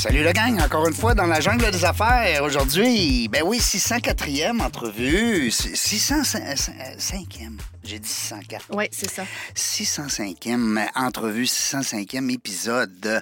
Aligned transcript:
Salut 0.00 0.24
le 0.24 0.32
gang, 0.32 0.58
encore 0.62 0.88
une 0.88 0.94
fois 0.94 1.14
dans 1.14 1.26
la 1.26 1.40
jungle 1.40 1.70
des 1.70 1.84
affaires. 1.84 2.42
Aujourd'hui, 2.42 3.28
ben 3.28 3.42
oui, 3.44 3.58
604e 3.58 4.62
entrevue, 4.62 5.50
605e. 5.50 7.58
J'ai 7.84 7.98
dit 7.98 8.08
604. 8.08 8.68
Oui, 8.70 8.86
c'est 8.92 9.10
ça. 9.10 9.24
605e 9.54 10.88
entrevue, 10.94 11.44
605e 11.44 12.32
épisode. 12.32 13.20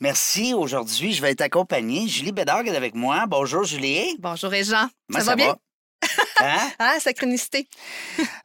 Merci. 0.00 0.52
Aujourd'hui, 0.52 1.12
je 1.12 1.22
vais 1.22 1.30
être 1.30 1.42
accompagné. 1.42 2.08
Julie 2.08 2.32
Bédard 2.32 2.62
est 2.62 2.76
avec 2.76 2.96
moi. 2.96 3.26
Bonjour, 3.28 3.62
Julie. 3.62 4.16
Bonjour, 4.18 4.52
et 4.52 4.64
Jean. 4.64 4.88
Moi, 5.08 5.20
ça, 5.20 5.26
va 5.26 5.36
bien? 5.36 5.56
Hein? 6.40 6.70
Ah, 6.80 6.96
synchronicité. 6.98 7.68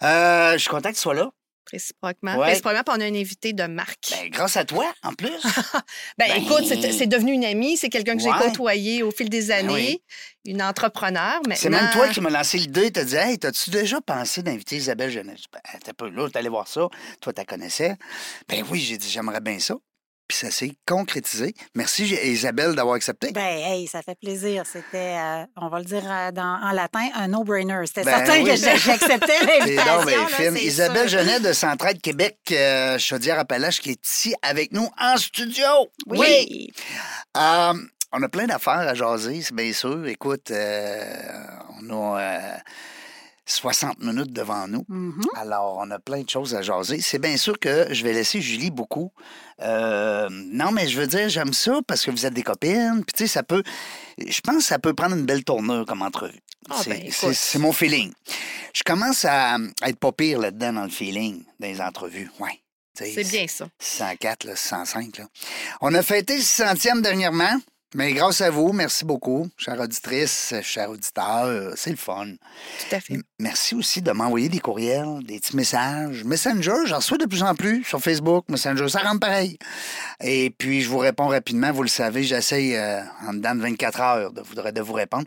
Euh, 0.04 0.54
je 0.54 0.59
suis 0.59 0.70
content 0.70 0.90
que 0.90 0.95
tu 0.95 1.02
sois 1.02 1.16
là. 1.16 1.32
Réciproquement. 1.71 2.35
Ouais. 2.38 2.48
Réciproquement, 2.49 2.84
puis 2.84 2.95
on 2.98 3.02
a 3.02 3.05
un 3.05 3.16
invité 3.16 3.53
de 3.53 3.63
marque. 3.63 4.09
Ben, 4.12 4.29
grâce 4.29 4.57
à 4.57 4.66
toi, 4.66 4.85
en 5.03 5.13
plus. 5.13 5.29
Ben, 6.17 6.27
ben- 6.27 6.43
écoute, 6.43 6.66
c'est 6.66 7.07
devenu 7.07 7.31
une 7.31 7.45
amie. 7.45 7.77
C'est 7.77 7.89
quelqu'un 7.89 8.17
que 8.17 8.23
Ouais. 8.23 8.31
j'ai 8.39 8.45
côtoyé 8.49 9.03
au 9.03 9.12
fil 9.12 9.29
des 9.29 9.52
années. 9.52 9.73
oui. 9.73 10.02
Une 10.45 10.62
entrepreneur. 10.62 11.39
C'est 11.55 11.70
même 11.70 11.89
toi 11.91 12.07
qui 12.09 12.20
m'as 12.20 12.29
lancé 12.31 12.57
l'idée. 12.57 12.91
Tu 12.91 12.99
as 12.99 13.03
dit 13.05 13.15
Hey, 13.15 13.38
t'as-tu 13.38 13.70
déjà 13.70 14.02
pensé 14.02 14.41
d'inviter 14.41 14.76
Isabelle 14.76 15.12
Jeunesse? 15.12 15.43
Ben, 15.53 15.59
t'as 15.84 15.93
pas 15.93 16.09
là, 16.09 16.27
allé 16.34 16.49
voir 16.49 16.68
ça. 16.68 16.87
Toi, 17.21 17.31
tu 17.34 17.46
connaissais. 17.46 17.96
Ben 18.49 18.63
oui, 18.70 18.79
j'ai 18.79 18.98
dit 18.98 19.07
J'aimerais 19.09 19.40
bien 19.41 19.59
ça. 19.59 19.76
Puis 20.32 20.37
ça 20.37 20.49
s'est 20.49 20.71
concrétisé. 20.87 21.54
Merci, 21.76 22.05
Isabelle, 22.24 22.74
d'avoir 22.74 22.96
accepté. 22.96 23.34
Ben, 23.34 23.41
hey, 23.57 23.85
ça 23.85 24.01
fait 24.01 24.15
plaisir. 24.15 24.63
C'était, 24.65 25.18
euh, 25.18 25.43
on 25.57 25.68
va 25.68 25.79
le 25.79 25.84
dire 25.84 26.04
euh, 26.10 26.32
dans- 26.32 26.57
en 26.63 26.71
latin, 26.71 27.05
un 27.15 27.27
no-brainer. 27.27 27.82
C'était 27.85 28.05
Ben 28.05 28.15
certain 28.26 28.41
oui. 28.41 28.46
que 28.49 28.55
j'acceptais 28.55 29.46
l'invitation. 29.46 30.55
Isabelle 30.55 31.09
sûr. 31.09 31.20
Genet 31.20 31.41
de 31.41 31.52
Centraide 31.52 31.99
Québec, 31.99 32.37
euh, 32.54 32.98
Chaudière-Appalaches, 32.98 33.82
qui 33.82 33.90
est 33.91 34.07
ici 34.07 34.34
avec 34.41 34.71
nous 34.71 34.87
en 34.98 35.18
studio. 35.18 35.65
Oui. 36.07 36.71
Euh, 37.35 37.74
on 38.13 38.24
a 38.24 38.29
plein 38.29 38.46
d'affaires 38.46 38.87
à 38.87 38.93
jaser, 38.93 39.41
c'est 39.41 39.54
bien 39.54 39.74
sûr. 39.74 40.07
Écoute, 40.07 40.49
on 41.82 41.90
a 42.15 42.55
60 43.52 43.99
minutes 43.99 44.32
devant 44.34 44.68
nous. 44.68 44.85
Mhm. 44.88 45.21
Alors, 45.35 45.77
on 45.80 45.91
a 45.91 45.99
plein 45.99 46.21
de 46.21 46.30
choses 46.30 46.55
à 46.55 46.62
jaser. 46.62 47.02
C'est 47.02 47.20
bien 47.20 47.38
sûr 47.38 47.60
que 47.60 47.93
je 47.93 48.04
vais 48.04 48.13
laisser 48.13 48.41
Julie 48.41 48.71
beaucoup. 48.71 49.12
Euh, 49.62 50.27
non, 50.32 50.71
mais 50.71 50.88
je 50.88 50.99
veux 50.99 51.08
dire, 51.08 51.30
j'aime 51.30 51.54
ça 51.54 51.80
parce 51.88 52.05
que 52.05 52.12
vous 52.12 52.26
êtes 52.26 52.34
des 52.34 52.43
copines. 52.43 53.04
Puis, 53.05 53.13
tu 53.16 53.24
sais, 53.24 53.27
ça 53.27 53.43
peut. 53.43 53.63
Je 54.18 54.41
pense 54.41 54.58
que 54.58 54.63
ça 54.63 54.80
peut 54.80 54.93
prendre 54.93 55.16
une 55.16 55.26
belle 55.26 55.43
tournure 55.43 55.85
comme 55.85 56.02
entrevue. 56.02 56.40
Ah, 56.70 56.80
c'est, 56.84 56.90
ben, 56.90 57.62
mon 57.62 57.71
feeling. 57.71 58.13
Je 58.74 58.84
commence 58.84 59.26
à, 59.26 59.55
à 59.82 59.90
être 59.90 59.99
pas 59.99 60.12
pire 60.12 60.40
là-dedans 60.40 60.74
dans 60.74 60.84
le 60.84 60.90
feeling, 60.90 61.43
dans 61.60 61.68
les 61.68 61.82
entrevues. 61.82 62.30
Ouais. 62.40 62.62
C'est 62.93 63.24
bien 63.24 63.48
ça. 63.48 63.68
604, 63.80 64.44
là, 64.46 64.56
605. 64.56 65.18
Là. 65.18 65.25
On 65.81 65.94
a 65.94 66.02
fêté 66.03 66.36
le 66.36 66.41
600e 66.41 67.02
dernièrement, 67.02 67.59
mais 67.94 68.13
grâce 68.13 68.39
à 68.41 68.50
vous, 68.50 68.72
merci 68.72 69.03
beaucoup, 69.03 69.50
chère 69.57 69.79
auditrice, 69.79 70.53
cher 70.61 70.89
auditeur. 70.89 71.73
C'est 71.75 71.89
le 71.89 71.95
fun. 71.97 72.25
Tout 72.89 72.95
à 72.95 73.00
fait. 73.01 73.13
M- 73.16 73.23
Merci 73.39 73.75
aussi 73.75 74.01
de 74.01 74.11
m'envoyer 74.11 74.50
des 74.50 74.59
courriels, 74.59 75.19
des 75.23 75.39
petits 75.39 75.56
messages. 75.56 76.23
Messenger, 76.23 76.73
j'en 76.85 76.97
reçois 76.97 77.17
de 77.17 77.25
plus 77.25 77.41
en 77.44 77.56
plus 77.56 77.84
sur 77.84 78.00
Facebook, 78.00 78.45
Messenger, 78.50 78.88
ça 78.88 79.00
rentre 79.00 79.19
pareil. 79.19 79.57
Et 80.23 80.51
puis, 80.57 80.81
je 80.81 80.90
vous 80.90 81.00
réponds 81.00 81.28
rapidement. 81.28 81.72
Vous 81.72 81.81
le 81.84 81.90
savez, 81.90 82.24
j'essaye 82.24 82.75
euh, 82.75 83.01
en 83.28 83.34
dedans 83.34 83.56
de 83.56 83.62
24 83.62 84.00
heures 84.01 84.31
de, 84.31 84.41
vous- 84.41 84.56
de 84.72 84.81
vous 84.81 84.94
répondre. 84.94 85.25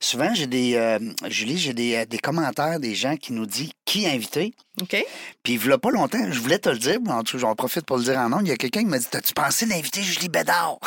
Souvent, 0.00 0.32
j'ai 0.32 0.46
des, 0.46 0.74
euh, 0.76 0.98
Julie, 1.28 1.58
j'ai 1.58 1.74
des, 1.74 1.96
euh, 1.96 2.04
des 2.06 2.18
commentaires 2.18 2.78
des 2.80 2.94
gens 2.94 3.16
qui 3.16 3.32
nous 3.32 3.46
disent 3.46 3.70
qui 3.84 4.06
inviter. 4.06 4.54
OK? 4.80 4.96
Puis, 5.42 5.54
il 5.62 5.72
a 5.72 5.78
pas 5.78 5.90
longtemps, 5.90 6.18
je 6.30 6.38
voulais 6.40 6.58
te 6.58 6.68
le 6.68 6.78
dire, 6.78 6.98
mais 7.04 7.10
en 7.12 7.22
tout 7.24 7.32
cas, 7.36 7.40
j'en 7.40 7.54
profite 7.56 7.84
pour 7.84 7.96
le 7.98 8.04
dire 8.04 8.18
en 8.18 8.28
nom. 8.28 8.38
Il 8.40 8.48
y 8.48 8.52
a 8.52 8.56
quelqu'un 8.56 8.80
qui 8.80 8.86
m'a 8.86 8.98
dit 8.98 9.06
T'as-tu 9.10 9.32
pensé 9.32 9.66
d'inviter 9.66 10.02
Julie 10.02 10.28
Bédard 10.28 10.78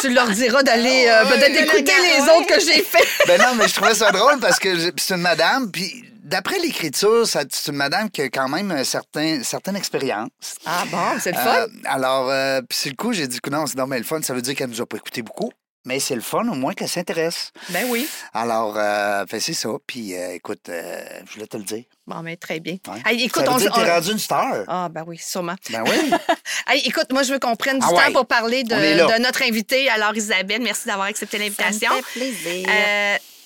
tu 0.00 0.08
leur 0.10 0.28
diras 0.30 0.62
d'aller 0.62 1.06
euh, 1.08 1.24
Ouais, 1.24 1.38
peut-être 1.38 1.56
écouter 1.62 1.92
le 1.96 2.02
les 2.02 2.26
gars, 2.26 2.36
autres 2.36 2.46
que 2.46 2.60
j'ai 2.60 2.82
fait. 2.82 3.06
Ben 3.26 3.40
non, 3.40 3.54
mais 3.56 3.68
je 3.68 3.74
trouvais 3.74 3.94
ça 3.94 4.10
drôle 4.10 4.38
parce 4.40 4.58
que 4.58 4.92
c'est 4.96 5.14
une 5.14 5.20
madame, 5.20 5.70
puis 5.70 6.04
d'après 6.22 6.58
l'écriture, 6.58 7.26
c'est 7.26 7.66
une 7.68 7.76
madame 7.76 8.10
qui 8.10 8.22
a 8.22 8.28
quand 8.28 8.48
même 8.48 8.84
certain, 8.84 9.42
certaine 9.42 9.76
expérience. 9.76 10.28
Ah 10.66 10.84
bon, 10.90 11.18
c'est 11.20 11.32
le 11.32 11.38
fun. 11.38 11.56
Euh, 11.56 11.66
alors, 11.84 12.30
euh, 12.30 12.60
puis 12.60 12.78
c'est 12.80 12.90
le 12.90 12.96
coup, 12.96 13.12
j'ai 13.12 13.26
dit 13.26 13.40
que 13.40 13.50
non, 13.50 13.66
c'est 13.66 13.76
normal 13.78 13.98
le 14.00 14.04
fun. 14.04 14.20
Ça 14.22 14.34
veut 14.34 14.42
dire 14.42 14.54
qu'elle 14.54 14.70
nous 14.70 14.80
a 14.80 14.86
pas 14.86 14.96
écouté 14.98 15.22
beaucoup. 15.22 15.50
Mais 15.88 16.00
c'est 16.00 16.14
le 16.14 16.20
fun, 16.20 16.46
au 16.46 16.54
moins 16.54 16.74
qu'elle 16.74 16.86
s'intéresse. 16.86 17.50
Ben 17.70 17.86
oui. 17.88 18.06
Alors, 18.34 18.74
euh, 18.76 19.24
c'est 19.40 19.54
ça. 19.54 19.70
Puis, 19.86 20.14
euh, 20.14 20.34
écoute, 20.34 20.68
euh, 20.68 21.02
je 21.26 21.32
voulais 21.32 21.46
te 21.46 21.56
le 21.56 21.62
dire. 21.62 21.84
Bon, 22.06 22.20
mais 22.22 22.36
très 22.36 22.60
bien. 22.60 22.76
Ouais. 22.86 23.00
Hey, 23.06 23.24
écoute, 23.24 23.46
ça 23.46 23.50
veut 23.50 23.54
on, 23.54 23.58
dire 23.58 23.72
que 23.72 23.80
t'es 23.80 23.90
on- 23.90 23.94
rendu 23.94 24.12
une 24.12 24.18
star. 24.18 24.54
Ah, 24.68 24.90
ben 24.90 25.04
oui, 25.06 25.16
sûrement. 25.16 25.54
Ben 25.70 25.82
oui. 25.86 26.10
Hey, 26.68 26.82
écoute, 26.86 27.06
moi, 27.10 27.22
je 27.22 27.32
veux 27.32 27.38
qu'on 27.38 27.56
prenne 27.56 27.78
du 27.78 27.86
Ah 27.86 27.88
temps 27.88 27.96
ouais. 27.96 28.12
pour 28.12 28.26
parler 28.26 28.64
de, 28.64 29.18
notre 29.22 29.42
invité. 29.42 29.88
Alors, 29.88 30.14
Isabelle, 30.14 30.60
merci 30.60 30.86
d'avoir 30.88 31.06
accepté 31.06 31.38
Ça 31.38 31.42
me 31.42 31.48
l'invitation. 31.48 31.90
fait 32.02 32.20
plaisir. 32.20 32.68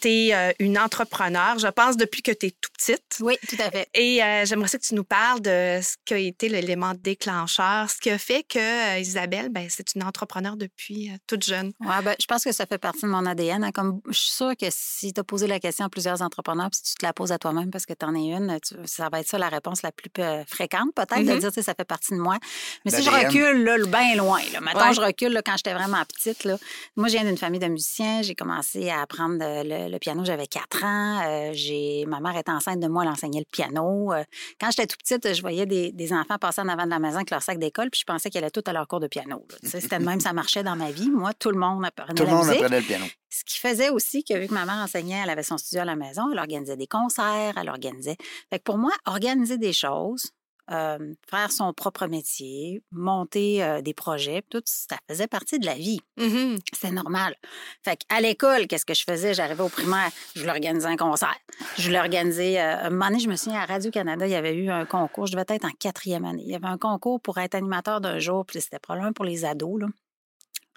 Euh, 0.04 0.50
tu 0.52 0.62
es 0.64 0.66
une 0.66 0.78
entrepreneur, 0.78 1.58
je 1.58 1.68
pense, 1.68 1.96
depuis 1.96 2.22
que 2.22 2.32
tu 2.32 2.46
es 2.46 2.50
tout 2.50 2.70
petite. 2.76 3.02
Oui, 3.20 3.36
tout 3.48 3.56
à 3.60 3.70
fait. 3.70 3.88
Et 3.94 4.22
euh, 4.22 4.44
j'aimerais 4.44 4.68
ça 4.68 4.78
que 4.78 4.84
tu 4.84 4.94
nous 4.94 5.04
parles 5.04 5.40
de 5.40 5.80
ce 5.82 5.94
qui 6.04 6.14
a 6.14 6.18
été 6.18 6.48
l'élément 6.48 6.92
déclencheur, 6.94 7.88
ce 7.90 7.98
qui 7.98 8.10
a 8.10 8.18
fait 8.18 8.42
que 8.42 8.58
euh, 8.58 8.98
Isabelle, 8.98 9.48
ben, 9.50 9.66
c'est 9.70 9.94
une 9.94 10.02
entrepreneur 10.02 10.56
depuis 10.56 11.10
euh, 11.10 11.16
toute 11.26 11.44
jeune. 11.44 11.72
Ouais, 11.80 12.02
ben, 12.02 12.14
je 12.20 12.26
pense 12.26 12.44
que 12.44 12.52
ça 12.52 12.66
fait 12.66 12.78
partie 12.78 13.02
de 13.02 13.06
mon 13.08 13.24
ADN. 13.26 13.64
hein. 13.64 13.70
Comme, 13.72 14.00
je 14.08 14.18
suis 14.18 14.32
sûre 14.32 14.52
que 14.58 14.66
si 14.70 15.12
tu 15.12 15.20
as 15.20 15.24
posé 15.24 15.46
la 15.46 15.60
question 15.60 15.84
à 15.84 15.88
plusieurs 15.88 16.20
entrepreneurs, 16.22 16.68
puis 16.70 16.80
si 16.82 16.92
tu 16.92 16.94
te 17.00 17.06
la 17.06 17.12
poses 17.12 17.32
à 17.32 17.38
toi-même 17.38 17.70
parce 17.70 17.86
que 17.86 17.92
tu 17.94 18.04
en 18.04 18.14
es 18.14 18.18
une, 18.36 18.58
tu- 18.60 18.74
ça 18.86 19.08
va 19.10 19.20
être 19.20 19.28
ça 19.28 19.38
la 19.38 19.48
réponse 19.48 19.82
la 19.82 19.92
plus 19.92 20.10
euh, 20.18 20.42
fréquente, 20.46 20.90
peut-être, 20.94 21.24
de 21.24 21.32
Mhm. 21.32 21.38
dire, 21.38 21.48
tu 21.50 21.54
sais, 21.54 21.62
ça 21.62 21.74
fait 21.74 21.84
partie 21.84 22.12
de 22.12 22.18
moi. 22.18 22.38
Mais 22.84 22.90
si 22.90 23.02
je 23.02 23.10
recule, 23.10 23.64
là, 23.64 23.76
bien 23.86 24.16
loin, 24.16 24.40
là, 24.52 24.60
Ouais. 24.88 24.94
je 24.94 25.00
recule 25.00 25.32
là, 25.32 25.42
quand 25.42 25.56
j'étais 25.56 25.74
vraiment 25.74 26.02
petite, 26.04 26.44
là, 26.44 26.56
moi, 26.96 27.08
je 27.08 27.12
viens 27.14 27.24
d'une 27.24 27.38
famille 27.38 27.60
de 27.60 27.68
musiciens. 27.68 28.22
J'ai 28.22 28.34
commencé 28.34 28.88
à 28.90 29.02
apprendre 29.02 29.38
euh, 29.42 29.62
le, 29.62 29.91
le 29.92 29.98
piano, 29.98 30.24
j'avais 30.24 30.46
4 30.46 30.84
ans. 30.84 31.20
Euh, 31.26 31.50
j'ai, 31.52 32.04
ma 32.08 32.18
mère 32.20 32.36
était 32.36 32.50
enceinte 32.50 32.80
de 32.80 32.88
moi, 32.88 33.04
elle 33.04 33.10
enseignait 33.10 33.40
le 33.40 33.46
piano. 33.50 34.12
Euh, 34.12 34.24
quand 34.60 34.70
j'étais 34.70 34.86
tout 34.86 34.96
petite, 34.96 35.34
je 35.34 35.40
voyais 35.40 35.66
des, 35.66 35.92
des 35.92 36.12
enfants 36.12 36.38
passer 36.38 36.62
en 36.62 36.68
avant 36.68 36.84
de 36.84 36.90
la 36.90 36.98
maison 36.98 37.16
avec 37.16 37.30
leur 37.30 37.42
sac 37.42 37.58
d'école, 37.58 37.90
puis 37.90 38.00
je 38.00 38.04
pensais 38.04 38.30
qu'ils 38.30 38.38
allaient 38.38 38.50
tous 38.50 38.68
à 38.68 38.72
leur 38.72 38.88
cours 38.88 39.00
de 39.00 39.06
piano. 39.06 39.46
C'était 39.62 39.98
de 39.98 40.04
même, 40.04 40.18
ça 40.20 40.32
marchait 40.32 40.62
dans 40.62 40.76
ma 40.76 40.90
vie. 40.90 41.10
Moi, 41.10 41.32
tout 41.34 41.50
le 41.50 41.58
monde 41.58 41.84
apprenait 41.84 42.14
Tout 42.14 42.22
le 42.24 42.28
la 42.30 42.34
monde 42.34 42.46
musique. 42.46 42.62
apprenait 42.62 42.80
le 42.80 42.86
piano. 42.86 43.04
Ce 43.28 43.44
qui 43.44 43.58
faisait 43.58 43.90
aussi 43.90 44.24
que, 44.24 44.34
vu 44.34 44.46
que 44.48 44.54
ma 44.54 44.64
mère 44.66 44.76
enseignait, 44.76 45.20
elle 45.22 45.30
avait 45.30 45.42
son 45.42 45.58
studio 45.58 45.82
à 45.82 45.84
la 45.84 45.96
maison, 45.96 46.22
elle 46.32 46.38
organisait 46.38 46.76
des 46.76 46.86
concerts, 46.86 47.54
elle 47.60 47.68
organisait. 47.68 48.16
Fait 48.50 48.58
que 48.58 48.64
pour 48.64 48.78
moi, 48.78 48.92
organiser 49.06 49.58
des 49.58 49.72
choses, 49.72 50.32
euh, 50.70 51.14
faire 51.28 51.50
son 51.50 51.72
propre 51.72 52.06
métier, 52.06 52.82
monter 52.92 53.62
euh, 53.64 53.80
des 53.82 53.94
projets, 53.94 54.42
tout 54.48 54.62
ça 54.64 54.96
faisait 55.08 55.26
partie 55.26 55.58
de 55.58 55.66
la 55.66 55.74
vie. 55.74 56.00
Mhm. 56.16 56.58
C'était 56.72 56.92
normal. 56.92 57.34
Fait 57.84 57.96
qu'à 57.96 58.20
l'école, 58.20 58.66
qu'est-ce 58.66 58.86
que 58.86 58.94
je 58.94 59.04
faisais? 59.04 59.34
J'arrivais 59.34 59.62
au 59.62 59.68
primaire, 59.68 60.10
je 60.34 60.40
voulais 60.40 60.52
organiser 60.52 60.86
un 60.86 60.96
concert. 60.96 61.36
Je 61.76 61.82
voulais 61.84 62.00
organiser... 62.00 62.60
euh, 62.60 62.86
un 62.86 62.90
moment 62.90 63.06
donné, 63.06 63.20
je 63.20 63.28
me 63.28 63.36
souviens, 63.36 63.60
à 63.60 63.66
Radio-Canada, 63.66 64.26
il 64.26 64.32
y 64.32 64.36
avait 64.36 64.54
eu 64.54 64.70
un 64.70 64.84
concours. 64.84 65.26
Je 65.26 65.32
devais 65.32 65.44
être 65.48 65.64
en 65.64 65.72
quatrième 65.78 66.24
année. 66.24 66.42
Il 66.44 66.50
y 66.50 66.54
avait 66.54 66.66
un 66.66 66.78
concours 66.78 67.20
pour 67.20 67.38
être 67.38 67.54
animateur 67.54 68.00
d'un 68.00 68.18
jour, 68.18 68.44
puis 68.46 68.60
c'était 68.60 68.78
probablement 68.78 69.12
pour 69.12 69.24
les 69.24 69.44
ados, 69.44 69.80
là. 69.80 69.86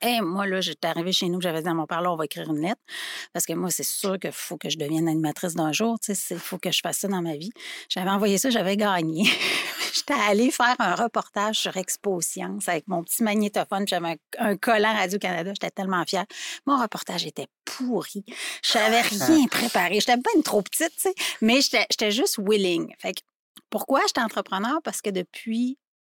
Et 0.02 0.20
moi, 0.22 0.46
là, 0.46 0.60
j'étais 0.62 0.88
arrivée 0.88 1.14
chez 1.14 1.30
nous, 1.30 1.40
j'avais 1.40 1.62
dit 1.62 1.70
à 1.70 1.74
mon 1.74 1.86
père, 1.86 2.02
là, 2.02 2.12
on 2.12 2.16
va 2.16 2.26
écrire 2.26 2.50
une 2.50 2.62
lettre. 2.62 2.82
Parce 3.34 3.46
que 3.46 3.54
moi, 3.54 3.70
c'est 3.70 3.84
sûr 3.84 4.20
qu'il 4.20 4.32
faut 4.32 4.58
que 4.58 4.70
je 4.70 4.78
devienne 4.78 5.08
animatrice 5.08 5.56
d'un 5.56 5.72
jour. 5.72 5.98
Tu 6.00 6.14
sais, 6.14 6.36
il 6.36 6.40
faut 6.40 6.58
que 6.58 6.72
je 6.72 6.82
fasse 6.82 6.98
ça 6.98 7.08
dans 7.08 7.22
ma 7.22 7.36
vie. 7.38 7.52
J'avais 7.90 8.10
envoyé 8.10 8.38
ça, 8.38 8.50
j'avais 8.50 8.76
gagné. 8.76 9.24
J'étais 9.94 10.14
allée 10.14 10.52
faire 10.52 10.76
un 10.80 10.96
reportage 10.96 11.58
sur 11.60 11.76
Expo 11.78 12.20
Science 12.20 12.68
avec 12.68 12.88
mon 12.88 13.04
petit 13.04 13.24
magnétophone. 13.24 13.88
J'avais 13.88 14.10
un, 14.10 14.16
un 14.50 14.58
collant 14.58 14.94
Radio-Canada. 14.94 15.52
J'étais 15.54 15.72
tellement 15.72 16.04
fière. 16.06 16.26
Mon 16.66 16.80
reportage 16.80 17.26
était 17.26 17.48
pourri. 17.64 18.26
Je 18.62 18.78
n'avais 18.78 19.02
rien 19.26 19.48
préparé. 19.48 20.02
J'étais 20.02 20.18
pas 20.18 20.32
une 20.36 20.44
trop 20.44 20.62
petite, 20.62 20.94
tu 20.96 21.04
sais. 21.04 21.16
Mais 21.42 21.62
j'étais 21.62 21.86
j'étais 21.90 22.12
juste 22.12 22.38
willing. 22.38 22.94
Fait 23.00 23.14
que 23.14 23.22
pourquoi 23.70 24.02
j'étais 24.08 24.22
entrepreneur? 24.22 24.82
Parce 24.84 25.02
que 25.02 25.10
depuis 25.10 25.78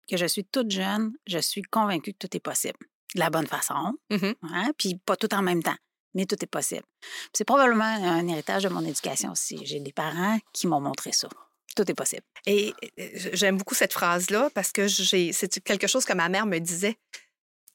que 0.10 0.18
je 0.18 0.26
suis 0.26 0.46
toute 0.46 0.72
jeune, 0.72 1.14
je 1.28 1.40
suis 1.40 1.64
convaincue 1.64 2.14
que 2.14 2.28
tout 2.28 2.38
est 2.38 2.40
possible. 2.40 2.80
De 3.16 3.20
la 3.20 3.30
bonne 3.30 3.48
façon, 3.48 3.94
Mhm. 4.12 4.36
hein, 4.44 4.72
puis 4.78 5.00
pas 5.06 5.16
tout 5.16 5.34
en 5.34 5.42
même 5.42 5.64
temps, 5.64 5.76
mais 6.14 6.26
tout 6.26 6.36
est 6.42 6.48
possible. 6.48 6.84
C'est 7.34 7.46
probablement 7.46 7.84
un 7.86 8.28
héritage 8.28 8.64
de 8.64 8.70
mon 8.70 8.84
éducation 8.86 9.32
aussi. 9.32 9.60
J'ai 9.66 9.80
des 9.80 9.94
parents 9.94 10.38
qui 10.54 10.68
m'ont 10.68 10.82
montré 10.82 11.12
ça. 11.14 11.28
Tout 11.76 11.90
est 11.90 11.96
possible. 11.96 12.24
Et 12.46 12.74
j'aime 13.34 13.58
beaucoup 13.58 13.76
cette 13.76 13.94
phrase-là 13.94 14.50
parce 14.54 14.72
que 14.72 14.88
c'est 14.88 15.32
quelque 15.64 15.88
chose 15.88 16.06
que 16.06 16.14
ma 16.14 16.30
mère 16.30 16.46
me 16.46 16.60
disait. 16.60 16.98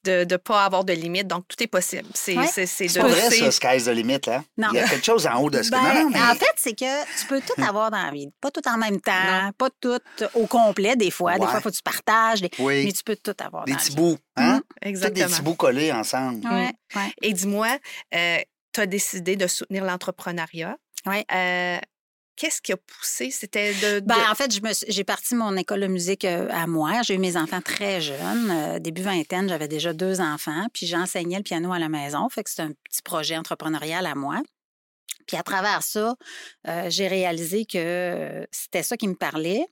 de 0.03 0.25
ne 0.27 0.37
pas 0.37 0.65
avoir 0.65 0.83
de 0.83 0.93
limite. 0.93 1.27
Donc, 1.27 1.47
tout 1.47 1.61
est 1.61 1.67
possible. 1.67 2.07
C'est 2.15 2.35
Ouais. 2.35 2.47
de 2.47 2.99
pas 3.01 3.07
vrai, 3.07 3.29
ça, 3.29 3.51
sky's 3.51 3.85
the 3.85 3.89
limit, 3.89 4.19
hein? 4.29 4.43
Non. 4.57 4.69
Il 4.71 4.77
y 4.77 4.79
a 4.79 4.87
quelque 4.89 5.05
chose 5.05 5.27
en 5.27 5.39
haut 5.43 5.51
de 5.51 5.61
ce 5.61 5.69
que. 5.69 5.75
Ben, 5.75 5.93
Non, 5.93 6.03
non, 6.05 6.09
mais- 6.09 6.19
En 6.23 6.33
fait, 6.33 6.55
c'est 6.55 6.73
que 6.73 7.19
tu 7.19 7.27
peux 7.27 7.39
tout 7.39 7.61
avoir 7.61 7.91
dans 7.91 8.01
la 8.01 8.09
vie. 8.09 8.27
Pas 8.41 8.49
tout 8.49 8.67
en 8.67 8.79
même 8.79 8.99
temps, 8.99 9.51
pas 9.59 9.69
tout 9.79 9.99
au 10.33 10.47
complet, 10.47 10.95
des 10.95 11.11
fois. 11.11 11.37
Des 11.37 11.45
fois, 11.45 11.57
il 11.59 11.61
faut 11.61 11.69
que 11.69 11.75
tu 11.75 11.83
partages. 11.83 12.41
des- 12.41 12.49
Oui. 12.57 12.83
Mais 12.85 12.91
tu 12.93 13.03
peux 13.03 13.15
tout 13.15 13.35
avoir 13.39 13.65
Des 13.65 13.73
dans 13.73 13.77
la 13.77 13.83
petits 13.83 13.91
vie. 13.91 13.95
bouts, 13.95 14.17
hein? 14.37 14.60
Tous 14.81 14.85
des 14.85 14.89
Exactement. 14.89 15.27
petits 15.27 15.41
bouts 15.41 15.55
collés 15.55 15.91
ensemble. 15.91 16.45
Ouais, 16.47 16.71
ouais. 16.95 17.11
Et 17.21 17.33
dis-moi, 17.33 17.77
tu 18.11 18.79
as 18.81 18.85
décidé 18.85 19.35
de 19.35 19.47
soutenir 19.47 19.83
l'entrepreneuriat. 19.85 20.77
Ouais. 21.05 21.25
Euh, 21.33 21.77
Qu'est-ce 22.37 22.61
qui 22.61 22.71
a 22.71 22.77
poussé? 22.77 23.29
C'était 23.29 23.71
de. 23.73 23.99
de- 23.99 24.05
Ben, 24.05 24.15
en 24.31 24.33
fait, 24.33 24.51
je 24.51 24.61
me 24.61 24.73
suis- 24.73 24.87
j'ai 24.89 25.03
parti 25.03 25.35
mon 25.35 25.55
école 25.57 25.81
de 25.81 25.87
musique 25.87 26.25
euh, 26.25 26.47
à 26.49 26.65
moi. 26.65 27.01
J'ai 27.03 27.13
eu 27.15 27.17
mes 27.19 27.37
enfants 27.37 27.61
très 27.61 28.01
jeunes. 28.01 28.49
Euh, 28.49 28.79
début 28.79 29.03
vingtaine, 29.03 29.47
j'avais 29.47 29.67
déjà 29.67 29.93
deux 29.93 30.21
enfants. 30.21 30.65
Puis 30.73 30.87
j'enseignais 30.87 31.37
le 31.37 31.43
piano 31.43 31.71
à 31.71 31.77
la 31.77 31.89
maison. 31.89 32.27
Fait 32.29 32.43
que 32.43 32.49
c'est 32.49 32.63
un 32.63 32.71
petit 32.71 33.01
projet 33.03 33.37
entrepreneurial 33.37 34.07
à 34.07 34.15
moi. 34.15 34.41
Puis 35.27 35.37
à 35.37 35.43
travers 35.43 35.83
ça, 35.83 36.15
euh, 36.67 36.89
j'ai 36.89 37.07
réalisé 37.07 37.65
que 37.65 37.77
euh, 37.77 38.45
c'était 38.51 38.81
ça 38.81 38.97
qui 38.97 39.07
me 39.07 39.15
parlait. 39.15 39.67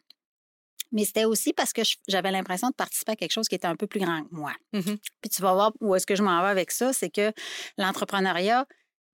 Mais 0.91 1.06
c'était 1.06 1.25
aussi 1.25 1.53
parce 1.53 1.74
que 1.74 1.81
j'avais 2.07 2.31
l'impression 2.31 2.69
de 2.69 2.74
participer 2.75 3.12
à 3.12 3.15
quelque 3.15 3.31
chose 3.31 3.47
qui 3.47 3.56
était 3.56 3.68
un 3.68 3.75
peu 3.75 3.88
plus 3.88 4.00
grand 4.00 4.24
que 4.24 4.33
moi. 4.36 4.53
Mhm. 4.74 4.97
Puis 5.21 5.30
tu 5.30 5.41
vas 5.41 5.53
voir 5.53 5.71
où 5.81 5.95
est-ce 5.95 6.06
que 6.06 6.15
je 6.15 6.24
m'en 6.24 6.41
vais 6.41 6.50
avec 6.50 6.71
ça, 6.71 6.94
c'est 6.94 7.09
que 7.09 7.31
l'entrepreneuriat, 7.77 8.65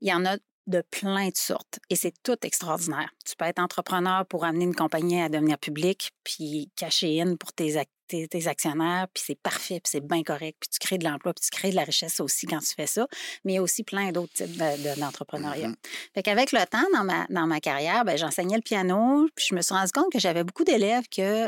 il 0.01 0.09
y 0.09 0.13
en 0.13 0.25
a 0.25 0.37
de 0.67 0.81
plein 0.81 1.27
de 1.29 1.37
sortes 1.37 1.79
et 1.91 1.95
c'est 1.95 2.13
tout 2.23 2.37
extraordinaire. 2.43 3.09
Tu 3.23 3.35
peux 3.37 3.45
être 3.45 3.59
entrepreneur 3.59 4.25
pour 4.25 4.45
amener 4.45 4.65
une 4.65 4.73
compagnie 4.75 5.21
à 5.21 5.29
devenir 5.29 5.59
publique, 5.59 6.11
puis 6.23 6.71
cacher 6.75 7.21
in 7.21 7.35
pour 7.35 7.53
tes, 7.53 7.83
tes, 8.07 8.27
tes 8.27 8.47
actionnaires, 8.47 9.07
puis 9.13 9.23
c'est 9.27 9.39
parfait, 9.39 9.79
puis 9.79 9.91
c'est 9.91 10.01
bien 10.05 10.23
correct, 10.23 10.57
puis 10.59 10.69
tu 10.71 10.79
crées 10.79 10.97
de 10.97 11.03
l'emploi, 11.03 11.33
puis 11.35 11.47
tu 11.47 11.55
crées 11.55 11.69
de 11.69 11.75
la 11.75 11.83
richesse 11.83 12.19
aussi 12.19 12.47
quand 12.47 12.57
tu 12.59 12.73
fais 12.73 12.87
ça, 12.87 13.07
mais 13.43 13.53
il 13.53 13.55
y 13.57 13.59
a 13.59 13.61
aussi 13.61 13.83
plein 13.83 14.11
d'autres 14.11 14.33
types 14.33 14.57
de- 14.57 14.95
de- 14.95 14.99
d'entrepreneuriat. 14.99 15.67
Mhm. 15.67 15.75
Fait 16.15 16.23
qu'avec 16.23 16.51
le 16.51 16.65
temps, 16.65 16.87
dans 16.93 17.03
ma, 17.03 17.27
dans 17.29 17.45
ma 17.45 17.59
carrière, 17.59 18.03
ben, 18.03 18.17
j'enseignais 18.17 18.55
le 18.55 18.63
piano, 18.63 19.27
puis 19.35 19.45
je 19.49 19.53
me 19.53 19.61
suis 19.61 19.73
rendu 19.75 19.91
compte 19.91 20.11
que 20.11 20.19
j'avais 20.19 20.43
beaucoup 20.43 20.63
d'élèves 20.63 21.05
que 21.15 21.47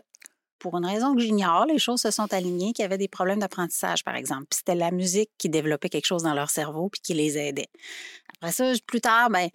pour 0.60 0.78
une 0.78 0.86
raison 0.86 1.16
que 1.16 1.22
j'ignore, 1.22 1.66
les 1.66 1.80
choses 1.80 2.02
se 2.02 2.12
sont 2.12 2.32
alignées, 2.34 2.74
qui 2.74 2.84
avaient 2.84 2.98
des 2.98 3.08
problèmes 3.08 3.40
d'apprentissage, 3.40 4.04
par 4.04 4.16
exemple. 4.16 4.46
Puis 4.50 4.60
c'était 4.60 4.76
la 4.76 4.92
musique 4.92 5.30
qui 5.38 5.50
développait 5.50 5.90
quelque 5.90 6.06
chose 6.06 6.24
dans 6.24 6.34
leur 6.34 6.50
cerveau 6.50 6.90
puis 6.90 7.02
qui 7.02 7.14
les 7.14 7.38
aidait. 7.38 7.70
Après 8.38 8.52
ça, 8.52 8.72
plus 8.86 9.02
tard, 9.02 9.30
ben, 9.30 9.50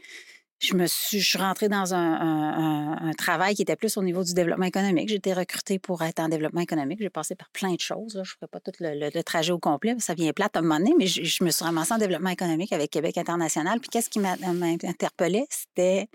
je 0.63 0.75
me 0.75 0.87
suis, 0.87 1.21
je 1.21 1.39
rentrée 1.39 1.69
dans 1.69 1.93
un, 1.93 3.13
travail 3.19 3.55
qui 3.55 3.63
était 3.63 3.77
plus 3.77 3.97
au 3.97 4.03
niveau 4.03 4.25
du 4.25 4.33
développement 4.33 4.67
économique. 4.67 5.09
J'ai 5.09 5.17
été 5.17 5.33
recrutée 5.33 5.79
pour 5.79 6.03
être 6.03 6.21
en 6.21 6.29
développement 6.29 6.61
économique. 6.61 6.99
J'ai 7.01 7.11
passé 7.11 7.35
par 7.35 7.51
plein 7.51 7.75
de 7.75 7.81
choses. 7.81 8.13
Je 8.15 8.19
ne 8.19 8.25
ferai 8.25 8.47
pas 8.47 8.61
tout 8.61 8.73
le, 8.81 9.23
trajet 9.23 9.53
au 9.53 9.59
complet, 9.59 9.95
ça 9.99 10.15
vient 10.15 10.33
plate 10.33 10.57
à 10.57 10.61
un 10.61 10.63
moment 10.63 10.79
donné, 10.79 10.95
mais 10.99 11.07
je, 11.07 11.23
je 11.23 11.45
me 11.45 11.51
suis 11.51 11.65
ramassée 11.65 11.95
en 11.95 11.99
développement 11.99 12.31
économique 12.31 12.73
avec 12.73 12.91
Québec 12.91 13.19
International. 13.19 13.81
Puis 13.81 13.91
qu'est-ce 13.91 14.09
qui 14.09 14.21
m'interpellait? 14.21 15.47
C'était 15.51 16.09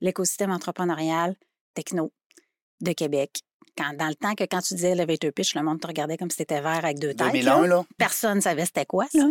l'écosystème 0.00 0.50
entrepreneurial 0.50 1.36
techno 1.74 2.12
de 2.80 2.92
Québec. 2.92 3.42
Quand, 3.78 3.94
dans 3.94 4.08
le 4.08 4.16
temps 4.16 4.34
que 4.34 4.44
quand 4.44 4.60
tu 4.60 4.74
disais 4.74 4.90
elevator 4.90 5.32
pitch, 5.32 5.54
le 5.54 5.62
monde 5.62 5.80
te 5.80 5.86
regardait 5.86 6.16
comme 6.16 6.30
si 6.30 6.38
c'était 6.38 6.60
vert 6.60 6.84
avec 6.84 6.98
deux 6.98 7.14
têtes. 7.14 7.32
2001, 7.32 7.60
là. 7.62 7.66
là. 7.68 7.84
Personne 7.96 8.36
ne 8.36 8.40
savait 8.40 8.64
c'était 8.64 8.86
quoi, 8.86 9.06
ça. 9.12 9.24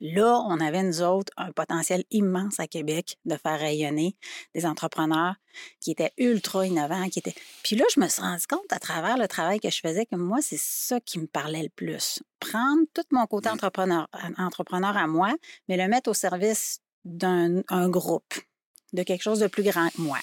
Là, 0.00 0.42
on 0.48 0.58
avait, 0.60 0.82
nous 0.82 1.02
autres, 1.02 1.30
un 1.36 1.52
potentiel 1.52 2.04
immense 2.10 2.58
à 2.58 2.66
Québec 2.66 3.18
de 3.26 3.36
faire 3.36 3.58
rayonner 3.58 4.16
des 4.54 4.64
entrepreneurs 4.64 5.34
qui 5.78 5.90
étaient 5.90 6.12
ultra 6.16 6.66
innovants, 6.66 7.08
qui 7.10 7.18
étaient... 7.18 7.34
Puis 7.62 7.76
là, 7.76 7.84
je 7.94 8.00
me 8.00 8.08
suis 8.08 8.22
rendu 8.22 8.46
compte 8.46 8.72
à 8.72 8.78
travers 8.78 9.18
le 9.18 9.28
travail 9.28 9.60
que 9.60 9.68
je 9.68 9.78
faisais 9.80 10.06
que 10.06 10.16
moi, 10.16 10.38
c'est 10.40 10.58
ça 10.58 11.00
qui 11.00 11.18
me 11.18 11.26
parlait 11.26 11.62
le 11.62 11.68
plus. 11.68 12.22
Prendre 12.38 12.82
tout 12.94 13.04
mon 13.10 13.26
côté 13.26 13.50
entrepreneur, 13.50 14.08
entrepreneur 14.38 14.96
à 14.96 15.06
moi, 15.06 15.34
mais 15.68 15.76
le 15.76 15.86
mettre 15.86 16.08
au 16.08 16.14
service 16.14 16.80
d'un 17.04 17.62
un 17.68 17.90
groupe, 17.90 18.34
de 18.94 19.02
quelque 19.02 19.22
chose 19.22 19.40
de 19.40 19.48
plus 19.48 19.62
grand 19.62 19.90
que 19.90 20.00
moi. 20.00 20.18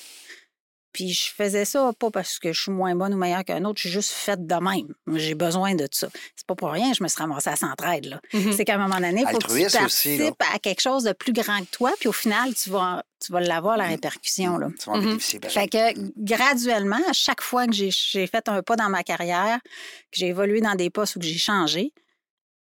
Puis 0.97 1.13
je 1.13 1.29
faisais 1.31 1.63
ça 1.63 1.91
pas 1.99 2.09
parce 2.09 2.39
que 2.39 2.51
je 2.51 2.59
suis 2.59 2.71
moins 2.71 2.95
bonne 2.95 3.13
ou 3.13 3.17
meilleure 3.17 3.43
qu'un 3.45 3.63
autre, 3.65 3.77
je 3.77 3.81
suis 3.81 3.91
juste 3.91 4.09
faite 4.09 4.47
de 4.47 4.55
même. 4.55 4.95
J'ai 5.19 5.35
besoin 5.35 5.75
de 5.75 5.87
ça. 5.91 6.07
C'est 6.35 6.47
pas 6.47 6.55
pour 6.55 6.71
rien 6.71 6.89
que 6.89 6.97
je 6.97 7.03
me 7.03 7.07
suis 7.07 7.19
ramassée 7.19 7.51
à 7.51 7.55
Centraide. 7.55 8.05
Là. 8.05 8.19
Mhm. 8.33 8.51
C'est 8.53 8.65
qu'à 8.65 8.73
un 8.73 8.77
moment 8.79 8.95
donné, 8.95 9.21
il 9.21 9.27
faut 9.29 9.37
que 9.37 9.45
tu 9.45 9.63
aussi, 9.67 9.77
participes 9.77 10.43
à 10.55 10.57
quelque 10.57 10.81
chose 10.81 11.03
de 11.03 11.13
plus 11.13 11.33
grand 11.33 11.59
que 11.59 11.69
toi, 11.69 11.91
puis 11.99 12.09
au 12.09 12.13
final, 12.13 12.51
tu 12.55 12.71
vas, 12.71 13.03
tu 13.23 13.31
vas 13.31 13.41
l'avoir, 13.41 13.77
la 13.77 13.83
répercussion. 13.85 14.57
Là. 14.57 14.69
Tu 14.79 14.89
vas 14.89 14.93
en 14.93 14.97
Mhm. 14.97 15.05
bénéficier. 15.05 15.39
pareil. 15.39 15.53
Fait 15.53 15.67
que 15.67 16.11
graduellement, 16.17 16.97
à 17.07 17.13
chaque 17.13 17.41
fois 17.41 17.67
que 17.67 17.73
j'ai 17.73 17.91
fait 18.25 18.49
un 18.49 18.63
pas 18.63 18.75
dans 18.75 18.89
ma 18.89 19.03
carrière, 19.03 19.59
que 19.61 20.17
j'ai 20.17 20.29
évolué 20.29 20.61
dans 20.61 20.73
des 20.73 20.89
postes 20.89 21.15
ou 21.15 21.19
que 21.19 21.25
j'ai 21.27 21.37
changé, 21.37 21.93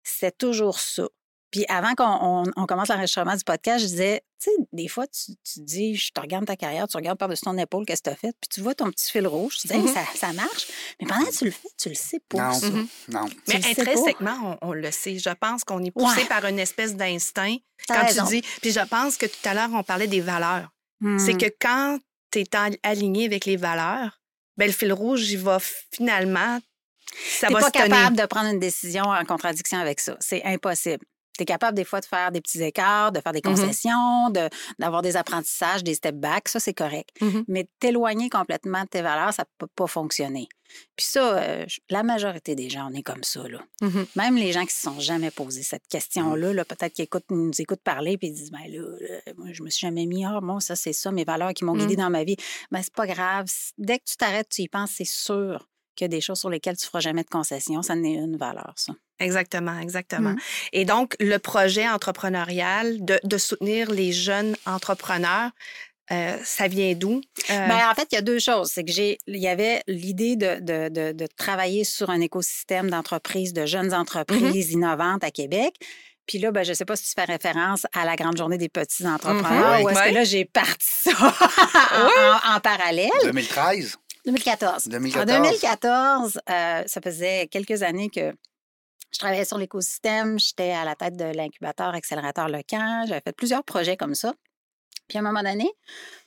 c'est 0.03 0.37
toujours 0.37 0.81
ça. 0.81 1.07
Puis 1.51 1.65
avant 1.69 1.95
qu'on 1.95 2.05
on, 2.05 2.43
on 2.57 2.67
commence 2.67 2.89
l'enregistrement 2.89 3.35
du 3.37 3.45
podcast, 3.45 3.81
je 3.83 3.87
disais, 3.89 4.23
tu 4.43 4.51
sais, 4.51 4.57
des 4.73 4.89
fois, 4.89 5.07
tu, 5.07 5.33
tu 5.45 5.61
dis, 5.61 5.95
je 5.95 6.11
te 6.13 6.21
regarde 6.21 6.45
ta 6.45 6.57
carrière, 6.57 6.87
tu 6.89 6.97
regardes 6.97 7.19
par-dessus 7.19 7.43
ton 7.45 7.57
épaule, 7.57 7.87
qu'est-ce 7.87 8.03
que 8.03 8.11
tu 8.11 8.15
as 8.15 8.17
fait, 8.17 8.33
puis 8.41 8.49
tu 8.53 8.61
vois 8.61 8.75
ton 8.75 8.91
petit 8.91 9.11
fil 9.11 9.27
rouge, 9.27 9.57
tu 9.59 9.69
dis, 9.69 9.79
Mhm. 9.79 9.89
ça, 9.95 10.01
ça 10.15 10.33
marche. 10.33 10.67
Mais 11.01 11.07
pendant 11.07 11.25
que 11.25 11.37
tu 11.37 11.45
le 11.47 11.51
fais, 11.53 11.69
tu 11.81 11.89
le 11.89 11.95
sais 11.95 12.21
pas. 12.29 12.49
Non, 12.49 12.53
ça. 12.59 12.67
Mhm. 12.69 12.89
non. 13.09 13.25
Mais 13.49 13.61
Tu 13.61 13.69
intrinsèquement, 13.81 14.59
on, 14.61 14.69
on 14.69 14.73
le 14.73 14.91
sait. 14.91 15.19
Je 15.19 15.31
pense 15.31 15.63
qu'on 15.65 15.83
est 15.85 15.91
poussé 15.93 16.21
Ouais. 16.23 16.25
par 16.27 16.45
une 16.47 16.59
espèce 16.59 16.95
d'instinct. 16.97 17.57
T'as 17.87 18.01
Quand 18.01 18.07
raison. 18.07 18.27
tu 18.27 18.41
dis. 18.41 18.49
Puis 18.61 18.73
je 18.73 18.81
pense 18.81 19.17
que 19.17 19.27
tout 19.27 19.49
à 19.49 19.55
l'heure, 19.55 19.71
on 19.73 19.83
parlait 19.83 20.09
des 20.09 20.21
valeurs. 20.21 20.69
C'est 21.19 21.35
Hmm. 21.35 21.39
que 21.39 21.47
quand 21.61 21.99
tu 22.33 22.41
es 22.41 22.47
aligné 22.83 23.27
avec 23.27 23.45
les 23.45 23.57
valeurs, 23.57 24.21
ben, 24.57 24.67
le 24.67 24.73
fil 24.73 24.93
rouge, 24.93 25.31
il 25.31 25.39
va 25.39 25.59
finalement. 25.93 26.59
Ça 27.39 27.49
va 27.49 27.61
pas 27.61 27.67
se 27.67 27.71
tenir. 27.71 27.89
capable 27.89 28.17
de 28.17 28.27
prendre 28.27 28.51
une 28.51 28.59
décision 28.59 29.05
en 29.05 29.25
contradiction 29.25 29.79
avec 29.79 30.01
ça. 30.01 30.17
C'est 30.21 30.43
impossible. 30.45 31.05
Tu 31.37 31.43
es 31.43 31.47
capable 31.47 31.77
des 31.77 31.85
fois 31.85 32.01
de 32.01 32.07
faire 32.07 32.33
des 32.33 32.41
petits 32.41 32.63
écarts, 32.63 33.13
de 33.13 33.21
faire 33.21 33.33
des 33.33 33.43
Mhm. 33.45 33.55
concessions, 33.55 34.31
de- 34.31 34.49
d'avoir 34.79 35.03
des 35.03 35.17
apprentissages, 35.17 35.85
des 35.85 35.95
step 35.95 36.17
back, 36.17 36.49
ça 36.49 36.61
c'est 36.61 36.75
correct. 36.75 37.11
Mhm. 37.21 37.45
Mais 37.49 37.69
t'éloigner 37.81 38.29
complètement 38.31 38.83
de 38.83 38.89
tes 38.89 39.03
valeurs, 39.03 39.33
ça 39.33 39.45
peut 39.59 39.67
pas 39.75 39.87
fonctionner. 39.87 40.49
Puis 40.97 41.07
ça, 41.07 41.39
euh, 41.39 41.65
la 41.91 42.03
majorité 42.03 42.55
des 42.57 42.69
gens, 42.69 42.89
on 42.91 42.95
est 42.95 43.03
comme 43.03 43.23
ça. 43.23 43.47
Là. 43.49 43.61
Mhm. 43.83 44.07
Même 44.17 44.37
les 44.37 44.51
gens 44.53 44.65
qui 44.65 44.75
se 44.75 44.83
sont 44.83 44.99
jamais 44.99 45.31
posé 45.31 45.63
cette 45.63 45.87
question-là, 45.89 46.53
là, 46.53 46.65
peut-être 46.65 46.93
qu'ils 46.93 47.05
écoutent, 47.05 47.31
nous 47.31 47.53
écoutent 47.59 47.83
parler 47.85 48.19
puis 48.19 48.29
ils 48.29 48.33
disent 48.35 48.51
ben 48.51 48.67
là, 48.69 48.83
là, 49.01 49.33
moi 49.37 49.49
je 49.53 49.63
me 49.63 49.71
suis 49.71 49.87
jamais 49.87 50.07
mis 50.07 50.25
ah 50.25 50.41
moi 50.43 50.61
ça 50.61 50.75
c'est 50.75 50.93
ça 50.93 51.13
mes 51.13 51.25
valeurs 51.25 51.53
qui 51.55 51.65
m'ont 51.65 51.75
Mm. 51.75 51.79
guidé 51.81 51.97
dans 51.97 52.11
ma 52.11 52.25
vie. 52.25 52.37
Ben 52.73 52.83
c'est 52.83 52.93
pas 52.95 53.07
grave, 53.07 53.47
dès 53.79 53.99
que 53.99 54.05
tu 54.07 54.17
t'arrêtes, 54.17 54.49
tu 54.49 54.63
y 54.63 54.69
penses, 54.69 54.91
c'est 54.97 55.05
sûr 55.05 55.69
qu'il 55.97 56.05
y 56.05 56.07
a 56.07 56.09
des 56.09 56.21
choses 56.21 56.39
sur 56.39 56.51
lesquelles 56.51 56.77
tu 56.77 56.87
feras 56.87 57.01
jamais 57.01 57.25
de 57.25 57.29
concession, 57.29 57.83
ça 57.83 57.97
n'est 57.97 58.15
une 58.15 58.37
valeur 58.37 58.73
ça. 58.77 58.93
Exactement, 59.19 59.79
exactement. 59.81 60.31
Mhm. 60.31 60.39
Et 60.75 60.85
donc, 60.85 61.17
le 61.21 61.39
projet 61.39 61.89
entrepreneurial 61.89 63.05
de, 63.05 63.19
de 63.25 63.39
soutenir 63.39 63.91
les 63.91 64.13
jeunes 64.13 64.55
entrepreneurs, 64.67 65.51
euh, 66.13 66.37
ça 66.45 66.69
vient 66.69 66.95
d'où? 66.95 67.21
Euh, 67.51 67.67
Ben, 67.69 67.81
en 67.91 67.95
fait, 67.95 68.07
il 68.13 68.15
y 68.15 68.19
a 68.19 68.23
deux 68.23 68.39
choses. 68.39 68.71
C'est 68.73 68.85
que 68.85 68.93
j'ai, 68.93 69.19
il 69.27 69.39
y 69.39 69.49
avait 69.49 69.83
l'idée 69.89 70.37
de, 70.37 70.61
de, 70.61 70.89
de, 70.89 71.13
de 71.13 71.27
travailler 71.37 71.83
sur 71.85 72.11
un 72.11 72.21
écosystème 72.21 72.91
d'entreprises, 72.91 73.53
de 73.53 73.67
jeunes 73.67 73.93
entreprises 73.93 74.71
innovantes 74.73 75.25
à 75.25 75.31
Québec. 75.33 75.75
Puis 76.27 76.39
là, 76.39 76.51
ben, 76.51 76.65
je 76.65 76.71
ne 76.71 76.75
sais 76.75 76.85
pas 76.85 76.97
si 76.97 77.05
tu 77.07 77.13
fais 77.17 77.25
référence 77.25 77.87
à 77.95 78.05
la 78.05 78.17
grande 78.17 78.37
journée 78.37 78.59
des 78.59 78.69
petits 78.69 79.07
entrepreneurs 79.07 79.79
Mhm. 79.79 79.85
ou 79.85 79.89
est-ce 79.89 79.99
Ouais. 79.99 80.11
que 80.11 80.15
là, 80.15 80.25
j'ai 80.25 80.45
parti 80.45 80.87
ça 80.87 81.11
en, 81.93 82.53
en- 82.53 82.57
en 82.57 82.61
parallèle. 82.61 83.11
2013. 83.25 83.97
2014. 84.27 84.89
2014. 84.89 85.23
En 85.37 85.43
2014, 85.43 86.41
euh, 86.51 86.83
ça 86.87 87.01
faisait 87.03 87.47
quelques 87.49 87.83
années 87.83 88.11
que 88.11 88.33
je 89.13 89.19
travaillais 89.19 89.45
sur 89.45 89.57
l'écosystème. 89.59 90.39
J'étais 90.39 90.73
à 90.73 90.85
la 90.85 90.95
tête 90.95 91.17
de 91.17 91.25
l'incubateur 91.25 91.95
Accélérateur 91.95 92.49
Lecan. 92.49 93.05
J'avais 93.07 93.21
fait 93.21 93.33
plusieurs 93.35 93.65
projets 93.65 93.97
comme 93.97 94.15
ça. 94.15 94.35
Puis 95.09 95.17
à 95.19 95.21
un 95.21 95.25
moment 95.25 95.43
donné, 95.43 95.71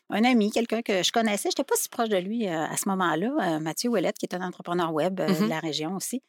un 0.10 0.24
ami, 0.24 0.50
quelqu'un 0.51 0.82
que 0.82 1.03
je 1.03 1.12
connaissais, 1.12 1.50
je 1.50 1.56
n'étais 1.60 1.65
pas 1.65 1.75
si 1.75 1.89
proche 1.89 2.10
de 2.10 2.18
lui 2.18 2.48
euh, 2.48 2.65
à 2.65 2.77
ce 2.77 2.88
moment-là, 2.89 3.32
euh, 3.41 3.60
Mathieu 3.60 3.89
Ouellette, 3.89 4.18
qui 4.18 4.25
est 4.25 4.34
un 4.34 4.41
entrepreneur 4.41 4.91
web 4.94 5.20
euh, 5.20 5.27
de 5.27 5.34
Mhm. 5.44 5.50
la 5.50 5.60
région 5.60 5.96
aussi. 5.96 6.24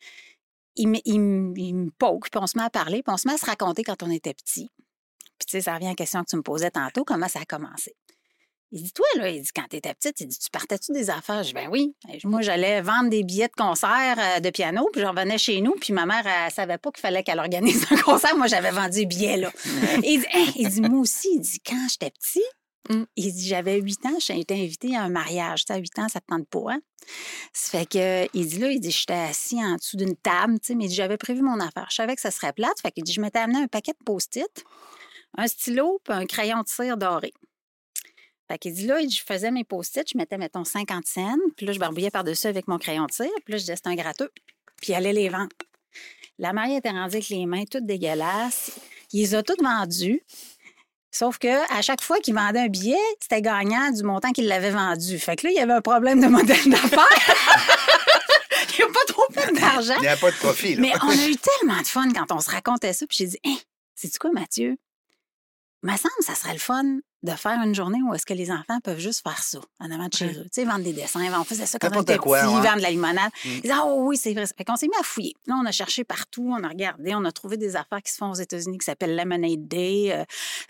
Il 0.76 0.88
me, 0.88 0.98
il, 1.04 1.20
me- 1.20 1.56
il 1.58 1.74
me 1.74 1.90
poke, 1.90 2.30
puis 2.30 2.40
on 2.42 2.46
se 2.46 2.58
met 2.58 2.64
à 2.64 2.70
parler, 2.70 3.02
puis 3.02 3.12
on 3.12 3.16
se 3.16 3.28
met 3.28 3.34
à 3.34 3.38
se 3.38 3.46
raconter 3.46 3.84
quand 3.84 4.02
on 4.02 4.10
était 4.10 4.34
petit. 4.34 4.68
Puis 5.38 5.46
tu 5.46 5.50
sais, 5.52 5.60
ça 5.60 5.74
revient 5.74 5.86
à 5.86 5.90
la 5.90 5.94
question 5.94 6.22
que 6.24 6.28
tu 6.30 6.36
me 6.36 6.42
posais 6.42 6.70
tantôt, 6.70 7.04
comment 7.04 7.28
ça 7.28 7.40
a 7.40 7.44
commencé? 7.44 7.94
Il 8.72 8.82
dit, 8.82 8.92
toi, 8.92 9.06
là, 9.16 9.28
il 9.28 9.42
dit, 9.42 9.50
quand 9.54 9.64
tu 9.68 9.76
étais 9.76 9.92
petite, 9.94 10.20
il 10.20 10.28
dit, 10.28 10.38
tu 10.38 10.48
partais-tu 10.50 10.92
des 10.92 11.10
affaires? 11.10 11.42
Je 11.42 11.48
dis, 11.48 11.54
ben 11.54 11.68
oui. 11.70 11.94
Moi, 12.24 12.40
j'allais 12.42 12.80
vendre 12.82 13.10
des 13.10 13.24
billets 13.24 13.48
de 13.48 13.52
concert 13.52 14.16
euh, 14.18 14.40
de 14.40 14.50
piano, 14.50 14.88
puis 14.92 15.00
je 15.02 15.06
revenais 15.06 15.38
chez 15.38 15.60
nous, 15.60 15.72
puis 15.72 15.92
ma 15.92 16.06
mère, 16.06 16.24
elle 16.26 16.52
savait 16.52 16.78
pas 16.78 16.90
qu'il 16.92 17.00
fallait 17.00 17.22
qu'elle 17.24 17.40
organise 17.40 17.84
un 17.90 17.96
concert. 17.96 18.36
Moi, 18.36 18.46
j'avais 18.46 18.70
vendu 18.70 19.00
des 19.00 19.06
billets, 19.06 19.36
là. 19.38 19.50
il, 20.04 20.20
dit, 20.20 20.26
Hein? 20.32 20.46
il 20.56 20.68
dit, 20.68 20.80
moi 20.82 21.00
aussi, 21.00 21.28
il 21.34 21.40
dit, 21.40 21.60
quand 21.66 21.86
j'étais 21.90 22.10
petit, 22.10 22.42
Mm. 22.88 23.04
il 23.16 23.32
dit, 23.32 23.46
j'avais 23.46 23.78
8 23.78 24.06
ans, 24.06 24.18
j'ai 24.20 24.40
été 24.40 24.54
invitée 24.54 24.96
à 24.96 25.02
un 25.02 25.10
mariage. 25.10 25.64
Tu 25.64 25.72
sais, 25.72 25.74
à 25.74 25.76
8 25.76 25.98
ans, 25.98 26.08
ça 26.08 26.20
te 26.20 26.26
tente 26.26 26.48
pas, 26.48 26.72
hein? 26.72 26.80
Ça 27.52 27.78
fait 27.78 27.86
que, 27.86 28.26
il 28.32 28.46
dit, 28.48 28.58
là, 28.58 28.70
il 28.70 28.80
dit, 28.80 28.90
j'étais 28.90 29.12
assis 29.12 29.62
en 29.62 29.76
dessous 29.76 29.96
d'une 29.98 30.16
table, 30.16 30.54
tu 30.60 30.68
sais, 30.68 30.74
mais 30.74 30.84
il 30.86 30.88
dit, 30.88 30.94
j'avais 30.94 31.18
prévu 31.18 31.42
mon 31.42 31.60
affaire. 31.60 31.86
Je 31.90 31.96
savais 31.96 32.14
que 32.14 32.22
ça 32.22 32.30
serait 32.30 32.52
plate. 32.54 32.80
Fait 32.80 32.90
qu'il 32.90 33.04
dit, 33.04 33.12
je 33.12 33.20
m'étais 33.20 33.38
amené 33.38 33.58
un 33.60 33.66
paquet 33.68 33.92
de 33.92 34.02
post-it, 34.04 34.64
un 35.36 35.46
stylo, 35.46 36.00
puis 36.04 36.14
un 36.14 36.24
crayon 36.24 36.62
de 36.62 36.68
cire 36.68 36.96
doré. 36.96 37.32
Fait 38.50 38.58
qu'il 38.58 38.72
dit 38.72 38.86
là, 38.86 38.98
je 39.00 39.22
faisais 39.24 39.52
mes 39.52 39.62
post-it, 39.62 40.04
je 40.12 40.18
mettais, 40.18 40.36
mettons, 40.36 40.64
50 40.64 41.06
cents, 41.06 41.36
puis 41.56 41.66
là, 41.66 41.72
je 41.72 41.78
barbouillais 41.78 42.10
par-dessus 42.10 42.48
avec 42.48 42.66
mon 42.66 42.78
crayon 42.78 43.06
de 43.06 43.12
cire, 43.12 43.30
puis 43.44 43.52
là, 43.52 43.58
je 43.58 43.62
disais, 43.62 43.76
c'est 43.76 43.86
un 43.86 43.94
gratteux, 43.94 44.32
puis 44.82 44.90
il 44.90 44.94
allait 44.96 45.12
les 45.12 45.28
vendre. 45.28 45.50
La 46.36 46.52
mariée 46.52 46.78
était 46.78 46.90
rendue 46.90 47.14
avec 47.14 47.28
les 47.28 47.46
mains 47.46 47.62
toutes 47.70 47.86
dégueulasses. 47.86 48.72
Il 49.12 49.20
les 49.20 49.36
a 49.36 49.44
toutes 49.44 49.62
vendues. 49.62 50.24
Sauf 51.12 51.38
que 51.38 51.72
à 51.72 51.80
chaque 51.82 52.02
fois 52.02 52.18
qu'il 52.18 52.34
vendait 52.34 52.58
un 52.58 52.66
billet, 52.66 52.96
c'était 53.20 53.40
gagnant 53.40 53.92
du 53.92 54.02
montant 54.02 54.32
qu'il 54.32 54.48
l'avait 54.48 54.70
vendu. 54.70 55.20
Fait 55.20 55.36
que 55.36 55.46
là, 55.46 55.52
il 55.52 55.56
y 55.56 55.60
avait 55.60 55.74
un 55.74 55.80
problème 55.80 56.20
de 56.20 56.26
modèle 56.26 56.64
d'affaires. 56.70 57.06
il 58.70 58.76
n'y 58.78 58.82
a 58.82 58.92
pas 58.92 59.12
trop 59.12 59.26
plein 59.32 59.52
d'argent. 59.52 59.94
Il 59.98 60.02
n'y 60.02 60.08
a 60.08 60.16
pas 60.16 60.32
de 60.32 60.36
profit, 60.36 60.74
là. 60.74 60.80
Mais 60.80 60.92
on 61.02 61.10
a 61.10 61.28
eu 61.28 61.36
tellement 61.36 61.80
de 61.80 61.86
fun 61.86 62.08
quand 62.12 62.34
on 62.34 62.40
se 62.40 62.50
racontait 62.50 62.94
ça. 62.94 63.06
Puis 63.06 63.18
j'ai 63.20 63.26
dit, 63.26 63.38
hein, 63.46 63.56
c'est-tu 63.94 64.18
quoi, 64.18 64.32
Mathieu? 64.32 64.76
Il 65.84 65.90
me 65.90 65.96
semble 65.96 66.14
que 66.18 66.24
ça 66.24 66.34
serait 66.34 66.54
le 66.54 66.58
fun 66.58 67.00
de 67.22 67.32
faire 67.32 67.60
une 67.62 67.74
journée 67.74 67.98
où 68.02 68.14
est-ce 68.14 68.24
que 68.24 68.32
les 68.32 68.50
enfants 68.50 68.80
peuvent 68.82 68.98
juste 68.98 69.22
faire 69.22 69.42
ça 69.42 69.58
en 69.78 69.90
avant 69.90 70.08
de 70.08 70.14
chez 70.14 70.30
eux. 70.30 70.44
Tu 70.44 70.48
sais, 70.52 70.64
vendre 70.64 70.84
des 70.84 70.92
dessins, 70.92 71.20
on 71.38 71.44
faisait 71.44 71.66
ça 71.66 71.78
quand 71.78 71.94
on 71.94 72.02
était 72.02 72.16
quoi, 72.16 72.40
petits, 72.40 72.48
ouais. 72.48 72.62
vendre 72.62 72.76
de 72.76 72.82
la 72.82 72.90
limonade. 72.90 73.30
Mm. 73.44 73.48
Ils 73.48 73.60
disaient, 73.62 73.74
ah 73.76 73.86
oui, 73.86 74.16
c'est 74.16 74.32
vrai. 74.32 74.46
Fait 74.46 74.64
qu'on 74.64 74.76
s'est 74.76 74.86
mis 74.86 74.96
à 74.98 75.02
fouiller. 75.02 75.34
Là, 75.46 75.56
on 75.60 75.66
a 75.66 75.72
cherché 75.72 76.04
partout, 76.04 76.50
on 76.50 76.62
a 76.64 76.68
regardé, 76.68 77.14
on 77.14 77.24
a 77.24 77.32
trouvé 77.32 77.56
des 77.56 77.76
affaires 77.76 78.02
qui 78.02 78.12
se 78.12 78.16
font 78.16 78.30
aux 78.30 78.34
États-Unis 78.34 78.78
qui 78.78 78.86
s'appellent 78.86 79.16
Lemonade 79.16 79.68
Day, 79.68 80.12
euh, 80.12 80.24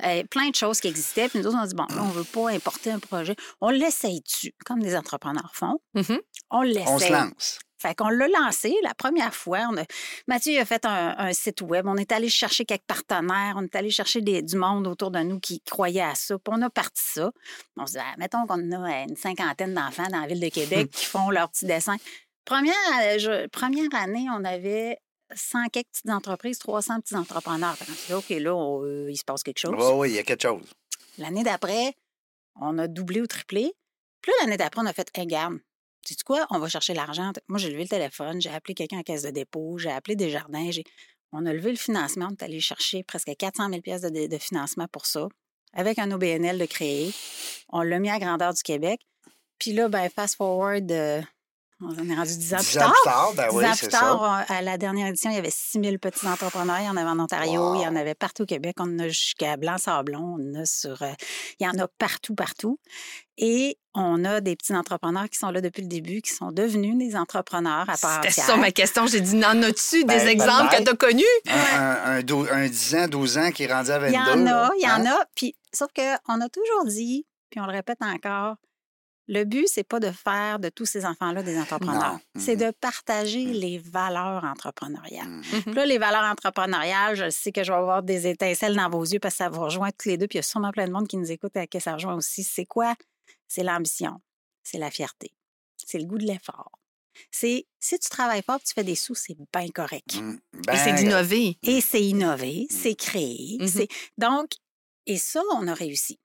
euh, 0.05 0.25
plein 0.25 0.51
de 0.51 0.55
choses 0.55 0.81
qui 0.81 0.89
existaient. 0.89 1.29
Puis 1.29 1.39
nous 1.39 1.47
autres, 1.47 1.57
on 1.57 1.63
a 1.63 1.67
dit, 1.67 1.75
bon, 1.75 1.87
là, 1.89 2.03
on 2.03 2.09
veut 2.09 2.25
pas 2.25 2.51
importer 2.51 2.91
un 2.91 2.99
projet. 2.99 3.37
On 3.61 3.71
l'essaye 3.71 4.21
dessus, 4.21 4.55
comme 4.65 4.81
des 4.81 4.97
entrepreneurs 4.97 5.53
font. 5.55 5.79
Mhm. 5.95 6.19
On 6.51 6.63
l'essaye. 6.63 6.89
On 6.89 6.99
se 6.99 7.13
lance. 7.13 7.59
Fait 7.81 7.95
qu'on 7.95 8.09
l'a 8.11 8.29
lancé 8.29 8.75
la 8.83 8.93
première 8.95 9.35
fois. 9.35 9.67
On 9.73 9.77
a... 9.79 9.85
Mathieu 10.29 10.61
a 10.61 10.65
fait 10.65 10.85
un, 10.85 11.15
un 11.19 11.33
site 11.33 11.63
web. 11.63 11.87
On 11.87 11.97
est 11.97 12.13
allé 12.13 12.29
chercher 12.29 12.65
quelques 12.67 12.83
partenaires. 12.87 13.55
On 13.57 13.63
est 13.65 13.75
allé 13.75 13.91
chercher 13.91 14.21
des- 14.21 14.43
du 14.43 14.57
monde 14.57 14.87
autour 14.87 15.11
de 15.11 15.19
nous 15.21 15.41
qui 15.41 15.61
croyait 15.61 16.03
à 16.03 16.15
ça. 16.15 16.39
Puis 16.39 16.53
on 16.55 16.61
a 16.63 16.69
parti 16.71 17.03
ça. 17.03 17.33
On 17.77 17.87
se 17.87 17.93
dit, 17.93 17.99
ah, 18.01 18.15
mettons 18.19 18.47
qu'on 18.47 18.71
a 18.73 19.03
une 19.05 19.17
cinquantaine 19.17 19.73
d'enfants 19.75 20.09
dans 20.11 20.21
la 20.21 20.27
ville 20.27 20.41
de 20.41 20.49
Québec 20.51 20.91
qui 20.93 21.07
font 21.07 21.31
leurs 21.31 21.49
petits 21.51 21.65
dessins. 21.67 21.97
Première, 22.45 22.75
euh, 23.03 23.19
je- 23.19 23.47
première 23.49 23.89
année, 23.95 24.27
on 24.37 24.45
avait 24.45 24.99
100 25.35 25.69
quelques 25.69 25.89
petites 25.89 26.11
entreprises, 26.11 26.59
300 26.59 27.01
petits 27.01 27.15
entrepreneurs. 27.17 27.77
Fait 27.77 27.85
s'est 27.87 28.07
dit, 28.09 28.13
OK, 28.13 28.29
là, 28.43 28.55
on- 28.55 28.85
euh, 28.85 29.11
il 29.11 29.17
se 29.17 29.25
passe 29.25 29.43
quelque 29.43 29.59
chose. 29.59 29.75
Oui, 29.79 29.93
oui, 29.95 30.11
il 30.11 30.17
y 30.17 30.19
a 30.19 30.23
quelque 30.23 30.43
chose. 30.43 30.67
L'année 31.19 31.45
d'après, 31.45 31.95
on 32.61 32.77
a 32.79 32.89
doublé 32.89 33.21
ou 33.21 33.27
triplé. 33.27 33.73
Puis 34.21 34.33
là, 34.33 34.45
l'année 34.45 34.57
d'après, 34.59 34.83
on 34.83 34.87
a 34.87 34.93
fait, 34.93 35.09
hey, 35.15 35.27
garde, 35.27 35.59
sais 36.05 36.15
quoi, 36.25 36.47
on 36.51 36.59
va 36.59 36.69
chercher 36.69 36.95
l'argent. 36.95 37.33
Moi, 37.49 37.59
j'ai 37.59 37.71
levé 37.71 37.83
le 37.83 37.89
téléphone, 37.89 38.41
j'ai 38.41 38.51
appelé 38.51 38.75
quelqu'un 38.75 38.99
à 38.99 39.03
caisse 39.03 39.23
de 39.23 39.31
dépôt, 39.31 39.79
j'ai 39.79 39.91
appelé 39.91 40.17
Desjardins. 40.17 40.71
j'ai- 40.71 40.85
On 41.33 41.47
a 41.47 41.53
levé 41.53 41.71
le 41.71 41.77
financement, 41.77 42.27
on 42.31 42.33
est 42.33 42.43
allé 42.43 42.59
chercher 42.61 43.05
presque 43.05 43.31
400 43.39 43.69
000 43.69 43.81
pièces 43.83 44.01
de, 44.03 44.27
de 44.27 44.39
financement 44.39 44.87
pour 44.91 45.07
ça, 45.07 45.29
avec 45.75 45.99
un 46.01 46.11
OBNL 46.11 46.59
de 46.59 46.67
créer. 46.67 47.13
On 47.69 47.83
l'a 47.83 47.99
mis 48.01 48.11
à 48.11 48.19
grandeur 48.19 48.53
du 48.53 48.63
Québec. 48.63 49.01
Puis 49.59 49.73
là, 49.73 49.89
ben, 49.89 50.09
fast 50.11 50.37
forward, 50.37 50.91
euh, 50.91 51.21
on 51.83 51.91
en 51.99 52.09
est 52.11 52.15
rendu 52.17 52.37
10 52.37 52.55
ans 52.55 52.59
Dix 52.59 52.67
plus 52.71 52.79
ans 52.79 52.81
tard. 52.81 52.93
plus 52.93 53.05
tard, 53.05 53.33
ben 53.37 53.49
Dix 53.51 53.57
oui, 53.57 53.65
ans 53.67 53.75
plus 53.77 53.89
tard, 53.89 54.21
on- 54.21 54.55
à 54.55 54.61
la 54.63 54.77
dernière 54.77 55.07
édition, 55.07 55.31
il 55.31 55.35
y 55.37 55.39
avait 55.39 55.51
6 55.53 55.81
000 55.81 55.99
petits 55.99 56.27
entrepreneurs. 56.27 56.81
Il 56.81 56.87
y 56.87 56.89
en 56.89 56.97
avait 56.97 57.09
en 57.11 57.21
Ontario, 57.21 57.75
il 57.77 57.83
y 57.83 57.87
en 57.87 57.95
avait 57.95 58.15
partout 58.17 58.43
au 58.43 58.47
Québec. 58.47 58.75
On 58.81 58.85
en 58.93 58.99
a 58.99 59.09
jusqu'à 59.09 59.57
Blanc-Sablon, 59.57 60.37
on 60.39 60.51
en 60.51 60.61
a 60.63 60.67
sur... 60.67 61.01
euh, 61.03 61.13
il 61.61 61.65
y 61.65 61.69
en 61.69 61.79
a 61.79 61.87
partout, 61.87 62.35
partout. 62.35 62.79
Et 63.39 63.79
on 63.95 64.25
a 64.25 64.41
des 64.41 64.55
petits 64.57 64.75
entrepreneurs 64.75 65.29
qui 65.29 65.39
sont 65.39 65.51
là 65.51 65.61
depuis 65.61 65.83
le 65.83 65.89
début, 65.89 66.23
qui 66.23 66.31
sont 66.33 66.53
devenus 66.53 66.97
des 66.97 67.17
entrepreneurs 67.17 67.89
à 67.91 67.97
part 67.97 68.21
C'était 68.23 68.31
ça 68.41 68.57
ma 68.57 68.71
question. 68.71 69.07
J'ai 69.07 69.21
dit, 69.21 69.35
n'en 69.37 69.61
as-tu 69.63 70.05
Ben, 70.05 70.19
des 70.19 70.29
exemples 70.29 70.75
que 70.77 70.83
tu 70.83 70.91
as 70.91 70.95
connus? 70.95 71.25
Un, 71.49 71.55
un, 71.57 71.97
un, 72.19 72.23
dou- 72.23 72.47
un 72.51 72.69
10 72.69 72.95
ans, 72.97 73.09
12 73.09 73.39
ans 73.39 73.51
qui 73.51 73.65
est 73.65 73.73
rendu 73.73 73.91
à 73.91 73.99
22. 73.99 74.13
Il 74.13 74.15
y 74.17 74.19
en 74.21 74.47
a, 74.47 74.71
il 74.79 74.83
y 74.83 74.87
en 74.87 75.05
hein? 75.07 75.07
a. 75.07 75.25
Puis, 75.35 75.55
sauf 75.73 75.89
qu'on 75.95 76.41
a 76.41 76.49
toujours 76.49 76.85
dit, 76.87 77.27
puis 77.51 77.61
on 77.61 77.67
le 77.67 77.73
répète 77.73 77.99
encore, 78.03 78.57
le 79.33 79.45
but, 79.45 79.67
c'est 79.69 79.85
pas 79.85 80.01
de 80.01 80.11
faire 80.11 80.59
de 80.59 80.71
tous 80.71 80.87
ces 80.87 81.07
enfants-là 81.07 81.45
des 81.45 81.57
entrepreneurs. 81.57 82.19
C'est 82.37 82.57
de 82.57 82.73
partager 82.81 83.45
les 83.45 83.79
valeurs 83.79 84.43
entrepreneuriales. 84.45 85.29
Mhm. 85.29 85.63
Puis 85.67 85.73
Là, 85.75 85.87
les 85.87 85.99
valeurs 85.99 86.25
entrepreneuriales, 86.25 87.15
je 87.15 87.31
sais 87.31 87.53
que 87.53 87.63
je 87.63 87.71
vais 87.71 87.79
avoir 87.79 88.03
des 88.03 88.27
étincelles 88.27 88.75
dans 88.75 88.89
vos 88.91 89.05
yeux 89.05 89.21
parce 89.21 89.35
que 89.35 89.39
ça 89.45 89.49
vous 89.49 89.61
rejoint 89.61 89.91
tous 89.97 90.09
les 90.09 90.17
deux. 90.19 90.27
Puis 90.27 90.39
il 90.39 90.41
y 90.41 90.45
a 90.45 90.49
sûrement 90.49 90.73
plein 90.73 90.87
de 90.87 90.93
monde 90.93 91.07
qui 91.07 91.17
nous 91.17 91.31
écoute 91.31 91.53
et 91.55 91.61
à 91.61 91.67
qui 91.69 91.81
ça 91.81 91.93
rejoint 91.95 92.15
aussi. 92.15 92.43
C'est 92.43 92.65
quoi? 92.67 92.95
C'est 93.51 93.65
l'ambition. 93.65 94.23
C'est 94.63 94.79
la 94.79 94.91
fierté. 94.91 95.35
C'est 95.77 95.99
le 95.99 96.05
goût 96.05 96.19
de 96.19 96.25
l'effort. 96.27 96.71
C'est 97.33 97.67
si 97.81 97.99
tu 97.99 98.09
travailles 98.09 98.45
fort, 98.47 98.61
tu 98.63 98.73
fais 98.73 98.85
des 98.85 98.95
sous, 98.95 99.17
c'est 99.17 99.37
bien 99.53 99.69
correct. 99.75 100.15
Mm. 100.15 100.39
Et 100.55 100.61
Ben, 100.67 100.77
c'est 100.77 100.93
d'innover. 100.95 101.59
Et 101.65 101.81
c'est 101.81 102.03
innover, 102.03 102.67
c'est 102.71 102.95
créer. 102.95 103.59
C'est 103.67 103.89
Donc, 104.17 104.53
et 105.07 105.19
ça, 105.19 105.43
on 105.55 105.67
a 105.67 105.75
réussi. 105.75 106.21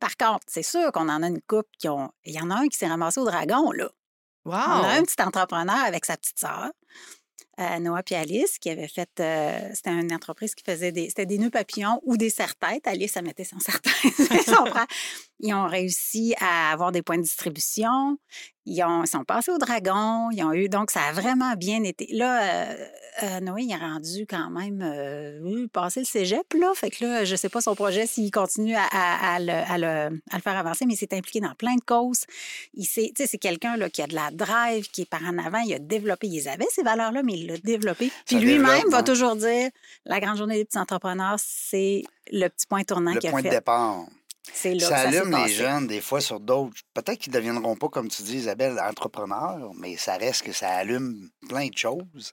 Par 0.00 0.16
contre, 0.16 0.44
c'est 0.48 0.64
sûr 0.64 0.90
qu'on 0.90 1.08
en 1.08 1.22
a 1.22 1.28
une 1.28 1.40
couple 1.42 1.70
qui 1.78 1.88
ont. 1.88 2.10
Il 2.24 2.34
y 2.34 2.40
en 2.40 2.50
a 2.50 2.56
un 2.56 2.66
qui 2.66 2.76
s'est 2.76 2.88
ramassé 2.88 3.20
au 3.20 3.24
dragon, 3.24 3.70
là. 3.70 3.88
Wow! 4.44 4.54
On 4.54 4.84
a 4.84 4.98
un 4.98 5.02
petit 5.04 5.22
entrepreneur 5.22 5.84
avec 5.84 6.04
sa 6.04 6.16
petite 6.16 6.38
sœur, 6.38 6.70
euh, 7.60 7.78
Noah 7.78 8.02
puis 8.02 8.14
Alice, 8.14 8.58
qui 8.58 8.68
avait 8.68 8.88
fait. 8.88 9.08
euh, 9.20 9.70
c'était 9.72 9.90
une 9.90 10.12
entreprise 10.12 10.54
qui 10.54 10.64
faisait 10.64 10.90
des. 10.90 11.08
C'était 11.08 11.26
des 11.26 11.38
nœuds 11.38 11.50
papillons 11.50 12.00
ou 12.02 12.16
des 12.16 12.28
serre-têtes. 12.28 12.86
Alice, 12.86 13.16
elle 13.16 13.24
mettait 13.24 13.44
son 13.44 13.60
serre-tête. 13.60 13.92
son 14.44 14.66
frère. 14.66 14.86
Ils 15.40 15.52
ont 15.52 15.66
réussi 15.66 16.34
à 16.40 16.72
avoir 16.72 16.92
des 16.92 17.02
points 17.02 17.18
de 17.18 17.22
distribution. 17.22 18.18
Ils, 18.66 18.82
ont, 18.82 19.02
ils 19.04 19.08
sont 19.08 19.24
passés 19.24 19.50
au 19.50 19.58
dragon. 19.58 20.30
Ils 20.30 20.42
ont 20.42 20.52
eu. 20.52 20.68
Donc, 20.68 20.90
ça 20.90 21.02
a 21.02 21.12
vraiment 21.12 21.52
bien 21.54 21.82
été. 21.82 22.08
Là, 22.12 22.42
euh, 22.70 22.86
euh, 23.24 23.40
Noé, 23.40 23.62
il 23.64 23.72
a 23.74 23.78
rendu 23.78 24.26
quand 24.28 24.48
même. 24.50 24.80
Euh, 24.82 25.66
passé 25.72 26.00
le 26.00 26.06
cégep, 26.06 26.46
là. 26.58 26.72
Fait 26.74 26.90
que 26.90 27.04
là, 27.04 27.24
je 27.24 27.36
sais 27.36 27.48
pas 27.48 27.60
son 27.60 27.74
projet 27.74 28.06
s'il 28.06 28.30
continue 28.30 28.74
à, 28.74 28.84
à- 28.90 29.34
à 29.34 29.40
le, 29.40 29.52
à 29.52 29.76
le- 29.78 30.20
à 30.30 30.36
le 30.36 30.40
faire 30.40 30.56
avancer, 30.56 30.86
mais 30.86 30.94
il 30.94 30.96
s'est 30.96 31.12
impliqué 31.14 31.40
dans 31.40 31.54
plein 31.54 31.74
de 31.74 31.82
causes. 31.84 32.24
Il 32.72 32.84
sais, 32.86 33.12
c'est 33.14 33.38
quelqu'un 33.38 33.76
là, 33.76 33.90
qui 33.90 34.00
a 34.02 34.06
de 34.06 34.14
la 34.14 34.30
drive, 34.30 34.88
qui 34.90 35.02
est 35.02 35.08
par 35.10 35.22
en 35.24 35.36
avant. 35.38 35.58
Il 35.58 35.74
a 35.74 35.78
développé, 35.78 36.28
il 36.28 36.48
avait 36.48 36.66
ces 36.70 36.82
valeurs-là, 36.82 37.22
mais 37.22 37.34
il 37.34 37.46
l'a 37.48 37.58
développé. 37.58 38.10
Puis 38.26 38.36
lui-même 38.38 38.88
va 38.88 38.98
hein. 38.98 39.02
toujours 39.02 39.36
dire 39.36 39.68
la 40.06 40.20
grande 40.20 40.38
journée 40.38 40.56
des 40.56 40.64
petits 40.64 40.78
entrepreneurs, 40.78 41.36
c'est 41.38 42.02
le 42.30 42.48
petit 42.48 42.66
point 42.66 42.82
tournant 42.84 43.12
qu'il 43.14 43.28
a 43.28 43.30
point 43.32 43.42
de 43.42 43.48
fait. 43.48 43.56
départ. 43.56 44.04
C'est 44.52 44.74
là 44.74 44.80
Ça 44.80 44.94
que 44.96 44.96
ça 45.02 45.10
s'est 45.10 45.16
allume 45.18 45.30
les 45.30 45.42
passé. 45.42 45.54
jeunes, 45.54 45.86
des 45.86 46.00
fois, 46.00 46.20
sur 46.20 46.38
d'autres. 46.40 46.74
Peut-être 46.92 47.18
qu'ils 47.18 47.32
ne 47.32 47.38
deviendront 47.38 47.76
pas, 47.76 47.88
comme 47.88 48.08
tu 48.08 48.22
dis, 48.22 48.36
Isabelle, 48.36 48.78
entrepreneurs, 48.78 49.70
mais 49.78 49.96
ça 49.96 50.16
reste 50.16 50.42
que 50.42 50.52
ça 50.52 50.68
allume 50.68 51.30
plein 51.48 51.68
de 51.68 51.76
choses. 51.78 52.32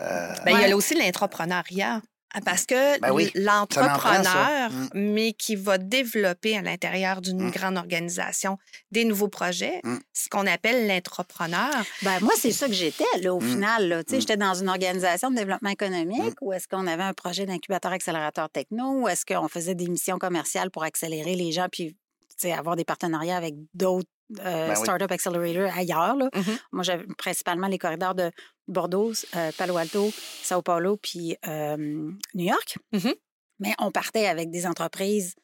Euh, 0.00 0.32
Ben, 0.44 0.58
Il 0.60 0.68
y 0.68 0.72
a 0.72 0.76
aussi 0.76 0.94
l'entrepreneuriat. 0.94 2.00
Ah, 2.36 2.40
Parce 2.44 2.66
que 2.66 2.98
Ben 3.00 3.12
oui, 3.12 3.30
l'entrepreneur, 3.34 4.70
Mm. 4.70 4.88
mais 4.94 5.32
qui 5.32 5.56
va 5.56 5.78
développer 5.78 6.56
à 6.56 6.62
l'intérieur 6.62 7.20
d'une 7.20 7.44
Mm. 7.46 7.50
grande 7.50 7.76
organisation 7.76 8.58
des 8.90 9.04
nouveaux 9.04 9.28
projets, 9.28 9.80
Mm. 9.84 9.96
ce 10.12 10.28
qu'on 10.28 10.46
appelle 10.46 10.86
l'entrepreneur. 10.88 11.70
Ben, 12.02 12.18
moi, 12.20 12.32
c'est 12.36 12.52
ça 12.52 12.66
que 12.66 12.72
j'étais, 12.74 13.04
là, 13.22 13.34
au 13.34 13.40
Mm. 13.40 13.48
final. 13.50 13.88
Là. 13.88 14.04
Tu 14.04 14.10
sais, 14.10 14.16
Mm. 14.16 14.20
J'étais 14.20 14.36
dans 14.36 14.54
une 14.54 14.68
organisation 14.68 15.30
de 15.30 15.36
développement 15.36 15.70
économique 15.70 16.34
où 16.40 16.52
est-ce 16.52 16.66
qu'on 16.68 16.86
avait 16.86 17.02
un 17.02 17.12
projet 17.14 17.46
d'incubateur 17.46 17.92
accélérateur 17.92 18.50
techno, 18.50 19.02
où 19.02 19.08
est-ce 19.08 19.24
qu'on 19.24 19.48
faisait 19.48 19.74
des 19.74 19.88
missions 19.88 20.18
commerciales 20.18 20.70
pour 20.70 20.82
accélérer 20.84 21.36
les 21.36 21.52
gens 21.52 21.68
puis 21.70 21.96
tu 22.36 22.48
sais, 22.48 22.52
avoir 22.52 22.74
des 22.74 22.84
partenariats 22.84 23.36
avec 23.36 23.54
d'autres 23.74 24.08
euh, 24.32 24.68
Ben 24.68 24.70
oui. 24.70 24.76
Startup 24.76 25.10
Accelerator 25.10 25.70
ailleurs. 25.76 26.16
Là. 26.16 26.30
Mhm. 26.34 26.58
Moi, 26.72 26.82
j'avais 26.82 27.06
principalement 27.18 27.66
les 27.66 27.78
corridors 27.78 28.14
de 28.14 28.30
Bordeaux, 28.68 29.12
euh, 29.36 29.52
Palo 29.56 29.76
Alto, 29.76 30.10
Sao 30.42 30.62
Paulo, 30.62 30.96
puis 30.96 31.36
euh, 31.46 31.76
New 31.76 32.44
York. 32.44 32.78
Mhm. 32.92 33.14
Mais 33.60 33.74
on 33.78 33.90
partait 33.90 34.26
avec 34.26 34.50
des 34.50 34.66
entreprises, 34.66 35.34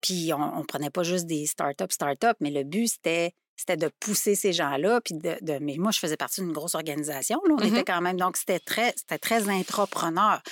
puis 0.00 0.32
on, 0.32 0.58
on 0.58 0.64
prenait 0.64 0.90
pas 0.90 1.02
juste 1.02 1.26
des 1.26 1.46
startups, 1.46 1.90
startups, 1.90 2.36
mais 2.40 2.50
le 2.50 2.64
but, 2.64 2.88
c'était 2.88 3.32
c'était 3.60 3.76
de 3.76 3.90
pousser 4.00 4.34
ces 4.34 4.52
gens-là. 4.52 5.00
Puis 5.04 5.14
de, 5.14 5.36
de- 5.42 5.58
mais 5.60 5.76
moi, 5.78 5.90
je 5.92 5.98
faisais 5.98 6.16
partie 6.16 6.40
d'une 6.40 6.52
grosse 6.52 6.74
organisation. 6.74 7.40
Là. 7.48 7.54
On 7.58 7.60
Mhm. 7.64 7.74
était 7.76 7.84
quand 7.84 8.00
même. 8.00 8.16
Donc, 8.16 8.36
c'était 8.36 8.58
très, 8.58 8.92
c'était 8.96 9.18
très 9.18 9.48
intrapreneur. 9.48 10.42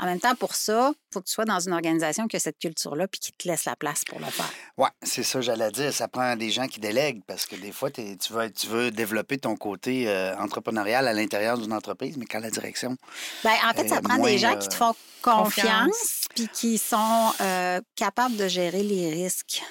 En 0.00 0.06
même 0.06 0.18
temps, 0.20 0.34
pour 0.34 0.54
ça, 0.54 0.92
il 0.94 1.14
faut 1.14 1.20
que 1.20 1.26
tu 1.26 1.32
sois 1.32 1.44
dans 1.44 1.60
une 1.60 1.72
organisation 1.72 2.26
qui 2.26 2.36
a 2.36 2.40
cette 2.40 2.58
culture-là 2.58 3.06
puis 3.08 3.20
qui 3.20 3.32
te 3.32 3.46
laisse 3.46 3.64
la 3.66 3.76
place 3.76 4.04
pour 4.04 4.18
le 4.18 4.26
faire. 4.26 4.50
Oui, 4.78 4.88
c'est 5.02 5.22
ça, 5.22 5.40
j'allais 5.40 5.70
dire. 5.70 5.92
Ça 5.92 6.08
prend 6.08 6.34
des 6.36 6.50
gens 6.50 6.66
qui 6.66 6.80
délèguent 6.80 7.22
parce 7.26 7.46
que 7.46 7.54
des 7.56 7.70
fois, 7.72 7.90
tu, 7.90 8.02
veux, 8.30 8.50
tu 8.50 8.66
veux 8.66 8.90
développer 8.90 9.38
ton 9.38 9.56
côté 9.56 10.08
euh, 10.08 10.36
entrepreneurial 10.38 11.06
à 11.06 11.12
l'intérieur 11.12 11.58
d'une 11.58 11.72
entreprise, 11.72 12.16
mais 12.16 12.24
quand 12.26 12.40
la 12.40 12.50
direction. 12.50 12.96
Ben, 13.44 13.52
en 13.70 13.74
fait, 13.74 13.88
ça 13.88 14.00
prend 14.00 14.16
moins, 14.16 14.30
des 14.30 14.38
gens 14.38 14.54
euh, 14.54 14.56
qui 14.58 14.68
te 14.68 14.74
font 14.74 14.94
confiance 15.22 15.54
confiance. 15.54 16.24
puis 16.34 16.48
qui 16.48 16.78
sont 16.78 17.32
euh, 17.40 17.80
capables 17.96 18.36
de 18.36 18.48
gérer 18.48 18.82
les 18.82 19.10
risques. 19.10 19.62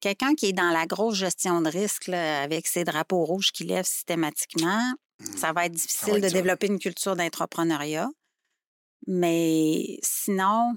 Quelqu'un 0.00 0.34
qui 0.34 0.46
est 0.46 0.52
dans 0.52 0.70
la 0.70 0.86
grosse 0.86 1.16
gestion 1.16 1.60
de 1.60 1.68
risque 1.70 2.06
là, 2.08 2.42
avec 2.42 2.66
ses 2.66 2.84
drapeaux 2.84 3.24
rouges 3.24 3.52
qui 3.52 3.64
lèvent 3.64 3.84
systématiquement, 3.86 4.82
Mhm. 5.20 5.36
ça 5.36 5.52
va 5.52 5.66
être 5.66 5.72
difficile 5.72 6.10
va 6.12 6.18
être 6.18 6.24
de 6.24 6.28
développer 6.28 6.66
une 6.66 6.80
culture 6.80 7.14
d'entrepreneuriat. 7.14 8.08
Mais 9.06 9.98
sinon, 10.02 10.74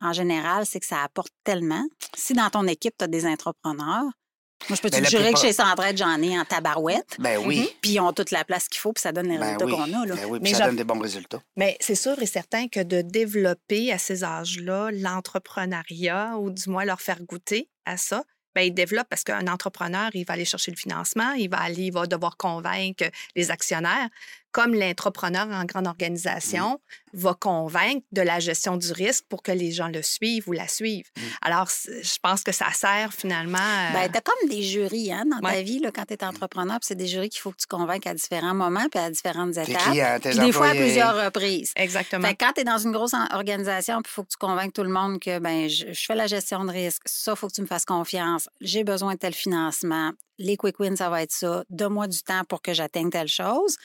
en 0.00 0.12
général, 0.12 0.64
c'est 0.64 0.80
que 0.80 0.86
ça 0.86 1.02
apporte 1.02 1.32
tellement. 1.44 1.84
Si 2.16 2.32
dans 2.32 2.48
ton 2.50 2.66
équipe, 2.66 2.94
tu 2.98 3.04
as 3.04 3.08
des 3.08 3.26
entrepreneurs, 3.26 4.04
moi, 4.68 4.76
je 4.76 4.82
peux 4.82 4.90
te 4.90 4.96
la 4.96 5.08
jurer 5.08 5.24
plupart- 5.24 5.40
que 5.42 5.46
chez 5.46 5.52
Centraide, 5.52 5.96
j'en 5.96 6.20
ai 6.20 6.38
en 6.38 6.44
tabarouette. 6.44 7.16
Ben 7.18 7.38
oui. 7.46 7.70
Puis 7.80 7.92
ils 7.92 8.00
ont 8.00 8.12
toute 8.12 8.30
la 8.32 8.44
place 8.44 8.68
qu'il 8.68 8.80
faut, 8.80 8.92
puis 8.92 9.00
ça 9.00 9.12
donne 9.12 9.28
les 9.28 9.38
Ben 9.38 9.44
résultats 9.56 9.64
oui. 9.66 9.72
qu'on 9.72 10.02
a. 10.02 10.06
Là. 10.06 10.14
Ben 10.16 10.24
oui, 10.28 10.38
Mais 10.42 10.52
ça 10.54 10.66
donne 10.66 10.76
des 10.76 10.84
bons 10.84 10.98
résultats. 10.98 11.40
Mais 11.56 11.76
c'est 11.80 11.94
sûr 11.94 12.20
et 12.20 12.26
certain 12.26 12.68
que 12.68 12.80
de 12.80 13.00
développer 13.02 13.92
à 13.92 13.98
ces 13.98 14.24
âges-là 14.24 14.90
l'entrepreneuriat, 14.92 16.36
ou 16.38 16.50
du 16.50 16.68
moins 16.70 16.84
leur 16.84 17.00
faire 17.00 17.22
goûter 17.22 17.68
à 17.84 17.96
ça, 17.96 18.24
ben, 18.54 18.62
ils 18.62 18.74
développent 18.74 19.08
parce 19.08 19.22
qu'un 19.24 19.46
entrepreneur, 19.46 20.10
il 20.14 20.24
va 20.24 20.34
aller 20.34 20.44
chercher 20.44 20.70
le 20.72 20.76
financement, 20.76 21.32
il 21.32 21.48
va 21.48 21.58
aller, 21.60 21.84
il 21.84 21.92
va 21.92 22.06
devoir 22.06 22.36
convaincre 22.36 23.04
les 23.36 23.50
actionnaires. 23.50 24.08
Comme 24.52 24.74
l'entrepreneur 24.74 25.46
en 25.48 25.64
grande 25.64 25.86
organisation 25.86 26.80
va 27.14 27.34
convaincre 27.34 28.04
de 28.12 28.20
la 28.22 28.38
gestion 28.38 28.76
du 28.76 28.92
risque 28.92 29.24
pour 29.28 29.42
que 29.42 29.52
les 29.52 29.72
gens 29.72 29.88
le 29.88 30.02
suivent 30.02 30.48
ou 30.48 30.52
la 30.52 30.68
suivent. 30.68 31.08
Alors, 31.42 31.68
je 31.86 32.16
pense 32.22 32.42
que 32.42 32.52
ça 32.52 32.66
sert 32.72 33.12
finalement. 33.14 33.58
euh, 33.58 33.92
Ben, 33.94 34.10
t'as 34.12 34.20
comme 34.20 34.48
des 34.48 34.62
jurys 34.62 35.12
hein, 35.12 35.24
dans 35.30 35.40
ta 35.40 35.62
vie 35.62 35.78
là, 35.80 35.90
quand 35.90 36.04
tu 36.06 36.14
es 36.14 36.24
entrepreneur. 36.24 36.78
puis 36.80 36.86
C'est 36.86 36.94
des 36.94 37.06
jurys 37.06 37.28
qu'il 37.30 37.40
faut 37.40 37.50
que 37.50 37.56
tu 37.58 37.66
convainques 37.66 38.06
à 38.06 38.14
différents 38.14 38.54
moments 38.54 38.86
puis 38.90 39.00
à 39.00 39.10
différentes 39.10 39.54
Tes 39.54 39.70
étapes. 39.70 39.82
clients, 39.90 40.18
tes 40.20 40.30
Puis 40.30 40.38
des 40.38 40.52
fois 40.52 40.68
à 40.68 40.74
plusieurs 40.74 41.24
reprises. 41.24 41.72
Exactement. 41.76 42.26
Fait 42.28 42.34
que 42.34 42.44
quand 42.44 42.52
tu 42.52 42.60
es 42.60 42.64
dans 42.64 42.78
une 42.78 42.92
grosse 42.92 43.14
organisation, 43.32 44.00
il 44.04 44.08
faut 44.08 44.22
que 44.24 44.30
tu 44.30 44.36
convainques 44.38 44.72
tout 44.74 44.82
le 44.82 44.90
monde 44.90 45.18
que 45.18 45.38
ben, 45.38 45.68
je, 45.68 45.92
je 45.92 46.04
fais 46.04 46.14
la 46.14 46.26
gestion 46.26 46.64
de 46.64 46.70
risque. 46.72 47.02
Ça, 47.06 47.32
il 47.32 47.36
faut 47.38 47.48
que 47.48 47.54
tu 47.54 47.62
me 47.62 47.66
fasses 47.66 47.84
confiance. 47.86 48.48
J'ai 48.60 48.84
besoin 48.84 49.14
de 49.14 49.18
tel 49.18 49.34
financement. 49.34 50.12
Les 50.40 50.56
quick 50.56 50.78
wins, 50.78 50.94
ça 50.96 51.08
va 51.10 51.22
être 51.22 51.32
ça. 51.32 51.64
Donne-moi 51.68 52.06
du 52.06 52.22
temps 52.22 52.44
pour 52.44 52.62
que 52.62 52.72
j'atteigne 52.72 53.10
telle 53.10 53.26
chose. 53.28 53.76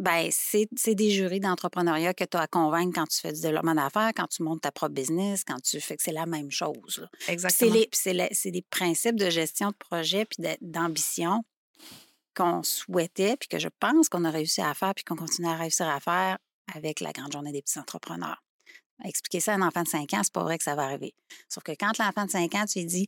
Ben, 0.00 0.28
c'est 0.30 0.68
c'est 0.76 0.94
des 0.94 1.10
jurys 1.10 1.40
d'entrepreneuriat 1.40 2.14
que 2.14 2.22
tu 2.24 2.36
as 2.36 2.42
à 2.42 2.46
convaincre 2.46 2.92
quand 2.94 3.06
tu 3.08 3.18
fais 3.20 3.32
du 3.32 3.40
développement 3.40 3.74
d'affaires, 3.74 4.12
quand 4.14 4.28
tu 4.28 4.44
montes 4.44 4.60
ta 4.60 4.70
propre 4.70 4.94
business, 4.94 5.42
quand 5.44 5.60
tu 5.60 5.80
fais 5.80 5.96
que 5.96 6.02
c'est 6.04 6.12
la 6.12 6.24
même 6.24 6.50
chose. 6.52 6.98
là. 6.98 7.08
Puis 7.12 7.24
C'est 7.26 7.32
Exactement. 7.32 7.72
les- 7.74 7.88
puis 7.88 8.00
c'est 8.32 8.50
des 8.52 8.62
principes 8.62 9.16
de 9.16 9.28
gestion 9.28 9.70
de 9.70 9.74
projet 9.76 10.24
puis 10.24 10.40
de- 10.42 10.56
d'ambition 10.60 11.42
qu'on 12.36 12.62
souhaitait 12.62 13.36
puis 13.36 13.48
que 13.48 13.58
je 13.58 13.68
pense 13.80 14.08
qu'on 14.08 14.24
a 14.24 14.30
réussi 14.30 14.60
à 14.60 14.72
faire 14.74 14.94
puis 14.94 15.04
qu'on 15.04 15.16
continue 15.16 15.48
à 15.48 15.56
réussir 15.56 15.88
à 15.88 15.98
faire 15.98 16.38
avec 16.74 17.00
la 17.00 17.10
grande 17.12 17.32
journée 17.32 17.50
des 17.52 17.62
petits 17.62 17.78
entrepreneurs. 17.80 18.42
Expliquer 19.04 19.40
ça 19.40 19.52
à 19.52 19.56
un 19.56 19.62
enfant 19.62 19.82
de 19.82 19.88
5 19.88 20.12
ans, 20.14 20.20
c'est 20.22 20.32
pas 20.32 20.42
vrai 20.42 20.58
que 20.58 20.64
ça 20.64 20.74
va 20.74 20.84
arriver. 20.84 21.14
Sauf 21.48 21.62
que 21.64 21.72
quand 21.72 21.96
l'enfant 21.98 22.24
de 22.26 22.30
5 22.30 22.54
ans, 22.54 22.64
tu 22.66 22.80
lui 22.80 22.86
dis 22.86 23.06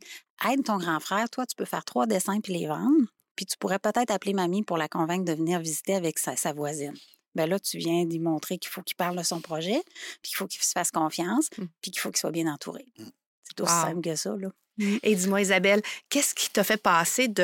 aide 0.48 0.64
ton 0.64 0.78
grand 0.78 0.98
frère, 1.00 1.28
toi, 1.30 1.46
tu 1.46 1.54
peux 1.56 1.64
faire 1.64 1.84
trois 1.84 2.06
dessins 2.06 2.40
puis 2.40 2.52
les 2.52 2.66
vendre, 2.66 3.06
puis 3.36 3.46
tu 3.46 3.56
pourrais 3.58 3.78
peut-être 3.78 4.10
appeler 4.10 4.34
mamie 4.34 4.62
pour 4.62 4.76
la 4.78 4.88
convaincre 4.88 5.24
de 5.24 5.32
venir 5.32 5.60
visiter 5.60 5.94
avec 5.94 6.18
sa, 6.18 6.36
sa 6.36 6.52
voisine. 6.52 6.94
Ben 7.34 7.48
là, 7.48 7.60
tu 7.60 7.78
viens 7.78 8.04
d'y 8.04 8.18
montrer 8.18 8.58
qu'il 8.58 8.70
faut 8.70 8.82
qu'il 8.82 8.96
parle 8.96 9.16
de 9.16 9.22
son 9.22 9.40
projet, 9.40 9.80
puis 10.22 10.30
qu'il 10.30 10.36
faut 10.36 10.46
qu'il 10.46 10.62
se 10.62 10.72
fasse 10.72 10.90
confiance, 10.90 11.48
Mm. 11.58 11.64
puis 11.80 11.90
qu'il 11.92 12.00
faut 12.00 12.10
qu'il 12.10 12.18
soit 12.18 12.32
bien 12.32 12.52
entouré. 12.52 12.84
C'est 13.44 13.60
aussi 13.60 13.72
Wow. 13.72 13.82
simple 13.82 14.00
que 14.02 14.16
ça, 14.16 14.34
là. 14.36 14.48
Et 15.02 15.14
dis-moi, 15.14 15.42
Isabelle, 15.42 15.82
qu'est-ce 16.08 16.34
qui 16.34 16.48
t'a 16.50 16.64
fait 16.64 16.80
passer 16.80 17.28
de 17.28 17.42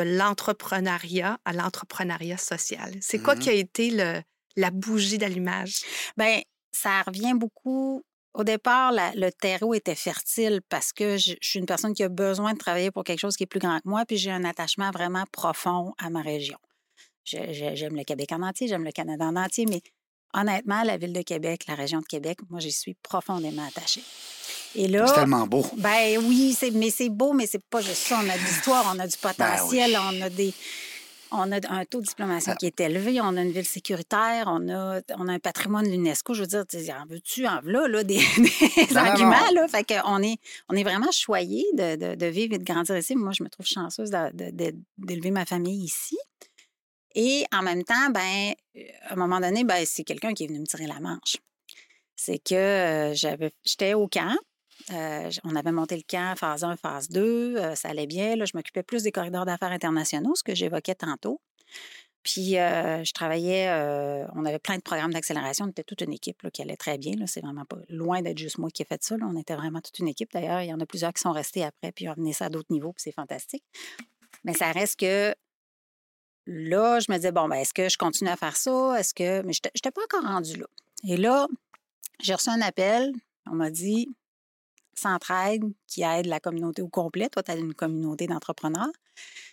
l'entrepreneuriat 0.61 1.39
à 1.45 1.53
l'entrepreneuriat 1.53 2.39
social? 2.39 2.95
C'est 3.01 3.19
quoi 3.19 3.37
qui 3.37 3.49
a 3.51 3.53
été 3.53 3.91
le, 3.91 4.23
la 4.57 4.71
bougie 4.71 5.19
d'allumage? 5.19 5.83
Ben, 6.17 6.41
ça 6.73 7.03
revient 7.03 7.35
beaucoup. 7.35 8.03
Au 8.39 8.45
départ, 8.45 8.93
la- 8.93 9.13
le 9.15 9.33
terreau 9.33 9.73
était 9.73 9.95
fertile 9.95 10.61
parce 10.69 10.93
que 10.93 11.17
je, 11.17 11.33
je 11.41 11.49
suis 11.49 11.59
une 11.59 11.65
personne 11.67 11.95
qui 11.95 12.03
a 12.03 12.11
besoin 12.11 12.53
de 12.53 12.59
travailler 12.59 12.91
pour 12.91 13.03
quelque 13.03 13.19
chose 13.19 13.35
qui 13.37 13.45
est 13.45 13.47
plus 13.47 13.61
grand 13.61 13.79
que 13.79 13.89
moi, 13.89 14.05
puis 14.07 14.19
j'ai 14.19 14.31
un 14.31 14.45
attachement 14.45 14.91
vraiment 14.91 15.25
profond 15.33 15.95
à 15.99 16.11
ma 16.11 16.21
région. 16.21 16.59
J'aime 17.25 17.97
le 17.97 18.05
Québec 18.05 18.31
en 18.33 18.43
entier, 18.43 18.69
j'aime 18.69 18.85
le 18.85 18.93
Canada 18.93 19.25
en 19.25 19.37
entier, 19.37 19.65
mais 19.67 19.81
honnêtement, 20.35 20.83
la 20.83 20.97
ville 20.99 21.13
de 21.15 21.23
Québec, 21.23 21.63
la 21.67 21.75
région 21.75 22.01
de 22.01 22.05
Québec, 22.05 22.39
moi, 22.51 22.61
j'y 22.61 22.73
suis 22.73 22.95
profondément 23.03 23.67
attachée. 23.67 24.03
Et 24.75 24.87
là, 24.87 25.07
C'est 25.07 25.15
tellement 25.15 25.47
beau. 25.47 25.65
ben 25.79 26.19
oui, 26.23 26.55
c'est- 26.59 26.71
mais 26.71 26.91
c'est 26.91 27.09
beau, 27.09 27.33
mais 27.33 27.47
c'est 27.47 27.65
pas 27.71 27.81
juste 27.81 28.03
ça. 28.07 28.21
On 28.23 28.29
a 28.29 28.37
de 28.37 28.43
l'histoire, 28.43 28.93
on 28.95 28.99
a 28.99 29.07
du 29.07 29.17
Ben 29.23 29.33
potentiel, 29.33 29.99
on 29.99 30.21
a 30.23 30.29
des. 30.29 30.53
On 31.33 31.51
a 31.53 31.59
un 31.73 31.85
taux 31.85 32.01
de 32.01 32.07
diplomation 32.07 32.53
Ah. 32.53 32.57
qui 32.57 32.67
est 32.67 32.79
élevé, 32.81 33.21
on 33.21 33.37
a 33.37 33.43
une 33.43 33.51
ville 33.51 33.67
sécuritaire, 33.67 34.45
on 34.47 34.69
a, 34.69 35.01
on 35.19 35.27
a 35.29 35.33
un 35.33 35.39
patrimoine 35.39 35.85
de 35.85 35.91
l'UNESCO. 35.91 36.35
Je 36.35 36.43
veux 36.43 36.47
dire, 36.47 36.65
en 37.03 37.07
veux-tu, 37.07 37.47
en 37.47 37.61
voilà, 37.63 37.89
là, 37.89 38.05
des, 38.05 38.19
des 38.37 38.43
Non, 38.43 38.87
non, 38.93 38.97
arguments, 38.97 39.47
non. 39.49 39.55
là. 39.63 39.69
Fait 39.69 39.85
qu'on 39.85 40.23
est, 40.23 40.37
on 40.69 40.77
est 40.77 40.85
vraiment 40.85 41.11
choyés 41.11 41.67
de, 41.75 41.97
de- 41.97 42.15
de 42.15 42.27
vivre 42.27 42.55
et 42.55 42.59
de 42.59 42.65
grandir 42.65 42.97
ici. 42.97 43.17
Moi, 43.17 43.33
je 43.33 43.43
me 43.43 43.49
trouve 43.49 43.67
chanceuse 43.67 44.11
d'élever 44.35 45.31
ma 45.31 45.45
famille 45.45 45.85
ici. 45.85 46.17
Et 47.15 47.45
en 47.53 47.63
même 47.63 47.83
temps, 47.83 48.11
ben, 48.11 48.53
euh, 48.77 48.81
à 49.09 49.15
un 49.15 49.17
moment 49.17 49.41
donné, 49.41 49.65
ben, 49.65 49.85
c'est 49.87 50.05
quelqu'un 50.05 50.33
qui 50.35 50.45
est 50.45 50.49
venu 50.49 50.61
me 50.61 50.67
tirer 50.67 50.87
la 50.87 51.01
manche. 51.01 51.39
C'est 52.15 52.39
que 52.39 52.55
euh, 52.55 53.15
j'avais, 53.15 53.53
j'étais 53.65 53.95
au 53.95 54.07
camp. 54.07 54.37
Euh, 54.93 55.31
on 55.45 55.57
avait 55.57 55.73
monté 55.73 55.97
le 55.97 56.03
camp 56.09 56.39
phase 56.39 56.63
1, 56.65 56.77
phase 56.77 57.09
2. 57.09 57.57
euh, 57.57 57.75
ça 57.75 57.89
allait 57.89 58.07
bien. 58.07 58.37
Là, 58.37 58.45
je 58.45 58.53
m'occupais 58.55 58.83
plus 58.83 59.03
des 59.03 59.13
corridors 59.13 59.45
d'affaires 59.45 59.73
internationaux, 59.73 60.35
ce 60.35 60.43
que 60.43 60.55
j'évoquais 60.55 60.95
tantôt. 60.95 61.41
Puis, 62.23 62.59
euh, 62.59 63.05
je 63.05 63.13
travaillais, 63.13 63.71
on 64.35 64.45
avait 64.45 64.59
plein 64.59 64.77
de 64.77 64.83
programmes 64.83 65.13
d'accélération. 65.13 65.67
On 65.67 65.69
était 65.69 65.85
toute 65.85 66.01
une 66.01 66.13
équipe 66.13 66.43
là, 66.43 66.51
qui 66.51 66.61
allait 66.61 66.77
très 66.77 66.99
bien. 66.99 67.15
C'est 67.27 67.41
vraiment 67.41 67.65
pas 67.65 67.79
loin 67.89 68.21
d'être 68.21 68.39
juste 68.39 68.59
moi 68.59 68.69
qui 68.71 68.83
ai 68.83 68.85
fait 68.85 69.03
ça. 69.03 69.15
On 69.23 69.37
était 69.37 69.55
vraiment 69.55 69.81
toute 69.81 69.99
une 70.01 70.09
équipe. 70.09 70.33
D'ailleurs, 70.33 70.63
il 70.63 70.67
y 70.67 70.75
en 70.75 70.81
a 70.81 70.87
plusieurs 70.87 71.13
qui 71.13 71.21
sont 71.21 71.31
restés 71.31 71.63
après, 71.63 71.93
puis 71.93 72.09
ont 72.09 72.13
amené 72.13 72.33
ça 72.33 72.47
à 72.47 72.49
d'autres 72.49 72.73
niveaux, 72.73 72.93
puis 72.93 73.03
c'est 73.03 73.15
fantastique. 73.15 73.63
Mais 74.45 74.55
ça 74.55 74.73
reste 74.73 74.99
que 74.99 75.35
là, 76.47 76.99
je 76.99 77.13
me 77.13 77.17
disais, 77.17 77.31
bon, 77.31 77.47
ben, 77.49 77.57
est-ce 77.57 77.73
que 77.73 77.89
je 77.89 77.97
continue 77.97 78.31
à 78.31 78.37
faire 78.37 78.57
ça? 78.57 78.99
Est-ce 78.99 79.15
que. 79.15 79.43
Mais 79.43 79.53
je 79.53 79.61
n'étais 79.65 79.93
pas 79.93 80.03
encore 80.03 80.29
rendue 80.29 80.57
là. 80.57 80.67
Et 81.09 81.17
là, 81.17 81.47
j'ai 82.21 82.35
reçu 82.35 82.51
un 82.51 82.61
appel. 82.61 83.13
On 83.49 83.55
m'a 83.55 83.71
dit 83.71 84.09
Centraide 84.99 85.63
qui 85.87 86.03
aide 86.03 86.27
la 86.27 86.41
communauté 86.41 86.83
au 86.83 86.89
complet. 86.89 87.29
Toi, 87.29 87.43
tu 87.43 87.51
as 87.51 87.57
une 87.57 87.75
communauté 87.75 88.27
d'entrepreneurs. 88.27 88.91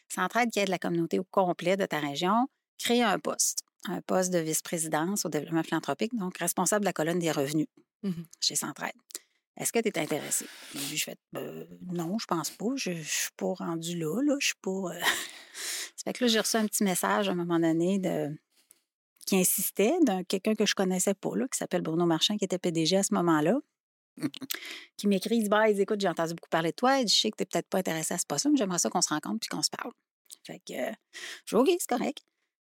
Centraide 0.09 0.49
qui 0.51 0.59
aide 0.59 0.69
la 0.69 0.79
communauté 0.79 1.19
au 1.19 1.23
complet 1.23 1.77
de 1.77 1.85
ta 1.85 1.99
région. 1.99 2.47
Créer 2.79 3.03
un 3.03 3.19
poste. 3.19 3.59
Un 3.89 4.01
poste 4.01 4.31
de 4.31 4.39
vice-présidence 4.39 5.25
au 5.25 5.29
développement 5.29 5.63
philanthropique, 5.63 6.15
donc 6.15 6.37
responsable 6.37 6.81
de 6.81 6.89
la 6.89 6.93
colonne 6.93 7.19
des 7.19 7.31
revenus 7.31 7.67
Mhm. 8.03 8.25
chez 8.41 8.55
Centraide. 8.55 8.93
Est-ce 9.55 9.71
que 9.71 9.79
tu 9.79 9.87
es 9.89 9.97
intéressé? 9.99 10.45
Je 10.73 11.03
fais 11.03 11.15
euh, 11.37 11.65
non, 11.91 12.17
je 12.17 12.25
pense 12.25 12.49
pas. 12.49 12.65
Je, 12.75 12.91
je 12.93 13.01
suis 13.03 13.29
pas 13.37 13.53
rendue 13.53 13.97
là, 13.97 14.21
là. 14.23 14.35
Je 14.39 14.47
suis 14.47 14.55
pas. 14.61 14.71
euh. 14.71 14.99
Ça 15.95 16.03
fait 16.05 16.13
que 16.13 16.23
là, 16.23 16.27
j'ai 16.27 16.39
reçu 16.39 16.57
un 16.57 16.65
petit 16.65 16.83
message 16.83 17.29
à 17.29 17.33
un 17.33 17.35
moment 17.35 17.59
donné 17.59 17.99
de 17.99 18.35
qui 19.25 19.37
insistait 19.37 19.93
d'un 20.01 20.23
quelqu'un 20.23 20.53
que 20.55 20.65
je 20.65 20.75
connaissais 20.75 21.13
pas, 21.13 21.35
là, 21.35 21.45
qui 21.47 21.57
s'appelle 21.57 21.81
Bruno 21.81 22.05
Marchand, 22.05 22.35
qui 22.37 22.43
était 22.45 22.57
PDG 22.57 22.97
à 22.97 23.03
ce 23.03 23.13
moment-là, 23.13 23.57
qui 24.97 25.07
m'écrit, 25.07 25.37
il 25.37 25.43
dit, 25.43 25.49
bah, 25.49 25.69
écoute, 25.69 25.99
j'ai 26.01 26.07
entendu 26.07 26.33
beaucoup 26.33 26.49
parler 26.49 26.71
de 26.71 26.75
toi, 26.75 27.03
dit, 27.03 27.13
je 27.13 27.21
sais 27.21 27.31
que 27.31 27.37
tu 27.37 27.41
n'es 27.41 27.45
peut-être 27.45 27.67
pas 27.69 27.79
intéressé 27.79 28.13
à 28.13 28.17
ce 28.17 28.25
poste 28.25 28.45
mais 28.45 28.57
j'aimerais 28.57 28.79
ça 28.79 28.89
qu'on 28.89 29.01
se 29.01 29.09
rencontre 29.09 29.39
puis 29.39 29.49
qu'on 29.49 29.61
se 29.61 29.69
parle. 29.69 29.91
Fait 30.45 30.59
que, 30.59 30.73
euh, 30.73 30.91
je 31.45 31.55
dis, 31.55 31.61
OK, 31.61 31.69
c'est 31.79 31.89
correct. 31.89 32.19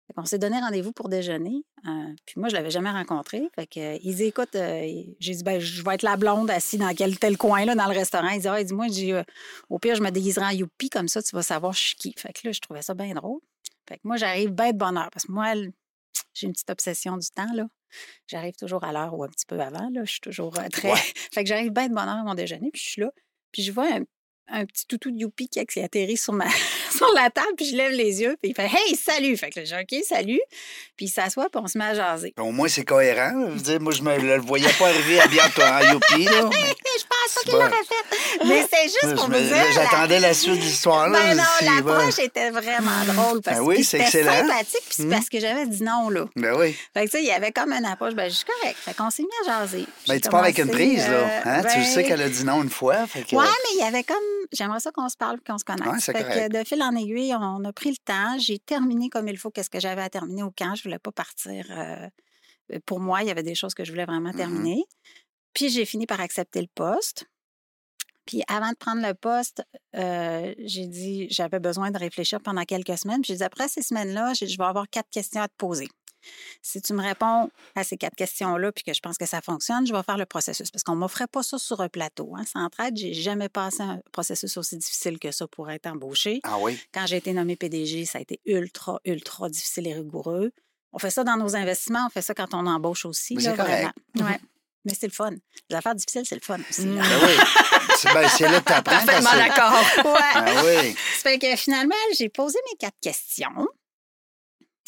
Fait 0.07 0.13
qu'on 0.13 0.25
s'est 0.25 0.39
donné 0.39 0.59
rendez-vous 0.59 0.91
pour 0.91 1.09
déjeuner. 1.09 1.63
euh, 1.87 2.13
puis 2.25 2.35
moi, 2.39 2.49
je 2.49 2.55
l'avais 2.55 2.71
jamais 2.71 2.91
rencontré. 2.91 3.49
Fait 3.55 3.67
que, 3.67 3.79
euh, 3.79 3.99
il 4.03 4.15
dit, 4.15 4.23
écoute, 4.25 4.55
euh, 4.55 5.03
j'ai 5.19 5.35
dit, 5.35 5.43
ben, 5.43 5.59
je 5.59 5.83
vais 5.83 5.93
être 5.95 6.03
la 6.03 6.17
blonde 6.17 6.49
assise 6.51 6.79
dans 6.79 6.93
quel 6.93 7.17
tel 7.17 7.37
coin, 7.37 7.65
là, 7.65 7.75
dans 7.75 7.87
le 7.87 7.93
restaurant. 7.93 8.29
Il 8.29 8.41
dit, 8.41 8.47
ah, 8.47 8.59
il 8.59 8.65
dit, 8.65 8.73
moi, 8.73 8.87
j'ai, 8.89 9.13
euh, 9.13 9.23
au 9.69 9.79
pire, 9.79 9.95
je 9.95 10.01
me 10.03 10.09
déguiserai 10.09 10.45
en 10.45 10.49
youpi, 10.49 10.89
comme 10.89 11.07
ça, 11.07 11.21
tu 11.21 11.35
vas 11.35 11.43
savoir 11.43 11.73
je 11.73 11.79
suis 11.79 11.95
qui. 11.95 12.13
Fait 12.17 12.33
que 12.33 12.41
là, 12.45 12.51
je 12.51 12.59
trouvais 12.59 12.81
ça 12.81 12.93
bien 12.93 13.13
drôle. 13.13 13.39
Fait 13.87 13.95
que 13.95 14.01
moi, 14.03 14.17
j'arrive 14.17 14.49
bien 14.51 14.71
de 14.71 14.77
bonne 14.77 14.97
heure. 14.97 15.09
Parce 15.11 15.25
que 15.25 15.31
moi, 15.31 15.53
j'ai 16.33 16.47
une 16.47 16.53
petite 16.53 16.69
obsession 16.69 17.17
du 17.17 17.27
temps, 17.29 17.51
là. 17.53 17.65
J'arrive 18.27 18.55
toujours 18.55 18.83
à 18.83 18.91
l'heure 18.91 19.13
ou 19.13 19.23
un 19.23 19.27
petit 19.27 19.45
peu 19.45 19.59
avant, 19.59 19.89
là. 19.91 20.01
Je 20.03 20.11
suis 20.11 20.21
toujours 20.21 20.57
euh, 20.59 20.67
très. 20.71 20.91
Ouais. 20.91 20.99
fait 21.33 21.43
que 21.43 21.47
j'arrive 21.49 21.71
bien 21.71 21.87
de 21.89 21.93
bonne 21.93 22.07
heure 22.07 22.17
à 22.19 22.23
mon 22.23 22.33
déjeuner, 22.35 22.69
puis 22.71 22.81
je 22.83 22.89
suis 22.89 23.01
là. 23.01 23.11
Puis 23.51 23.63
je 23.63 23.71
vois 23.71 23.87
un, 23.93 24.01
un 24.53 24.65
petit 24.65 24.85
toutou 24.87 25.11
de 25.11 25.17
youpi 25.17 25.47
qui, 25.47 25.65
qui 25.65 25.79
atterrit 25.81 26.17
sur, 26.17 26.33
ma, 26.33 26.45
sur 26.95 27.11
la 27.13 27.29
table, 27.29 27.53
puis 27.57 27.65
je 27.65 27.75
lève 27.75 27.91
les 27.91 28.21
yeux, 28.21 28.37
puis 28.41 28.51
il 28.51 28.55
fait 28.55 28.67
Hey, 28.71 28.95
salut! 28.95 29.35
Fait 29.37 29.49
que 29.49 29.59
là, 29.59 29.65
j'ai 29.65 29.77
OK, 29.99 30.03
salut. 30.05 30.41
Puis 30.97 31.05
il 31.07 31.09
s'assoit, 31.09 31.49
puis 31.49 31.61
on 31.63 31.67
se 31.67 31.77
met 31.77 31.85
à 31.85 31.93
jaser. 31.93 32.33
Au 32.37 32.51
moins, 32.51 32.67
c'est 32.67 32.85
cohérent. 32.85 33.31
Je 33.49 33.53
veux 33.55 33.61
dire, 33.61 33.81
moi, 33.81 33.91
je 33.93 34.01
me 34.03 34.17
le 34.17 34.37
voyais 34.41 34.71
pas 34.77 34.87
arriver 34.89 35.19
à 35.19 35.27
bien 35.27 35.43
en 35.45 35.93
youpi, 35.93 36.25
là. 36.25 36.49
mais- 36.49 36.75
Je 36.99 37.05
pense 37.05 37.35
pas 37.35 37.41
qu'il 37.43 37.53
l'aurait 37.53 37.69
fait. 37.69 38.17
Mais 38.47 38.67
c'est 38.71 38.83
juste 38.83 39.15
pour 39.15 39.29
me- 39.29 39.37
vous 39.37 39.43
dire. 39.47 39.71
J'attendais 39.73 40.19
la 40.19 40.33
suite 40.33 40.55
de 40.55 40.61
l'histoire, 40.61 41.07
là. 41.09 41.19
Ben 41.19 41.37
non, 41.37 41.43
bon. 41.83 41.93
l'approche 41.93 42.19
était 42.19 42.49
vraiment 42.51 43.03
drôle 43.05 43.41
parce 43.41 43.57
Ben 43.59 43.63
oui, 43.65 43.77
que 43.77 43.83
c'était 43.83 44.05
sympathique, 44.23 44.81
puis 44.85 44.95
c'est 44.95 45.03
Mhm. 45.03 45.09
parce 45.11 45.29
que 45.29 45.39
j'avais 45.39 45.65
dit 45.67 45.83
non, 45.83 46.09
là. 46.09 46.25
Ben 46.35 46.55
oui. 46.57 46.73
Fait 46.93 47.05
que, 47.05 47.11
tu 47.11 47.17
sais, 47.17 47.23
il 47.23 47.27
y 47.27 47.31
avait 47.31 47.51
comme 47.51 47.71
une 47.71 47.85
approche, 47.85 48.13
ben, 48.13 48.29
je 48.29 48.35
suis 48.35 48.45
correct. 48.45 48.77
Fait 48.79 48.93
qu'on 48.95 49.09
s'est 49.09 49.23
mis 49.23 49.29
à 49.49 49.61
jaser. 49.61 49.85
Ben, 50.07 50.19
tu 50.19 50.29
pars 50.29 50.41
avec 50.43 50.57
une 50.57 50.69
prise, 50.69 51.07
là. 51.07 51.13
euh, 51.13 51.39
Hein? 51.45 51.61
Tu 51.61 51.77
ben, 51.77 51.83
sais 51.85 52.03
qu'elle 52.03 52.21
a 52.21 52.29
dit 52.29 52.43
non 52.43 52.63
une 52.63 52.69
fois. 52.69 53.05
Fait 53.07 53.23
que... 53.23 53.35
Ouais, 53.35 53.45
mais 53.45 53.69
il 53.75 53.79
y 53.79 53.83
avait 53.83 54.03
comme. 54.03 54.17
J'aimerais 54.51 54.79
ça 54.79 54.91
qu'on 54.91 55.09
se 55.09 55.17
parle 55.17 55.39
qu'on 55.45 55.57
se 55.57 55.63
connaisse. 55.65 55.87
Ouais, 56.07 56.13
fait 56.13 56.13
correct. 56.23 56.51
que 56.53 56.57
de 56.59 56.63
fil 56.67 56.81
en 56.83 56.95
aiguille, 56.95 57.33
on 57.39 57.63
a 57.65 57.73
pris 57.73 57.89
le 57.91 57.97
temps. 58.03 58.37
J'ai 58.39 58.59
terminé 58.59 59.09
comme 59.09 59.27
il 59.27 59.37
faut 59.37 59.49
qu'est-ce 59.51 59.69
que 59.69 59.79
j'avais 59.79 60.01
à 60.01 60.09
terminer 60.09 60.43
au 60.43 60.51
camp. 60.51 60.75
Je 60.75 60.83
voulais 60.83 60.99
pas 60.99 61.11
partir. 61.11 61.65
euh, 61.71 62.07
Pour 62.85 62.99
moi, 63.01 63.21
il 63.21 63.27
y 63.27 63.31
avait 63.31 63.43
des 63.43 63.55
choses 63.55 63.73
que 63.73 63.83
je 63.83 63.91
voulais 63.91 64.05
vraiment 64.05 64.29
Mhm. 64.29 64.35
terminer. 64.37 64.83
Puis 65.53 65.67
j'ai 65.69 65.83
fini 65.85 66.05
par 66.05 66.21
accepter 66.21 66.61
le 66.61 66.67
poste. 66.73 67.25
Puis 68.31 68.43
avant 68.47 68.69
de 68.69 68.77
prendre 68.77 69.05
le 69.05 69.13
poste, 69.13 69.61
euh, 69.97 70.53
j'ai 70.57 70.87
dit 70.87 71.27
j'avais 71.29 71.59
besoin 71.59 71.91
de 71.91 71.97
réfléchir 71.97 72.39
pendant 72.39 72.63
quelques 72.63 72.97
semaines. 72.97 73.19
Puis 73.19 73.33
j'ai 73.33 73.37
dit 73.39 73.43
après 73.43 73.67
ces 73.67 73.81
semaines-là, 73.81 74.31
je 74.33 74.45
vais 74.45 74.63
avoir 74.63 74.87
quatre 74.89 75.09
questions 75.09 75.41
à 75.41 75.49
te 75.49 75.53
poser. 75.57 75.89
Si 76.61 76.81
tu 76.81 76.93
me 76.93 77.01
réponds 77.01 77.49
à 77.75 77.83
ces 77.83 77.97
quatre 77.97 78.15
questions-là, 78.15 78.71
puis 78.71 78.85
que 78.85 78.93
je 78.93 79.01
pense 79.01 79.17
que 79.17 79.25
ça 79.25 79.41
fonctionne, 79.41 79.85
je 79.85 79.91
vais 79.91 80.01
faire 80.03 80.17
le 80.17 80.25
processus. 80.25 80.71
Parce 80.71 80.81
qu'on 80.83 80.95
ne 80.95 80.99
m'offrait 80.99 81.27
pas 81.27 81.43
ça 81.43 81.57
sur 81.57 81.81
un 81.81 81.89
plateau. 81.89 82.33
Hein. 82.37 82.45
Sans 82.45 82.63
entraide, 82.63 82.95
j'ai 82.95 83.13
jamais 83.13 83.49
passé 83.49 83.81
un 83.81 83.99
processus 84.13 84.55
aussi 84.55 84.77
difficile 84.77 85.19
que 85.19 85.31
ça 85.31 85.45
pour 85.47 85.69
être 85.69 85.87
embauché. 85.87 86.39
Ah 86.43 86.57
oui? 86.57 86.79
Quand 86.93 87.05
j'ai 87.07 87.17
été 87.17 87.33
nommée 87.33 87.57
PDG, 87.57 88.05
ça 88.05 88.19
a 88.19 88.21
été 88.21 88.39
ultra, 88.45 89.01
ultra 89.03 89.49
difficile 89.49 89.87
et 89.87 89.93
rigoureux. 89.93 90.53
On 90.93 90.99
fait 90.99 91.09
ça 91.09 91.25
dans 91.25 91.35
nos 91.35 91.53
investissements, 91.57 92.05
on 92.05 92.09
fait 92.09 92.21
ça 92.21 92.33
quand 92.33 92.53
on 92.53 92.65
embauche 92.65 93.05
aussi. 93.05 93.35
Mais 93.35 93.43
là, 93.43 93.57
correct. 93.57 93.91
vraiment. 94.15 94.29
Ouais. 94.29 94.39
Mais 94.85 94.93
c'est 94.95 95.07
le 95.07 95.13
fun. 95.13 95.31
Les 95.69 95.75
affaires 95.75 95.93
difficiles, 95.95 96.25
c'est 96.25 96.35
le 96.35 96.41
fun 96.41 96.59
aussi. 96.69 96.85
là. 96.85 97.01
Ben 97.03 97.19
oui. 97.23 97.33
C'est 97.97 98.13
ben, 98.13 98.27
c'est 98.29 98.49
là 98.49 98.59
que 98.61 98.65
tu 98.65 98.73
apprends. 98.73 99.05
Parfaitement 99.05 99.33
d'accord. 99.35 99.73
Ouais. 100.11 100.19
Ah 100.33 100.63
oui. 100.65 100.93
Ça 100.93 101.29
fait 101.29 101.39
que 101.39 101.55
finalement, 101.55 101.95
j'ai 102.17 102.29
posé 102.29 102.57
mes 102.71 102.77
quatre 102.77 102.97
questions. 102.99 103.67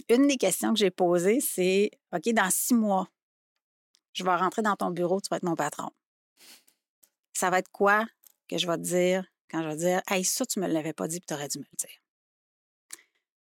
une 0.09 0.27
des 0.27 0.37
questions 0.37 0.73
que 0.73 0.79
j'ai 0.79 0.89
posées, 0.91 1.39
c'est 1.41 1.91
OK, 2.11 2.33
dans 2.33 2.49
six 2.49 2.73
mois, 2.73 3.07
je 4.13 4.23
vais 4.23 4.35
rentrer 4.35 4.61
dans 4.63 4.75
ton 4.75 4.89
bureau, 4.89 5.21
tu 5.21 5.27
vas 5.29 5.37
être 5.37 5.43
mon 5.43 5.55
patron. 5.55 5.89
Ça 7.33 7.49
va 7.49 7.59
être 7.59 7.69
quoi 7.71 8.05
que 8.47 8.57
je 8.57 8.65
vais 8.67 8.77
te 8.77 8.81
dire 8.83 9.25
quand 9.49 9.61
je 9.63 9.67
vais 9.67 9.75
dire 9.75 10.01
Hey, 10.09 10.23
ça, 10.23 10.45
tu 10.45 10.59
me 10.59 10.67
l'avais 10.67 10.93
pas 10.93 11.07
dit, 11.07 11.19
puis 11.19 11.27
tu 11.27 11.33
aurais 11.35 11.47
dû 11.47 11.59
me 11.59 11.63
le 11.63 11.77
dire. 11.77 11.97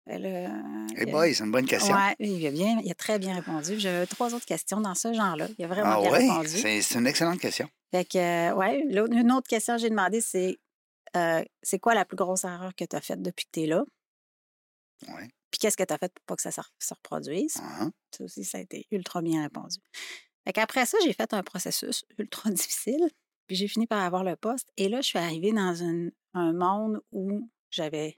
Eh 0.08 1.06
boy, 1.06 1.34
c'est 1.34 1.44
une 1.44 1.52
bonne 1.52 1.66
question. 1.66 1.96
Oui, 2.20 2.28
il 2.30 2.48
a, 2.48 2.52
bien, 2.52 2.80
il 2.84 2.92
a 2.92 2.96
très 2.96 3.20
bien 3.20 3.36
répondu. 3.36 3.80
J'avais 3.80 4.06
trois 4.06 4.34
autres 4.34 4.46
questions 4.46 4.82
dans 4.82 4.96
ce 4.96 5.14
genre-là. 5.14 5.48
Il 5.58 5.66
a 5.66 5.68
vraiment 5.68 5.94
Ah 5.96 6.02
bien 6.02 6.12
ouais? 6.12 6.20
répondu. 6.20 6.58
C'est 6.58 6.96
une 6.96 7.08
excellente 7.08 7.40
question. 7.40 7.70
Fait 7.92 8.06
que, 8.06 8.18
euh, 8.18 8.56
ouais, 8.56 8.80
une 8.82 9.32
autre 9.32 9.48
question 9.48 9.76
que 9.76 9.82
j'ai 9.82 9.90
demandé, 9.90 10.20
c'est 10.20 10.58
euh, 11.16 11.44
c'est 11.62 11.80
quoi 11.80 11.94
la 11.94 12.06
plus 12.06 12.18
grosse 12.18 12.44
erreur 12.44 12.74
que 12.76 12.84
tu 12.86 12.96
as 12.96 13.02
faite 13.02 13.22
depuis 13.22 13.46
que 13.46 13.52
tu 13.54 13.62
es 13.62 13.68
là? 13.68 13.84
Ouais. 15.08 15.30
Puis 15.52 15.60
qu'est-ce 15.60 15.78
que 15.78 15.84
tu 15.84 15.94
as 15.94 15.98
fait 15.98 16.12
pour 16.12 16.26
pas 16.26 16.36
que 16.36 16.42
ça 16.42 16.52
se 16.52 16.60
re- 16.62 16.70
se 16.80 16.94
reproduise? 16.94 17.58
Ah, 17.62 17.88
Ça 18.16 18.24
aussi, 18.24 18.44
ça 18.44 18.58
a 18.58 18.62
été 18.62 18.88
ultra 18.92 19.22
bien 19.22 19.44
répondu. 19.44 19.78
Fait 20.46 20.54
qu'après 20.54 20.86
ça, 20.88 20.98
j'ai 21.04 21.14
fait 21.14 21.34
un 21.34 21.44
processus 21.44 22.04
ultra 22.18 22.50
difficile, 22.50 23.08
puis 23.48 23.56
j'ai 23.56 23.68
fini 23.68 23.86
par 23.86 24.02
avoir 24.02 24.24
le 24.24 24.36
poste. 24.36 24.68
Et 24.78 24.90
là, 24.90 25.02
je 25.02 25.08
suis 25.08 25.20
arrivée 25.20 25.52
dans 25.52 25.76
une- 25.76 26.12
un 26.34 26.52
monde 26.54 27.00
où 27.12 27.48
j'avais 27.70 28.18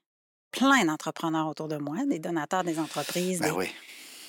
plein 0.56 0.86
d'entrepreneurs 0.86 1.48
autour 1.48 1.68
de 1.68 1.78
moi, 1.78 2.06
des 2.06 2.20
donateurs 2.20 2.64
des 2.64 2.80
entreprises. 2.80 3.40
Ben 3.40 3.52
des- 3.52 3.58
oui. 3.58 3.68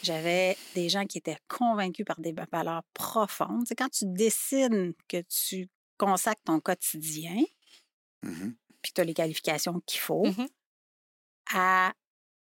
J'avais 0.03 0.57
des 0.75 0.89
gens 0.89 1.05
qui 1.07 1.19
étaient 1.19 1.39
convaincus 1.49 2.05
par 2.05 2.21
des 2.21 2.35
valeurs 2.53 2.83
profondes. 2.95 3.65
C'est 3.67 3.75
quand 3.75 3.89
tu 3.89 4.05
décides 4.07 4.95
que 5.09 5.23
tu 5.23 5.69
consacres 5.99 6.43
ton 6.45 6.61
quotidien, 6.61 7.43
Mhm. 8.23 8.55
puis 8.83 8.93
que 8.93 8.95
tu 8.97 9.01
as 9.01 9.05
les 9.05 9.15
qualifications 9.15 9.81
qu'il 9.87 10.01
faut, 10.01 10.27
Mhm. 10.27 10.47
à, 11.55 11.93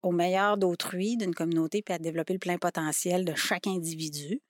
au 0.04 0.12
meilleur 0.12 0.58
d'autrui, 0.58 1.18
d'une 1.18 1.34
communauté, 1.34 1.82
puis 1.82 1.94
à 1.94 1.98
développer 2.00 2.34
le 2.34 2.40
plein 2.40 2.58
potentiel 2.58 3.26
de 3.26 3.34
chaque 3.36 3.68
individu. 3.68 4.42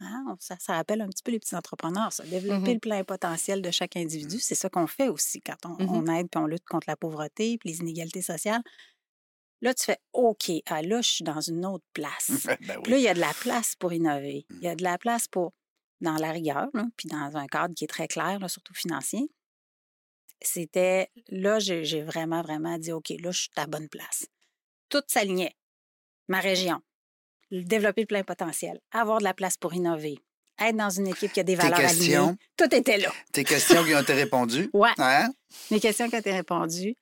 Hein, 0.00 0.36
Ça, 0.38 0.56
ça 0.60 0.74
rappelle 0.74 1.00
un 1.00 1.08
petit 1.08 1.22
peu 1.24 1.32
les 1.32 1.40
petits 1.40 1.56
entrepreneurs, 1.56 2.12
ça. 2.12 2.24
Développer 2.24 2.60
Mhm. 2.68 2.74
le 2.74 2.78
plein 2.78 3.04
potentiel 3.04 3.62
de 3.62 3.70
chaque 3.72 3.96
individu, 3.96 4.38
c'est 4.38 4.54
ça 4.54 4.68
qu'on 4.70 4.86
fait 4.86 5.08
aussi 5.08 5.40
quand 5.40 5.56
on, 5.66 5.70
Mhm. 5.82 5.88
on 5.90 6.06
aide 6.14 6.28
puis 6.30 6.40
on 6.40 6.46
lutte 6.46 6.64
contre 6.66 6.88
la 6.88 6.96
pauvreté 6.96 7.58
puis 7.58 7.70
les 7.70 7.78
inégalités 7.80 8.22
sociales. 8.22 8.62
Là, 9.60 9.74
tu 9.74 9.84
fais 9.84 9.98
OK, 10.12 10.52
ah, 10.66 10.82
là, 10.82 11.00
je 11.02 11.10
suis 11.10 11.24
dans 11.24 11.40
une 11.40 11.66
autre 11.66 11.84
place. 11.92 12.28
ben 12.60 12.80
Puis 12.82 12.92
là, 12.92 12.98
il 12.98 13.02
y 13.02 13.08
a 13.08 13.14
de 13.14 13.18
la 13.20 13.34
place 13.34 13.74
pour 13.76 13.92
innover. 13.92 14.46
Il 14.50 14.60
y 14.62 14.68
a 14.68 14.76
de 14.76 14.84
la 14.84 14.98
place 14.98 15.26
pour, 15.26 15.52
dans 16.00 16.14
la 16.16 16.30
rigueur, 16.30 16.68
là, 16.74 16.86
puis 16.96 17.08
dans 17.08 17.36
un 17.36 17.46
cadre 17.48 17.74
qui 17.74 17.82
est 17.82 17.88
très 17.88 18.06
clair, 18.06 18.38
là, 18.38 18.46
surtout 18.48 18.74
financier. 18.74 19.28
C'était, 20.40 21.10
là, 21.28 21.58
j'ai 21.58 22.02
vraiment, 22.02 22.42
vraiment 22.42 22.78
dit, 22.78 22.92
OK, 22.92 23.08
là, 23.20 23.32
je 23.32 23.40
suis 23.40 23.50
à 23.56 23.62
la 23.62 23.66
bonne 23.66 23.88
place. 23.88 24.26
Tout 24.88 25.02
s'alignait. 25.08 25.56
Ma 26.28 26.38
région, 26.38 26.80
développer 27.50 28.02
le 28.02 28.06
plein 28.06 28.22
potentiel, 28.22 28.78
avoir 28.92 29.18
de 29.18 29.24
la 29.24 29.34
place 29.34 29.56
pour 29.56 29.74
innover, 29.74 30.18
être 30.60 30.76
dans 30.76 30.90
une 30.90 31.08
équipe 31.08 31.32
qui 31.32 31.40
a 31.40 31.44
des 31.44 31.54
valeurs 31.54 31.78
questions? 31.78 32.22
alignées. 32.28 32.38
Tout 32.56 32.74
était 32.74 32.98
là. 32.98 33.12
Tes 33.32 33.44
questions 33.44 33.84
qui 33.84 33.94
ont 33.94 34.00
été 34.00 34.14
répondues? 34.14 34.70
Ouais. 34.74 34.90
Hein? 34.98 35.30
Les 35.70 35.80
questions 35.80 36.08
qui 36.08 36.16
ont 36.16 36.20
été 36.20 36.32
répondues. 36.32 36.96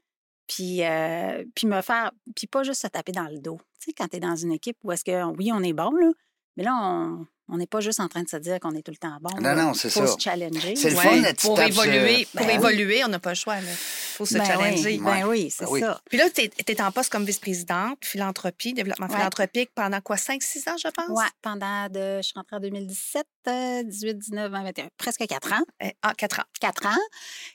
Puis, 0.49 0.85
euh, 0.85 1.45
puis 1.57 1.67
me 1.67 1.83
faire, 1.83 2.13
puis 2.37 2.47
pas 2.47 2.63
juste 2.63 2.83
se 2.83 2.87
taper 2.87 3.11
dans 3.11 3.27
le 3.27 3.41
dos. 3.41 3.59
Tu 3.81 3.87
sais, 3.87 3.93
quand 3.93 4.07
tu 4.07 4.17
es 4.17 4.21
dans 4.21 4.37
une 4.37 4.53
équipe 4.53 4.77
où 4.85 4.93
est-ce 4.93 5.05
que, 5.05 5.25
oui, 5.37 5.51
on 5.53 5.61
est 5.63 5.73
bon, 5.73 5.91
là, 5.91 6.09
mais 6.57 6.63
là, 6.63 6.73
on 6.81 7.27
on 7.49 7.57
n'est 7.59 7.67
pas 7.67 7.81
juste 7.81 8.01
en 8.01 8.09
train 8.09 8.23
de 8.23 8.29
se 8.29 8.37
dire 8.37 8.59
qu'on 8.61 8.75
est 8.75 8.83
tout 8.83 8.91
le 8.91 8.97
temps 8.97 9.17
bon. 9.21 9.31
Non, 9.37 9.41
là. 9.41 9.55
non, 9.55 9.75
c'est 9.75 9.91
faut 9.91 10.07
ça. 10.07 10.13
se 10.15 10.19
challenger. 10.19 10.75
C'est 10.77 10.91
le 10.91 10.97
Ouais, 10.97 11.23
fun, 11.23 11.35
pour 11.41 11.61
évoluer, 11.61 12.27
pour 12.33 12.41
Ben 12.41 12.49
oui. 12.49 12.55
évoluer, 12.55 13.05
on 13.05 13.09
n'a 13.09 13.19
pas 13.19 13.31
le 13.31 13.35
choix. 13.37 13.57
Il 13.59 13.67
faut 13.67 14.27
se 14.27 14.35
Ben 14.39 14.45
challenger. 14.45 14.85
oui, 14.85 14.99
ben 15.05 15.27
oui, 15.29 15.51
c'est 15.51 15.65
Ben 15.65 15.71
oui. 15.71 15.81
ça. 15.81 16.01
Puis 16.09 16.19
là, 16.19 16.29
tu 16.31 16.41
es, 16.43 16.81
en 16.83 16.91
poste 16.93 17.11
comme 17.13 17.25
vice-présidente, 17.25 17.99
philanthropie, 18.05 18.73
développement 18.75 19.07
Ouais. 19.07 19.15
philanthropique 19.17 19.71
pendant 19.75 20.01
quoi, 20.01 20.17
5-6 20.17 20.69
ans, 20.69 20.77
je 20.77 20.89
pense? 20.89 21.09
Ouais, 21.09 21.25
pendant 21.43 21.89
de, 21.89 22.17
je 22.19 22.23
suis 22.23 22.33
rentrée 22.35 22.57
en 22.57 22.61
2017, 22.61 23.27
euh, 23.49 23.83
18, 23.85 24.19
19, 24.19 24.51
20, 24.51 24.63
21, 24.65 24.89
presque 24.99 25.27
quatre 25.27 25.53
ans. 25.53 25.63
Eh, 25.83 25.93
Ah, 26.03 26.15
4 26.17 26.41
ans. 26.41 26.45
Quatre 26.61 26.87
ans. 26.87 27.01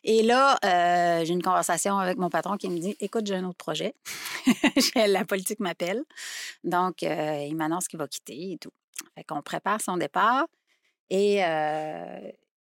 Et 0.04 0.24
là, 0.24 0.58
euh, 0.64 1.26
j'ai 1.26 1.34
une 1.34 1.42
conversation 1.44 1.98
avec 2.00 2.18
mon 2.18 2.30
patron 2.30 2.56
qui 2.58 2.70
me 2.70 2.80
dit 2.80 2.96
Écoute, 3.00 3.26
j'ai 3.28 3.36
un 3.36 3.44
autre 3.44 3.58
projet. 3.58 3.94
La 4.96 5.26
politique 5.26 5.60
m'appelle. 5.60 6.04
Donc, 6.64 7.04
euh, 7.04 7.46
il 7.48 7.56
m'annonce 7.56 7.88
qu'il 7.88 8.00
va 8.00 8.08
quitter 8.08 8.54
et 8.54 8.58
tout. 8.58 8.72
Fait 9.16 9.24
qu'on 9.24 9.42
prépare 9.42 9.82
son 9.82 9.98
départ. 9.98 10.46
Et 11.10 11.44
euh, 11.44 12.32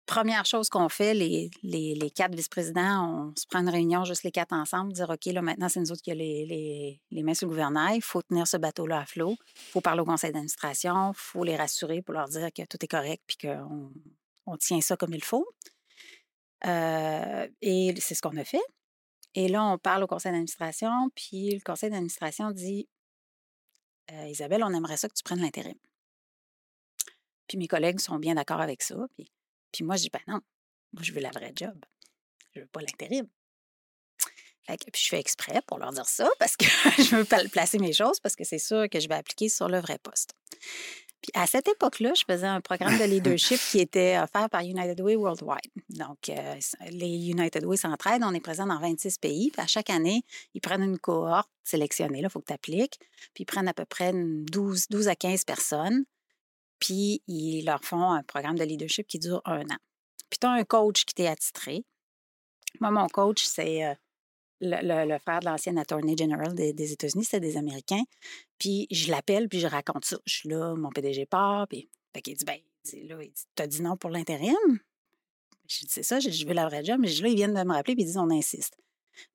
première 0.06 0.46
chose 0.46 0.68
qu'on 0.68 0.90
fait, 0.90 1.14
les, 1.14 1.50
les, 1.64 2.12
quatre 2.12 2.36
vice-présidents, 2.36 3.32
on 3.32 3.36
se 3.36 3.48
prend 3.48 3.60
une 3.60 3.70
réunion, 3.70 4.04
juste 4.04 4.24
les 4.24 4.32
quatre 4.32 4.54
ensemble, 4.54 4.92
dire 4.92 5.10
OK, 5.10 5.26
là, 5.28 5.42
maintenant, 5.42 5.70
c'est 5.70 5.80
nous 5.80 5.92
autres 5.92 6.02
qui 6.02 6.12
a 6.12 6.16
les, 6.16 7.00
les, 7.12 7.24
mains 7.24 7.34
sur 7.34 7.48
le 7.48 7.52
gouvernail. 7.52 7.98
Il 7.98 8.04
faut 8.04 8.22
tenir 8.22 8.46
ce 8.46 8.58
bateau-là 8.58 9.00
à 9.00 9.06
flot. 9.06 9.36
Il 9.40 9.72
faut 9.72 9.82
parler 9.82 10.02
au 10.02 10.06
conseil 10.06 10.32
d'administration. 10.32 11.12
Il 11.12 11.18
faut 11.18 11.44
les 11.46 11.56
rassurer 11.56 12.02
pour 12.02 12.14
leur 12.14 12.28
dire 12.28 12.50
que 12.54 12.64
tout 12.64 12.78
est 12.82 12.88
correct 12.88 13.24
puis 13.26 13.38
qu'on 13.38 13.92
on 14.46 14.58
tient 14.58 14.82
ça 14.82 14.98
comme 14.98 15.14
il 15.14 15.24
faut. 15.24 15.48
Et 16.66 17.94
c'est 18.00 18.16
ce 18.16 18.22
qu'on 18.22 18.36
a 18.38 18.44
fait. 18.44 18.64
Et 19.34 19.48
là, 19.48 19.64
on 19.66 19.78
parle 19.78 20.04
au 20.04 20.08
conseil 20.08 20.32
d'administration, 20.32 21.10
puis 21.14 21.52
le 21.52 21.60
conseil 21.60 21.90
d'administration 21.90 22.52
dit 22.52 22.88
Isabelle, 24.28 24.64
on 24.64 24.74
aimerait 24.74 24.98
ça 24.98 25.10
que 25.10 25.14
tu 25.14 25.24
prennes 25.24 25.42
l'intérim. 25.42 25.76
Puis 27.48 27.58
mes 27.58 27.68
collègues 27.68 28.00
sont 28.00 28.18
bien 28.18 28.36
d'accord 28.36 28.62
avec 28.62 28.82
ça. 28.84 28.96
Puis, 29.72 29.84
moi, 29.84 29.96
je 29.98 30.04
dis 30.04 30.10
Ben 30.12 30.22
non, 30.28 30.40
moi, 30.94 31.04
je 31.04 31.12
veux 31.12 31.20
la 31.22 31.32
vraie 31.32 31.54
job. 31.56 31.76
Je 32.54 32.62
veux 32.62 32.68
pas 32.68 32.82
l'intérim. 32.82 33.28
Fait 34.68 34.78
que- 34.78 34.90
puis 34.92 35.02
je 35.04 35.10
fais 35.10 35.20
exprès 35.20 35.62
pour 35.68 35.78
leur 35.78 35.92
dire 35.92 36.08
ça 36.08 36.28
parce 36.40 36.58
que 36.58 36.66
je 36.98 37.16
veux 37.18 37.26
pla- 37.26 37.48
placer 37.52 37.78
mes 37.78 37.94
choses 37.94 38.20
parce 38.20 38.36
que 38.36 38.44
c'est 38.44 38.58
sûr 38.60 38.88
que 38.90 39.00
je 39.00 39.08
vais 39.08 39.16
appliquer 39.16 39.50
sur 39.50 39.68
le 39.68 39.80
vrai 39.80 40.00
poste. 40.00 40.32
Puis 41.22 41.32
à 41.34 41.46
cette 41.48 41.68
époque-là, 41.68 42.14
je 42.16 42.24
faisais 42.28 42.46
un 42.48 42.62
programme 42.62 42.98
de 43.00 43.04
leadership 43.04 43.60
qui 43.72 43.80
était 43.80 44.18
offert 44.20 44.50
par 44.50 44.62
United 44.62 45.00
Way 45.02 45.16
Worldwide. 45.16 45.72
Donc, 45.90 46.30
euh, 46.30 46.56
les 46.92 47.30
United 47.30 47.64
Way 47.66 47.78
s'entraident. 47.78 48.24
On 48.24 48.34
est 48.34 48.40
présent 48.40 48.66
dans 48.68 48.80
26 48.80 49.18
pays. 49.18 49.50
Puis 49.52 49.62
à 49.62 49.66
chaque 49.68 49.90
année, 49.90 50.22
ils 50.54 50.62
prennent 50.62 50.84
une 50.84 51.00
cohorte 51.00 51.50
sélectionnée. 51.64 52.20
Il 52.24 52.30
faut 52.30 52.40
que 52.42 52.46
tu 52.48 52.54
appliques. 52.54 53.00
Puis 53.34 53.42
ils 53.44 53.46
prennent 53.46 53.68
à 53.68 53.74
peu 53.74 53.86
près 53.86 54.12
une 54.12 54.46
12, 54.46 54.88
12 54.90 55.08
à 55.08 55.16
15 55.16 55.46
personnes. 55.46 56.06
Puis 56.80 57.22
ils 57.28 57.64
leur 57.64 57.84
font 57.84 58.12
un 58.12 58.24
programme 58.24 58.58
de 58.58 58.64
leadership 58.64 59.08
qui 59.08 59.20
dure 59.20 59.42
un 59.46 59.62
an. 59.62 59.78
Puis 60.30 60.40
tu 60.40 60.48
as 60.48 60.52
un 60.52 60.64
coach 60.64 61.06
qui 61.06 61.14
t'est 61.14 61.28
attitré. 61.28 61.86
Moi, 62.80 62.92
mon 62.92 63.08
coach, 63.08 63.44
c'est 63.44 63.86
euh, 63.86 63.94
le, 64.62 65.08
le- 65.08 65.20
frère 65.20 65.40
de 65.40 65.46
l'ancienne 65.46 65.78
attorney 65.78 66.18
general 66.18 66.54
des, 66.54 66.92
États-Unis, 66.92 67.26
c'était 67.26 67.40
des 67.40 67.58
Américains. 67.58 68.04
Puis 68.60 68.88
je 68.92 69.12
l'appelle, 69.12 69.48
puis 69.48 69.60
je 69.60 69.68
raconte 69.68 70.06
ça. 70.06 70.18
Je 70.26 70.34
suis 70.34 70.50
là, 70.50 70.76
mon 70.76 70.90
PDG 70.90 71.26
part, 71.26 71.68
puis 71.68 71.90
fait 72.14 72.22
qu'il 72.22 72.36
dit, 72.36 72.46
ben, 72.46 72.58
il 72.94 73.08
là, 73.08 73.18
il 73.22 73.32
dit, 73.32 73.44
t'as 73.56 73.68
dit 73.68 73.82
non 73.82 73.98
pour 73.98 74.10
l'intérim? 74.10 74.56
Je 75.68 75.80
dis, 75.80 75.88
c'est 75.90 76.04
ça, 76.04 76.20
je, 76.20 76.46
veux 76.46 76.54
la 76.54 76.68
vraie 76.68 76.84
job. 76.84 76.98
Mais 77.00 77.08
je 77.08 77.16
dis, 77.16 77.22
là, 77.24 77.30
ils 77.30 77.36
viennent 77.36 77.54
de 77.54 77.64
me 77.64 77.74
rappeler, 77.74 77.96
puis 77.96 78.04
ils 78.04 78.08
disent, 78.08 78.18
on 78.18 78.30
insiste. 78.30 78.78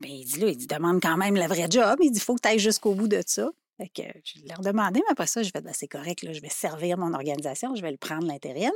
Ben, 0.00 0.11
il 0.11 0.24
dit, 0.24 0.38
là, 0.38 0.48
il 0.48 0.57
dit, 0.57 0.66
demande 0.66 1.00
quand 1.03 1.16
même 1.16 1.35
la 1.35 1.48
vraie 1.48 1.68
job. 1.70 1.98
Il 2.03 2.11
dit, 2.11 2.20
faut 2.20 2.35
que 2.35 2.42
tu 2.42 2.48
ailles 2.48 2.59
jusqu'au 2.59 2.94
bout 2.94 3.09
de 3.09 3.22
ça. 3.26 3.50
Fait 3.81 3.88
que 3.88 4.03
je 4.25 4.40
leur 4.47 4.61
demandé, 4.61 5.01
mais 5.01 5.11
après 5.12 5.27
ça, 5.27 5.43
je 5.43 5.51
vais, 5.55 5.62
ben, 5.62 5.73
c'est 5.75 5.88
correct, 5.88 6.23
là, 6.23 6.33
je 6.35 6.40
vais 6.40 6.51
servir 6.51 6.99
mon 6.99 7.14
organisation, 7.14 7.75
je 7.75 7.81
vais 7.81 7.90
le 7.90 7.97
prendre 7.97 8.27
l'intérim. 8.27 8.73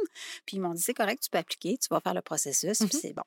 Puis 0.47 0.57
ils 0.57 0.61
m'ont 0.61 0.73
dit, 0.73 0.81
c'est 0.83 0.95
correct, 0.95 1.23
tu 1.23 1.29
peux 1.29 1.37
appliquer, 1.38 1.77
tu 1.77 1.88
vas 1.90 2.01
faire 2.01 2.14
le 2.14 2.23
processus, 2.23 2.79
puis 2.79 2.88
Mhm. 2.95 3.01
c'est 3.03 3.12
bon. 3.12 3.23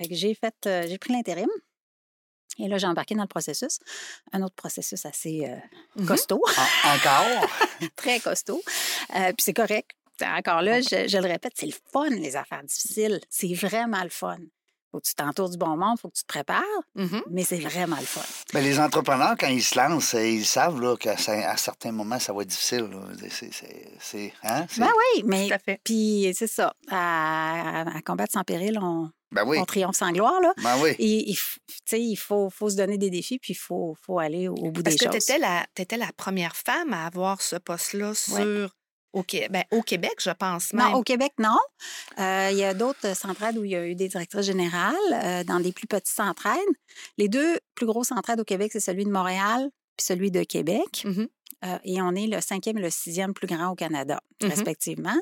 Fait 0.00 0.06
que 0.08 0.14
j'ai 0.14 0.34
fait, 0.34 0.54
euh, 0.66 0.86
j'ai 0.86 0.98
pris 0.98 1.12
l'intérim. 1.12 1.48
Et 2.58 2.68
là, 2.68 2.78
j'ai 2.78 2.86
embarqué 2.86 3.14
dans 3.16 3.22
le 3.22 3.28
processus. 3.28 3.80
Un 4.32 4.42
autre 4.42 4.54
processus 4.54 5.04
assez 5.04 5.46
euh, 5.46 5.56
Mhm. 5.96 6.06
costaud, 6.06 6.40
En- 6.56 6.94
encore? 6.94 7.48
très 7.96 8.20
costaud. 8.20 8.62
Euh, 9.16 9.28
puis 9.32 9.36
c'est 9.42 9.52
correct. 9.54 9.90
Encore 10.22 10.62
là, 10.62 10.80
je, 10.80 11.08
je 11.08 11.18
le 11.18 11.26
répète, 11.26 11.52
c'est 11.56 11.66
le 11.66 11.74
fun, 11.92 12.08
les 12.08 12.36
affaires 12.36 12.62
difficiles. 12.62 13.20
C'est 13.28 13.52
vraiment 13.52 14.02
le 14.02 14.08
fun. 14.10 14.38
Faut 14.96 15.00
que 15.00 15.08
tu 15.08 15.14
t'entoures 15.14 15.50
du 15.50 15.58
bon 15.58 15.76
monde, 15.76 15.98
faut 16.00 16.08
que 16.08 16.14
tu 16.16 16.22
te 16.22 16.26
prépares, 16.26 16.62
Mhm. 16.94 17.20
mais 17.30 17.44
c'est 17.44 17.58
vraiment 17.58 17.96
le 17.96 18.06
fun. 18.06 18.22
Les 18.58 18.80
entrepreneurs, 18.80 19.34
quand 19.38 19.48
ils 19.48 19.62
se 19.62 19.78
lancent, 19.78 20.14
euh, 20.14 20.26
ils 20.26 20.46
savent 20.46 20.80
là, 20.80 20.96
qu'à 20.96 21.18
certains 21.58 21.92
moments, 21.92 22.18
ça 22.18 22.32
va 22.32 22.40
être 22.42 22.48
difficile. 22.48 22.88
C'est-. 24.00 24.32
Hein? 24.42 24.64
C'est- 24.70 24.80
Ben 24.80 24.88
oui, 24.88 25.22
mais 25.26 25.48
Tout 25.48 25.52
à 25.54 25.58
fait. 25.58 25.80
puis 25.84 26.32
c'est 26.34 26.46
ça. 26.46 26.72
À, 26.90 27.84
combattre 28.06 28.32
sans 28.32 28.42
péril, 28.44 28.78
on, 28.80 29.10
Ben 29.32 29.44
oui. 29.46 29.58
on 29.60 29.66
triomphe 29.66 29.96
sans 29.96 30.12
gloire. 30.12 30.40
Là. 30.40 30.54
Ben 30.62 30.76
oui. 30.80 30.90
Et, 30.98 31.28
il 31.30 31.34
f- 31.34 31.58
tu 31.68 31.74
sais, 31.84 32.00
il 32.00 32.16
faut, 32.16 32.48
faut 32.48 32.70
se 32.70 32.76
donner 32.76 32.96
des 32.96 33.10
défis, 33.10 33.38
puis 33.38 33.52
il 33.52 33.56
faut, 33.56 33.94
faut 34.00 34.18
aller 34.18 34.48
au, 34.48 34.54
bout 34.54 34.82
Parce 34.82 34.96
des 34.96 35.04
que 35.04 35.10
tu 35.10 35.12
choses. 35.12 35.28
étais 35.30 35.38
la, 35.38 35.66
t'étais 35.74 35.98
la 35.98 36.10
première 36.16 36.56
femme 36.56 36.94
à 36.94 37.04
avoir 37.06 37.42
ce 37.42 37.56
poste-là 37.56 38.14
sur, 38.14 38.70
au, 39.16 39.24
ben, 39.50 39.64
au 39.70 39.82
Québec, 39.82 40.12
je 40.20 40.30
pense 40.30 40.72
même. 40.72 40.90
Non, 40.92 40.98
au 40.98 41.02
Québec, 41.02 41.32
non. 41.38 41.56
Euh, 42.18 42.48
il 42.52 42.58
y 42.58 42.64
a 42.64 42.74
d'autres 42.74 43.16
centraides 43.16 43.56
où 43.56 43.64
il 43.64 43.70
y 43.70 43.76
a 43.76 43.86
eu 43.86 43.94
des 43.94 44.08
directrices 44.08 44.44
générales, 44.44 44.94
euh, 45.12 45.42
dans 45.44 45.58
des 45.58 45.72
plus 45.72 45.86
petites 45.86 46.14
centraides. 46.14 46.60
Les 47.16 47.28
deux 47.28 47.58
plus 47.74 47.86
grosses 47.86 48.08
centraides 48.08 48.40
au 48.40 48.44
Québec, 48.44 48.70
c'est 48.72 48.80
celui 48.80 49.04
de 49.04 49.10
Montréal 49.10 49.70
puis 49.96 50.04
celui 50.06 50.30
de 50.30 50.42
Québec. 50.44 51.02
Mhm. 51.04 51.28
Euh, 51.64 51.78
et 51.84 52.02
on 52.02 52.14
est 52.14 52.26
le 52.26 52.42
cinquième 52.42 52.76
et 52.76 52.82
le 52.82 52.90
sixième 52.90 53.32
plus 53.32 53.46
grand 53.46 53.70
au 53.70 53.74
Canada, 53.74 54.20
Mhm. 54.42 54.50
respectivement. 54.50 55.16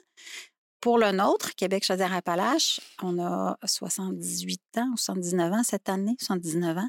Pour 0.81 0.99
le 0.99 1.13
nôtre, 1.13 1.55
Québec-Chaudière-Appalaches, 1.55 2.81
on 3.03 3.19
a 3.25 3.57
78 3.65 4.61
ans 4.79 4.91
ou 4.93 4.97
79 4.97 5.53
ans 5.53 5.63
cette 5.63 5.89
année, 5.89 6.17
79 6.21 6.77
ans. 6.79 6.89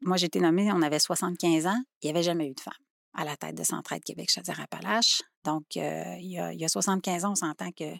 Moi, 0.00 0.16
j'ai 0.16 0.26
été 0.26 0.40
nommée, 0.40 0.70
on 0.72 0.82
avait 0.82 0.98
75 0.98 1.66
ans, 1.66 1.80
il 2.02 2.06
n'y 2.06 2.10
avait 2.10 2.22
jamais 2.24 2.48
eu 2.48 2.54
de 2.54 2.60
femme 2.60 2.72
à 3.14 3.24
la 3.24 3.36
tête 3.36 3.56
de 3.56 3.64
Centraide 3.64 4.02
Québec, 4.02 4.30
Chaudière-Appalaches. 4.30 5.22
Donc, 5.44 5.64
euh, 5.76 6.16
il, 6.18 6.32
y 6.32 6.38
a, 6.38 6.52
il 6.52 6.60
y 6.60 6.64
a 6.64 6.68
75 6.68 7.24
ans, 7.24 7.32
on 7.32 7.34
s'entend 7.34 7.70
que 7.70 7.94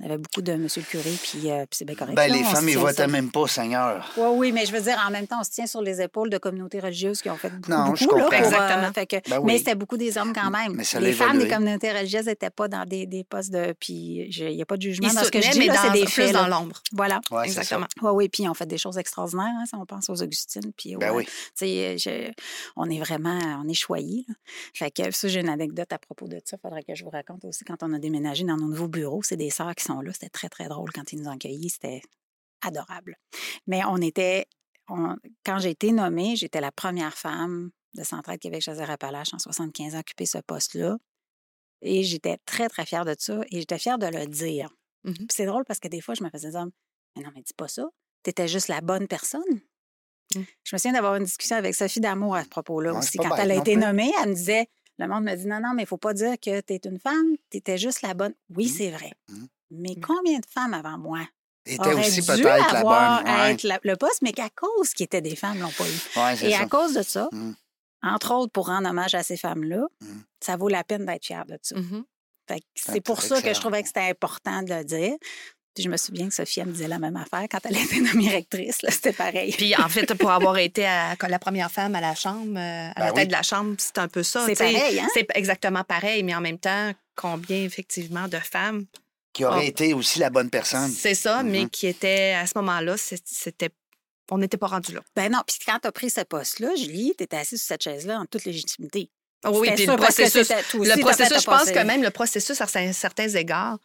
on 0.00 0.04
avait 0.06 0.18
beaucoup 0.18 0.42
de 0.42 0.52
Monsieur 0.54 0.80
le 0.82 0.86
curé, 0.86 1.10
puis, 1.22 1.50
euh, 1.50 1.60
puis 1.66 1.78
c'est 1.78 1.84
bien 1.84 1.94
correct. 1.96 2.14
Ben, 2.14 2.30
là, 2.30 2.36
les 2.36 2.44
femmes, 2.44 2.68
ils 2.68 2.78
votaient 2.78 3.02
sur- 3.02 3.08
même 3.08 3.30
pas, 3.32 3.46
Seigneur. 3.48 4.12
Oui, 4.16 4.26
oui, 4.34 4.52
mais 4.52 4.64
je 4.64 4.72
veux 4.72 4.80
dire, 4.80 4.96
en 5.06 5.10
même 5.10 5.26
temps, 5.26 5.38
on 5.40 5.44
se 5.44 5.50
tient 5.50 5.66
sur 5.66 5.82
les 5.82 6.00
épaules 6.00 6.30
de 6.30 6.38
communautés 6.38 6.78
religieuses 6.80 7.20
qui 7.20 7.28
ont 7.30 7.36
fait 7.36 7.50
beaucoup, 7.50 7.70
Non, 7.70 7.94
je 7.96 8.04
beaucoup, 8.04 8.16
là, 8.16 8.22
comprends. 8.24 8.38
pour, 8.38 8.46
Exactement. 8.46 8.92
fait 8.92 9.06
que- 9.06 9.16
Ben 9.30 9.40
Mais 9.44 9.52
oui. 9.54 9.58
c'était 9.58 9.74
beaucoup 9.74 9.96
des 9.96 10.16
hommes 10.16 10.32
quand 10.32 10.50
même. 10.50 10.74
Mais 10.74 10.84
ça 10.84 11.00
les 11.00 11.12
femmes 11.12 11.38
des 11.38 11.48
communautés 11.48 11.90
religieuses 11.92 12.26
n'étaient 12.26 12.50
pas 12.50 12.68
dans 12.68 12.84
des, 12.84 13.06
des 13.06 13.24
postes 13.24 13.50
de... 13.50 13.74
Puis 13.80 14.30
je- 14.30 14.44
il 14.44 14.54
n'y 14.56 14.62
a 14.62 14.66
pas 14.66 14.76
de 14.76 14.82
jugement 14.82 15.08
Ils 15.08 15.14
dans 15.14 15.24
ce 15.24 15.30
que 15.30 15.40
je 15.42 15.50
dis, 15.50 15.58
mais 15.58 15.66
là, 15.66 15.74
c'est 15.82 15.90
des 16.00 16.06
faits. 16.06 16.32
dans 16.32 16.42
là. 16.42 16.48
l'ombre. 16.48 16.80
Voilà. 16.92 17.20
Ouais. 17.30 17.44
Exactement. 17.46 17.86
Oui, 18.02 18.10
oui, 18.14 18.28
puis 18.28 18.48
on 18.48 18.54
fait 18.54 18.66
des 18.66 18.78
choses 18.78 18.98
extraordinaires, 18.98 19.46
hein, 19.58 19.64
si 19.66 19.74
on 19.74 19.84
pense 19.84 20.08
aux 20.10 20.22
Augustines. 20.22 20.72
Puis 20.76 20.94
Ben 20.96 21.10
au- 21.10 21.16
oui. 21.16 21.24
tu 21.24 21.32
sais, 21.56 21.98
je- 21.98 22.32
on 22.76 22.88
est 22.88 22.98
vraiment, 23.00 23.38
on 23.64 23.68
est 23.68 23.74
choyés. 23.74 24.24
là. 24.28 24.34
Fait 24.74 24.90
que 24.90 25.10
ça, 25.10 25.26
j'ai 25.28 25.40
une 25.40 25.48
anecdote 25.48 25.92
à 25.92 25.98
propos 25.98 26.28
de 26.28 26.40
ça. 26.44 26.56
Il 26.56 26.60
faudrait 26.62 26.82
que 26.84 26.94
je 26.94 27.02
vous 27.04 27.10
raconte 27.10 27.44
aussi 27.44 27.64
quand 27.64 27.82
on 27.82 27.92
a 27.94 27.98
déménagé 27.98 28.44
dans 28.44 28.56
nos 28.56 28.68
nouveaux 28.68 28.88
bureaux. 28.88 29.22
C'est 29.22 29.36
des 29.36 29.50
sœurs 29.58 29.74
qui 29.74 29.84
sont 29.84 30.00
là. 30.00 30.12
C'était 30.12 30.28
très, 30.30 30.48
très 30.48 30.68
drôle 30.68 30.90
quand 30.92 31.12
ils 31.12 31.20
nous 31.20 31.28
ont 31.28 31.32
accueillis. 31.32 31.70
C'était 31.70 32.00
adorable. 32.62 33.16
Mais 33.66 33.82
on 33.84 33.98
était, 33.98 34.46
on- 34.88 35.16
quand 35.44 35.58
j'ai 35.58 35.70
été 35.70 35.92
nommée, 35.92 36.36
j'étais 36.36 36.60
la 36.60 36.72
première 36.72 37.16
femme 37.16 37.70
de 37.94 38.02
Centraide 38.04 38.40
Québec 38.40 38.62
Chaudière-Appalaches 38.62 39.34
en 39.34 39.38
75 39.38 39.94
ans 39.94 39.98
à 39.98 40.00
occuper 40.00 40.26
ce 40.26 40.38
poste-là. 40.38 40.96
Et 41.82 42.02
j'étais 42.02 42.38
très, 42.44 42.68
très 42.68 42.84
fière 42.86 43.04
de 43.04 43.14
ça. 43.18 43.40
Et 43.50 43.60
j'étais 43.60 43.78
fière 43.78 43.98
de 43.98 44.06
le 44.06 44.26
dire. 44.26 44.70
Puis 45.04 45.14
c'est 45.30 45.46
drôle 45.46 45.64
parce 45.64 45.78
que 45.80 45.88
des 45.88 46.00
fois, 46.00 46.14
je 46.14 46.22
me 46.24 46.28
faisais 46.30 46.50
dire, 46.50 46.66
mais 47.16 47.22
non, 47.22 47.30
mais 47.34 47.42
dis 47.42 47.54
pas 47.56 47.68
ça. 47.68 47.84
T'étais 48.22 48.48
juste 48.48 48.68
la 48.68 48.80
bonne 48.80 49.06
personne. 49.06 49.42
Mm. 50.34 50.40
Je 50.64 50.74
me 50.74 50.78
souviens 50.78 50.92
d'avoir 50.92 51.14
une 51.14 51.24
discussion 51.24 51.56
avec 51.56 51.74
Sophie 51.74 52.00
Damour 52.00 52.34
à 52.34 52.42
ce 52.44 52.48
propos-là 52.48 52.92
Ouais, 52.92 52.98
aussi. 52.98 53.16
Quand 53.16 53.34
elle 53.36 53.52
a 53.52 53.54
été 53.54 53.76
nommée, 53.76 54.12
elle 54.22 54.30
me 54.30 54.34
disait, 54.34 54.66
le 54.98 55.06
monde 55.08 55.24
me 55.24 55.34
dit, 55.36 55.46
non, 55.46 55.60
non, 55.60 55.72
mais 55.74 55.82
il 55.84 55.86
faut 55.86 55.96
pas 55.96 56.14
dire 56.14 56.34
que 56.40 56.60
tu 56.60 56.72
es 56.74 56.80
une 56.84 56.98
femme, 56.98 57.36
tu 57.50 57.58
étais 57.58 57.78
juste 57.78 58.02
la 58.02 58.14
bonne. 58.14 58.34
Oui, 58.56 58.66
Mm. 58.66 58.68
c'est 58.68 58.90
vrai. 58.90 59.12
Mm. 59.28 59.44
Mais 59.70 59.94
Mm. 59.96 60.00
combien 60.00 60.38
de 60.38 60.46
femmes 60.46 60.74
avant 60.74 60.98
moi 60.98 61.20
Était 61.66 61.80
auraient 61.80 61.94
aussi 62.06 62.20
dû 62.20 62.26
peut-être 62.26 62.72
la 62.72 62.78
avoir 62.80 63.18
bonne. 63.22 63.28
à 63.30 63.44
Ouais, 63.44 63.52
être 63.52 63.62
la- 63.64 63.80
le 63.82 63.96
poste, 63.96 64.22
mais 64.22 64.32
qu'à 64.32 64.48
cause 64.50 64.90
qu'ils 64.94 65.04
étaient 65.04 65.20
des 65.20 65.36
femmes, 65.36 65.58
l'ont 65.60 65.70
pas 65.70 65.84
eu. 65.84 66.18
Ouais, 66.18 66.46
Et 66.48 66.52
ça. 66.52 66.62
à 66.62 66.66
cause 66.66 66.94
de 66.94 67.02
ça, 67.02 67.28
entre 68.02 68.32
autres 68.34 68.52
pour 68.52 68.66
rendre 68.68 68.88
hommage 68.88 69.14
à 69.14 69.22
ces 69.22 69.36
femmes-là, 69.36 69.86
Mm. 70.00 70.06
ça 70.40 70.56
vaut 70.56 70.68
la 70.68 70.82
peine 70.84 71.04
d'être 71.04 71.24
fière 71.26 71.44
de 71.46 71.58
ça. 71.62 71.76
Fait 72.48 72.60
que 72.60 72.64
c'est 72.76 73.02
pour 73.02 73.20
ça 73.20 73.42
que 73.42 73.52
je 73.52 73.60
trouvais 73.60 73.82
que 73.82 73.88
c'était 73.88 74.08
important 74.08 74.62
de 74.62 74.72
le 74.72 74.82
dire. 74.84 75.16
Puis 75.78 75.84
je 75.84 75.90
me 75.90 75.96
souviens 75.96 76.26
que 76.28 76.34
Sophie, 76.34 76.58
elle 76.58 76.66
me 76.66 76.72
disait 76.72 76.88
la 76.88 76.98
même 76.98 77.14
affaire 77.16 77.46
quand 77.48 77.60
elle 77.64 77.76
était 77.84 78.00
nommée 78.00 78.30
rectrice. 78.30 78.78
C'était 78.88 79.12
pareil. 79.12 79.54
Puis 79.56 79.76
en 79.76 79.88
fait, 79.88 80.12
pour 80.14 80.32
avoir 80.32 80.58
été 80.58 80.84
à- 80.84 81.14
la 81.28 81.38
première 81.38 81.70
femme 81.70 81.94
à 81.94 82.00
la 82.00 82.16
Chambre, 82.16 82.58
euh, 82.58 82.88
à 82.90 82.94
Ben 82.96 83.04
la 83.04 83.08
oui. 83.12 83.14
tête 83.14 83.28
de 83.28 83.32
la 83.32 83.42
Chambre, 83.44 83.76
c'est 83.78 83.96
un 83.98 84.08
peu 84.08 84.24
ça. 84.24 84.44
C'est 84.44 84.56
pareil, 84.58 84.98
hein? 84.98 85.06
C'est 85.14 85.28
exactement 85.36 85.84
pareil, 85.84 86.24
mais 86.24 86.34
en 86.34 86.40
même 86.40 86.58
temps, 86.58 86.90
combien 87.14 87.62
effectivement 87.62 88.26
de 88.26 88.38
femmes, 88.38 88.86
Qui 89.32 89.44
aurait 89.44 89.60
Ah. 89.60 89.64
été 89.66 89.94
aussi 89.94 90.18
la 90.18 90.30
bonne 90.30 90.50
personne. 90.50 90.90
c'est 90.90 91.14
ça, 91.14 91.44
mais 91.44 91.60
Mhm. 91.62 91.70
qui 91.70 91.86
étaient 91.86 92.32
à 92.34 92.44
ce 92.48 92.54
moment-là, 92.56 92.96
c'était, 92.96 93.70
on 94.32 94.38
n'était 94.38 94.56
pas 94.56 94.66
rendu 94.66 94.92
là. 94.94 95.00
Ben 95.14 95.30
non, 95.30 95.42
puis 95.46 95.58
quand 95.64 95.78
tu 95.80 95.86
as 95.86 95.92
pris 95.92 96.10
ce 96.10 96.22
poste-là, 96.22 96.74
Julie, 96.74 97.14
tu 97.16 97.22
étais 97.22 97.36
assise 97.36 97.60
sur 97.60 97.68
cette 97.68 97.84
chaise-là 97.84 98.18
en 98.18 98.26
toute 98.26 98.44
légitimité. 98.46 99.10
Oui, 99.46 99.70
puis 99.76 99.86
le 99.86 99.94
processus, 99.96 100.50
aussi, 100.50 100.52
le 100.74 101.00
processus, 101.00 101.40
je 101.42 101.46
pense 101.46 101.70
que 101.70 101.78
même 101.84 102.02
le 102.02 102.10
processus, 102.10 102.60
à 102.60 102.64
cer- 102.64 102.92
certains 102.92 103.28
égards, 103.28 103.78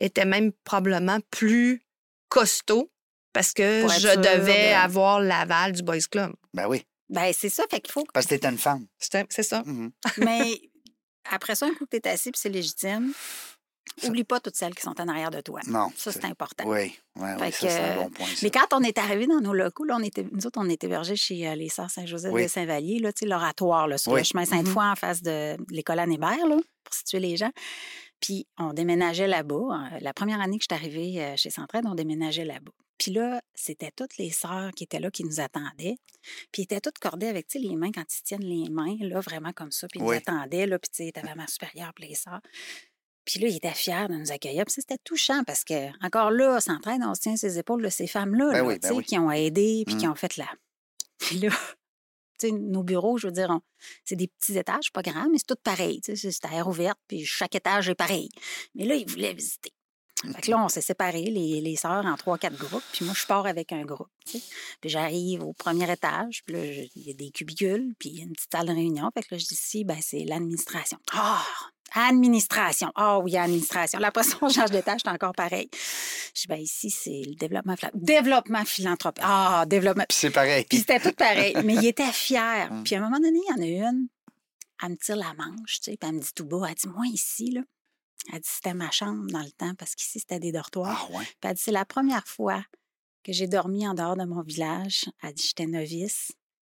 était 0.00 0.24
même 0.24 0.52
probablement 0.64 1.18
plus 1.30 1.82
costaud 2.28 2.90
parce 3.32 3.52
que 3.52 3.82
je 3.88 3.98
sûr 4.08 4.16
devais 4.16 4.70
de- 4.70 4.74
avoir 4.76 5.20
l'aval 5.20 5.72
du 5.72 5.82
Boys 5.82 5.98
Club. 6.10 6.32
Ben 6.54 6.66
oui, 6.68 6.84
Ben 7.08 7.32
c'est 7.36 7.48
ça, 7.50 7.64
fait 7.70 7.80
qu'il 7.80 7.92
faut. 7.92 8.04
parce 8.12 8.26
que 8.26 8.30
t'étais 8.30 8.48
une 8.48 8.58
femme. 8.58 8.86
C'est 8.98 9.42
ça. 9.42 9.62
Mhm. 9.64 9.90
Mais 10.18 10.60
après 11.30 11.54
ça, 11.54 11.66
un 11.66 11.74
coup 11.74 11.86
que 11.86 11.96
tu 11.96 11.98
es 11.98 12.08
assis 12.08 12.30
puis 12.30 12.40
c'est 12.40 12.48
légitime, 12.48 13.12
Ça- 14.00 14.08
oublie 14.08 14.24
pas 14.24 14.40
toutes 14.40 14.56
celles 14.56 14.74
qui 14.74 14.82
sont 14.82 14.98
en 15.00 15.08
arrière 15.08 15.30
de 15.30 15.40
toi. 15.40 15.60
Non. 15.66 15.88
Ça, 15.96 16.12
c'est 16.12 16.24
important. 16.24 16.64
Oui, 16.66 16.94
oui, 17.16 17.28
oui, 17.40 17.52
ça, 17.52 17.68
c'est 17.68 17.80
un 17.80 17.96
bon 17.96 18.10
point. 18.10 18.26
ça. 18.26 18.34
Mais 18.42 18.50
quand 18.50 18.66
on 18.72 18.82
est 18.82 18.96
arrivé 18.98 19.26
dans 19.26 19.40
nos 19.40 19.52
locaux, 19.54 19.84
là, 19.84 19.96
on 19.98 20.02
était, 20.02 20.26
nous 20.30 20.46
autres, 20.46 20.60
on 20.60 20.68
était 20.68 20.86
hébergés 20.86 21.16
chez 21.16 21.48
euh, 21.48 21.54
les 21.54 21.68
Sœurs 21.68 21.90
Saint-Joseph 21.90 22.32
Oui. 22.32 22.44
de 22.44 22.48
Saint-Vallier, 22.48 23.00
l'oratoire, 23.22 23.88
sur 23.98 24.12
Oui. 24.12 24.20
le 24.20 24.24
chemin 24.24 24.44
Sainte-Foy, 24.44 24.84
en 24.84 24.96
face 24.96 25.22
de 25.22 25.56
l'école 25.70 25.98
Anne 26.00 26.12
Hébert, 26.12 26.46
là, 26.46 26.56
pour 26.84 26.94
situer 26.94 27.18
les 27.20 27.36
gens. 27.36 27.50
Puis 28.20 28.46
on 28.58 28.72
déménageait 28.72 29.28
là-bas. 29.28 29.54
Euh, 29.94 29.98
La 30.00 30.12
première 30.12 30.40
année 30.40 30.58
que 30.58 30.64
je 30.68 30.74
suis 30.74 30.82
arrivée 30.84 31.22
euh, 31.24 31.36
chez 31.36 31.50
Centraide, 31.50 31.84
on 31.86 31.94
déménageait 31.94 32.44
là-bas. 32.44 32.72
Puis 32.98 33.12
là, 33.12 33.40
c'était 33.54 33.92
toutes 33.94 34.16
les 34.16 34.30
sœurs 34.30 34.72
qui 34.72 34.82
étaient 34.84 34.98
là, 34.98 35.10
qui 35.10 35.22
nous 35.22 35.38
attendaient. 35.38 35.96
Puis 36.50 36.62
ils 36.62 36.62
étaient 36.62 36.80
toutes 36.80 36.98
cordées 36.98 37.28
avec, 37.28 37.46
les 37.54 37.76
mains 37.76 37.92
quand 37.92 38.02
ils 38.12 38.22
tiennent 38.22 38.44
les 38.44 38.68
mains, 38.70 38.96
là, 39.00 39.20
vraiment 39.20 39.52
comme 39.52 39.70
ça. 39.70 39.86
Puis 39.86 40.00
ils 40.00 40.02
Oui. 40.02 40.16
nous 40.16 40.32
attendaient, 40.34 40.66
là, 40.66 40.78
puis 40.80 40.90
tu 40.90 41.04
sais, 41.04 41.12
t'avais 41.12 41.34
ma 41.36 41.46
supérieure, 41.46 41.92
puis 41.94 42.08
les 42.08 42.14
sœurs. 42.16 42.40
Puis 43.24 43.38
là, 43.40 43.48
il 43.48 43.56
était 43.56 43.72
fier 43.74 44.08
de 44.08 44.14
nous 44.14 44.32
accueillir. 44.32 44.64
Puis 44.64 44.74
c'était 44.78 44.98
touchant 45.04 45.44
parce 45.44 45.62
que, 45.62 45.88
encore 46.04 46.30
là, 46.32 46.60
Centraide, 46.60 47.02
on 47.04 47.14
se 47.14 47.20
tient 47.20 47.36
ses 47.36 47.58
épaules 47.58 47.82
de 47.84 47.88
ces 47.88 48.06
femmes-là, 48.08 48.46
Ben 48.52 48.58
là, 48.58 48.64
oui, 48.64 48.78
ben 48.80 48.92
oui. 48.94 49.04
qui 49.04 49.16
ont 49.18 49.30
aidé, 49.30 49.84
puis 49.86 49.96
qui 49.96 50.06
Mm. 50.06 50.10
ont 50.10 50.14
fait 50.16 50.36
la. 50.36 50.48
Puis 51.18 51.38
là, 51.38 51.50
nos 52.44 52.82
bureaux, 52.82 53.18
je 53.18 53.26
veux 53.26 53.32
dire, 53.32 53.58
c'est 54.04 54.16
des 54.16 54.28
petits 54.28 54.58
étages, 54.58 54.92
pas 54.92 55.02
grand, 55.02 55.28
mais 55.30 55.38
c'est 55.38 55.46
tout 55.46 55.60
pareil. 55.62 56.00
C'est 56.02 56.44
à 56.44 56.54
air 56.54 56.68
ouverte, 56.68 56.98
puis 57.06 57.24
chaque 57.24 57.54
étage 57.54 57.88
est 57.88 57.94
pareil. 57.94 58.28
Mais 58.74 58.84
là, 58.84 58.94
ils 58.94 59.08
voulaient 59.08 59.34
visiter. 59.34 59.72
Fait 60.34 60.40
que 60.40 60.50
là, 60.50 60.64
on 60.64 60.68
s'est 60.68 60.80
séparés, 60.80 61.30
les, 61.30 61.60
les 61.60 61.76
sœurs, 61.76 62.04
en 62.04 62.16
trois, 62.16 62.38
quatre 62.38 62.56
groupes. 62.56 62.82
Puis 62.92 63.04
moi, 63.04 63.14
je 63.16 63.24
pars 63.24 63.46
avec 63.46 63.72
un 63.72 63.84
groupe. 63.84 64.10
Puis 64.26 64.90
j'arrive 64.90 65.44
au 65.44 65.52
premier 65.52 65.90
étage, 65.90 66.42
puis 66.44 66.56
là, 66.56 66.64
il 66.64 67.06
y 67.06 67.10
a 67.10 67.14
des 67.14 67.30
cubicules, 67.30 67.94
puis 68.00 68.18
une 68.18 68.32
petite 68.32 68.50
salle 68.52 68.66
de 68.66 68.72
réunion. 68.72 69.10
Fait 69.14 69.22
que 69.22 69.34
là, 69.34 69.38
je 69.38 69.46
dis 69.46 69.54
ici, 69.54 69.84
ben, 69.84 69.98
c'est 70.00 70.24
l'administration. 70.24 70.98
Ah! 71.12 71.46
Administration. 71.94 72.90
Ah 72.94 73.18
oui, 73.18 73.36
administration. 73.36 73.98
Là, 73.98 74.08
après 74.08 74.24
ça, 74.24 74.36
on 74.40 74.48
change 74.48 74.70
d'étage, 74.70 75.00
c'est 75.04 75.10
encore 75.10 75.34
pareil. 75.34 75.68
Je 76.34 76.42
dis, 76.42 76.46
ben, 76.48 76.58
ici, 76.58 76.90
c'est 76.90 77.22
le 77.26 77.34
développement, 77.34 77.74
développement 77.94 78.64
philanthropique. 78.64 79.24
Ah, 79.26 79.64
développement. 79.66 80.04
Puis 80.08 80.18
c'est 80.18 80.30
pareil. 80.30 80.64
Puis 80.68 80.78
c'était 80.78 81.00
tout 81.00 81.12
pareil. 81.12 81.56
Mais 81.64 81.74
il 81.74 81.86
était 81.86 82.12
fier. 82.12 82.68
Mm. 82.78 82.82
Puis 82.82 82.94
à 82.94 82.98
un 82.98 83.02
moment 83.02 83.18
donné, 83.18 83.38
il 83.38 83.50
y 83.50 83.52
en 83.52 83.62
a 83.62 83.88
une, 83.90 84.08
elle 84.82 84.90
me 84.90 84.96
tire 84.96 85.16
la 85.16 85.32
manche, 85.34 85.80
tu 85.80 85.90
sais, 85.90 85.96
puis 85.96 86.08
elle 86.08 86.16
me 86.16 86.20
dit 86.20 86.32
tout 86.34 86.44
bas, 86.44 86.66
elle 86.68 86.74
dit, 86.74 86.88
moi 86.88 87.06
ici, 87.06 87.50
là, 87.50 87.62
elle 88.32 88.40
dit, 88.40 88.48
c'était 88.48 88.74
ma 88.74 88.90
chambre 88.90 89.26
dans 89.30 89.42
le 89.42 89.50
temps, 89.52 89.74
parce 89.74 89.94
qu'ici, 89.94 90.20
c'était 90.20 90.38
des 90.40 90.52
dortoirs. 90.52 91.08
Ah 91.08 91.18
ouais. 91.18 91.24
Puis 91.24 91.36
elle 91.44 91.54
dit, 91.54 91.62
c'est 91.62 91.72
la 91.72 91.84
première 91.84 92.26
fois 92.26 92.62
que 93.24 93.32
j'ai 93.32 93.46
dormi 93.46 93.86
en 93.88 93.94
dehors 93.94 94.16
de 94.16 94.24
mon 94.24 94.42
village. 94.42 95.06
Elle 95.22 95.32
dit, 95.32 95.46
j'étais 95.46 95.66
novice. 95.66 96.32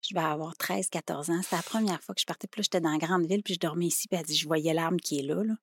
Je 0.08 0.14
vais 0.14 0.20
avoir 0.20 0.56
13, 0.56 0.88
14 0.90 1.30
ans. 1.30 1.40
C'était 1.42 1.56
la 1.56 1.62
première 1.62 2.02
fois 2.02 2.14
que 2.14 2.20
je 2.20 2.26
partais. 2.26 2.46
Puis 2.46 2.60
là, 2.60 2.62
j'étais 2.62 2.80
dans 2.80 2.92
la 2.92 2.98
grande 2.98 3.26
ville, 3.26 3.42
puis 3.42 3.54
je 3.54 3.58
dormais 3.60 3.86
ici. 3.86 4.06
Puis 4.08 4.18
elle 4.18 4.26
dit, 4.26 4.36
je 4.36 4.46
voyais 4.46 4.74
l'arbre 4.74 4.98
qui 5.02 5.18
est 5.18 5.22
là. 5.22 5.42
là. 5.42 5.54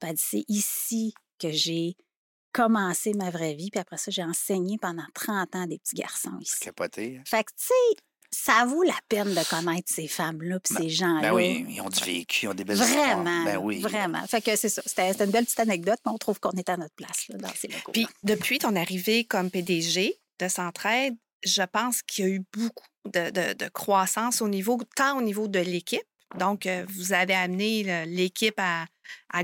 Puis 0.00 0.10
elle 0.10 0.16
dit, 0.16 0.22
c'est 0.24 0.44
ici 0.48 1.14
que 1.38 1.50
j'ai 1.52 1.96
commencé 2.52 3.12
ma 3.14 3.30
vraie 3.30 3.54
vie. 3.54 3.70
Puis 3.70 3.80
après 3.80 3.96
ça, 3.96 4.10
j'ai 4.10 4.22
enseigné 4.24 4.78
pendant 4.78 5.04
30 5.14 5.54
ans 5.56 5.62
à 5.62 5.66
des 5.66 5.78
petits 5.78 5.96
garçons 5.96 6.38
ici. 6.40 6.58
Capoté. 6.60 7.18
hein? 7.18 7.22
Fait 7.26 7.44
que, 7.44 7.50
tu 7.52 7.66
sais, 7.66 8.02
ça 8.30 8.64
vaut 8.64 8.82
la 8.82 8.98
peine 9.08 9.32
de 9.32 9.48
connaître 9.48 9.92
ces 9.92 10.08
femmes-là 10.08 10.58
puis 10.60 10.74
ces 10.74 10.88
gens-là. 10.88 11.20
Ben 11.20 11.32
oui, 11.32 11.64
ils 11.68 11.80
ont 11.80 11.88
du 11.88 12.00
vécu, 12.00 12.46
ils 12.46 12.48
ont 12.48 12.54
des 12.54 12.64
belles 12.64 12.80
histoires. 12.80 13.22
Vraiment, 13.22 13.44
Ben 13.44 13.58
oui. 13.58 13.80
vraiment. 13.80 14.26
Fait 14.26 14.40
que 14.42 14.56
c'est 14.56 14.68
ça. 14.68 14.82
C'était 14.86 15.12
c'était 15.12 15.24
une 15.26 15.30
belle 15.30 15.44
petite 15.44 15.60
anecdote, 15.60 16.00
mais 16.04 16.10
on 16.12 16.18
trouve 16.18 16.40
qu'on 16.40 16.50
est 16.52 16.68
à 16.68 16.76
notre 16.76 16.94
place 16.96 17.28
là, 17.28 17.38
dans 17.38 17.54
ces 17.54 17.68
locaux. 17.68 17.92
Puis 17.92 18.08
depuis 18.24 18.58
ton 18.58 18.74
arrivée 18.74 19.24
comme 19.24 19.50
PDG 19.52 20.18
de 20.40 20.48
Centraide, 20.48 21.14
je 21.44 21.62
pense 21.62 22.02
qu'il 22.02 22.24
y 22.24 22.28
a 22.28 22.30
eu 22.32 22.42
beaucoup 22.52 22.86
de, 23.12 23.68
croissance 23.68 24.40
au 24.40 24.48
niveau, 24.48 24.80
tant 24.96 25.18
au 25.18 25.22
niveau 25.22 25.48
de 25.48 25.60
l'équipe. 25.60 26.02
Donc, 26.38 26.66
euh, 26.66 26.84
vous 26.88 27.12
avez 27.12 27.34
amené 27.34 28.04
l'équipe 28.06 28.58
à, 28.58 28.86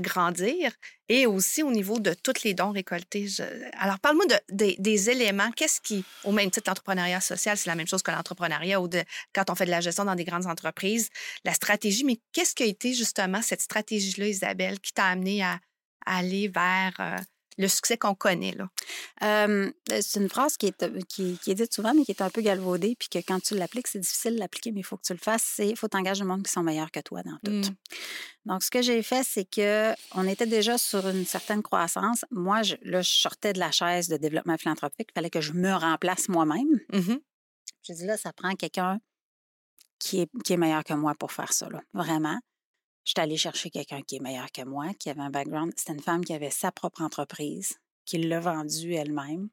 grandir 0.01 0.71
et 1.07 1.27
aussi 1.27 1.61
au 1.61 1.71
niveau 1.71 1.99
de 1.99 2.13
tous 2.13 2.43
les 2.43 2.53
dons 2.53 2.71
récoltés. 2.71 3.27
Alors, 3.73 3.99
parle-moi 3.99 4.25
de- 4.49 4.75
des- 4.79 5.09
éléments. 5.09 5.51
Qu'est-ce 5.51 5.79
qui, 5.79 6.03
au 6.23 6.31
même 6.31 6.49
titre, 6.49 6.69
l'entrepreneuriat 6.69 7.21
social, 7.21 7.57
c'est 7.57 7.69
la 7.69 7.75
même 7.75 7.87
chose 7.87 8.01
que 8.01 8.11
l'entrepreneuriat 8.11 8.81
ou 8.81 8.87
de, 8.87 9.03
quand 9.33 9.49
on 9.49 9.55
fait 9.55 9.65
de 9.65 9.71
la 9.71 9.81
gestion 9.81 10.05
dans 10.05 10.15
des 10.15 10.23
grandes 10.23 10.47
entreprises, 10.47 11.09
la 11.45 11.53
stratégie. 11.53 12.03
Mais 12.05 12.17
qu'est-ce 12.31 12.55
qui 12.55 12.63
a 12.63 12.65
été 12.65 12.93
justement 12.93 13.41
cette 13.41 13.61
stratégie-là, 13.61 14.27
Isabelle, 14.27 14.79
qui 14.79 14.93
t'a 14.93 15.05
amené 15.05 15.43
à, 15.43 15.59
à 16.05 16.17
aller 16.17 16.47
vers 16.47 16.93
euh, 16.99 17.17
le 17.57 17.67
succès 17.67 17.97
qu'on 17.97 18.15
connaît? 18.15 18.53
Là? 18.53 18.69
Euh, 19.23 19.71
c'est 20.01 20.19
une 20.19 20.29
phrase 20.29 20.57
qui 20.57 20.67
est, 20.67 20.83
euh, 20.83 20.99
qui, 21.07 21.37
qui 21.43 21.51
est 21.51 21.55
dite 21.55 21.73
souvent, 21.73 21.93
mais 21.93 22.03
qui 22.03 22.11
est 22.11 22.21
un 22.21 22.29
peu 22.29 22.41
galvaudée, 22.41 22.95
puis 22.97 23.09
que 23.09 23.19
quand 23.19 23.39
tu 23.41 23.55
l'appliques, 23.55 23.87
c'est 23.87 23.99
difficile 23.99 24.35
de 24.35 24.39
l'appliquer, 24.39 24.71
mais 24.71 24.79
il 24.81 24.83
faut 24.83 24.97
que 24.97 25.05
tu 25.05 25.13
le 25.13 25.19
fasses. 25.19 25.43
C'est 25.55 25.67
il 25.67 25.75
faut 25.75 25.87
t'engager 25.87 26.21
le 26.21 26.27
monde 26.27 26.43
qui 26.43 26.51
sont 26.51 26.63
meilleurs 26.63 26.91
que 26.91 26.99
toi 27.01 27.21
dans 27.23 27.37
tout. 27.43 27.51
Mm. 27.51 27.75
Donc, 28.45 28.63
ce 28.63 28.71
que 28.71 28.81
j'ai 28.81 29.01
fait, 29.03 29.23
c'est 29.23 29.45
que 29.45 29.93
on 30.15 30.27
était 30.27 30.45
déjà 30.45 30.77
sur 30.77 31.07
une 31.07 31.25
certaine 31.25 31.61
croissance. 31.61 32.25
Moi, 32.31 32.63
je, 32.63 32.75
là, 32.83 33.01
je 33.01 33.09
sortais 33.09 33.53
de 33.53 33.59
la 33.59 33.71
chaise 33.71 34.07
de 34.07 34.17
développement 34.17 34.57
philanthropique. 34.57 35.09
Il 35.11 35.13
fallait 35.13 35.29
que 35.29 35.41
je 35.41 35.53
me 35.53 35.73
remplace 35.73 36.29
moi-même. 36.29 36.79
Mhm. 36.91 37.19
J'ai 37.83 37.93
dit 37.93 38.05
là, 38.05 38.17
ça 38.17 38.33
prend 38.33 38.53
quelqu'un 38.55 38.99
qui 39.99 40.21
est, 40.21 40.29
qui 40.43 40.53
est 40.53 40.57
meilleur 40.57 40.83
que 40.83 40.93
moi 40.93 41.13
pour 41.15 41.31
faire 41.31 41.53
ça, 41.53 41.69
là. 41.69 41.81
vraiment. 41.93 42.39
Je 43.03 43.11
suis 43.11 43.21
allée 43.21 43.37
chercher 43.37 43.69
quelqu'un 43.69 44.01
qui 44.01 44.17
est 44.17 44.19
meilleur 44.19 44.51
que 44.51 44.63
moi, 44.63 44.93
qui 44.99 45.09
avait 45.09 45.21
un 45.21 45.29
background. 45.29 45.73
C'était 45.75 45.93
une 45.93 46.01
femme 46.01 46.23
qui 46.23 46.33
avait 46.33 46.51
sa 46.51 46.71
propre 46.71 47.01
entreprise, 47.01 47.73
qui 48.05 48.17
l'a 48.19 48.39
vendue 48.39 48.93
elle-même. 48.93 49.49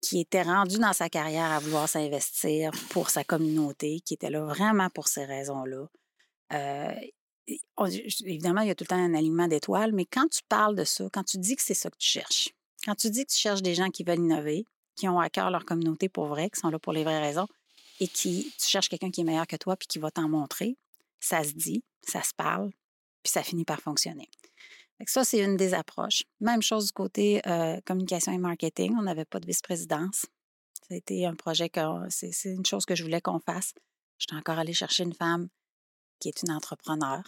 qui 0.00 0.20
était 0.20 0.42
rendu 0.42 0.78
dans 0.78 0.92
sa 0.92 1.08
carrière 1.08 1.50
à 1.50 1.58
vouloir 1.60 1.88
s'investir 1.88 2.72
pour 2.90 3.08
sa 3.08 3.24
communauté, 3.24 4.00
qui 4.00 4.12
était 4.14 4.28
là 4.28 4.44
vraiment 4.44 4.90
pour 4.90 5.08
ces 5.08 5.24
raisons-là. 5.24 5.86
Euh, 6.52 6.94
évidemment, 8.24 8.60
il 8.60 8.68
y 8.68 8.70
a 8.70 8.74
tout 8.74 8.84
le 8.84 8.88
temps 8.88 8.96
un 8.96 9.14
alignement 9.14 9.48
d'étoiles, 9.48 9.92
mais 9.92 10.04
quand 10.04 10.28
tu 10.28 10.42
parles 10.46 10.76
de 10.76 10.84
ça, 10.84 11.08
quand 11.10 11.24
tu 11.24 11.38
dis 11.38 11.56
que 11.56 11.62
c'est 11.62 11.72
ça 11.72 11.88
que 11.88 11.96
tu 11.96 12.06
cherches, 12.06 12.50
quand 12.84 12.94
tu 12.94 13.08
dis 13.08 13.24
que 13.24 13.32
tu 13.32 13.38
cherches 13.38 13.62
des 13.62 13.74
gens 13.74 13.88
qui 13.88 14.04
veulent 14.04 14.18
innover, 14.18 14.66
qui 14.94 15.08
ont 15.08 15.20
à 15.20 15.30
cœur 15.30 15.50
leur 15.50 15.64
communauté 15.64 16.10
pour 16.10 16.26
vrai, 16.26 16.50
qui 16.50 16.60
sont 16.60 16.68
là 16.68 16.78
pour 16.78 16.92
les 16.92 17.02
vraies 17.02 17.22
raisons, 17.22 17.48
et 18.00 18.08
qui 18.08 18.52
tu 18.58 18.66
cherches 18.66 18.90
quelqu'un 18.90 19.10
qui 19.10 19.22
est 19.22 19.24
meilleur 19.24 19.46
que 19.46 19.56
toi 19.56 19.74
puis 19.76 19.88
qui 19.88 19.98
va 19.98 20.10
t'en 20.10 20.28
montrer, 20.28 20.76
ça 21.24 21.42
se 21.42 21.52
dit, 21.52 21.82
ça 22.02 22.22
se 22.22 22.34
parle, 22.34 22.70
puis 23.22 23.32
ça 23.32 23.42
finit 23.42 23.64
par 23.64 23.80
fonctionner. 23.80 24.28
ça, 25.06 25.24
c'est 25.24 25.42
une 25.42 25.56
des 25.56 25.74
approches. 25.74 26.24
Même 26.40 26.62
chose 26.62 26.86
du 26.86 26.92
côté 26.92 27.40
euh, 27.46 27.80
communication 27.86 28.32
et 28.32 28.38
marketing. 28.38 28.94
On 28.98 29.02
n'avait 29.02 29.24
pas 29.24 29.40
de 29.40 29.46
vice-présidence. 29.46 30.26
Été 30.90 31.24
un 31.26 31.34
projet 31.34 31.70
que 31.70 31.80
c'est 32.10 32.30
une 32.44 32.66
chose 32.66 32.84
que 32.84 32.94
je 32.94 33.02
voulais 33.02 33.22
qu'on 33.22 33.40
fasse. 33.40 33.72
J'étais 34.18 34.36
encore 34.36 34.58
allée 34.58 34.74
chercher 34.74 35.04
une 35.04 35.14
femme 35.14 35.48
qui 36.20 36.28
est 36.28 36.42
une 36.42 36.52
entrepreneur, 36.52 37.22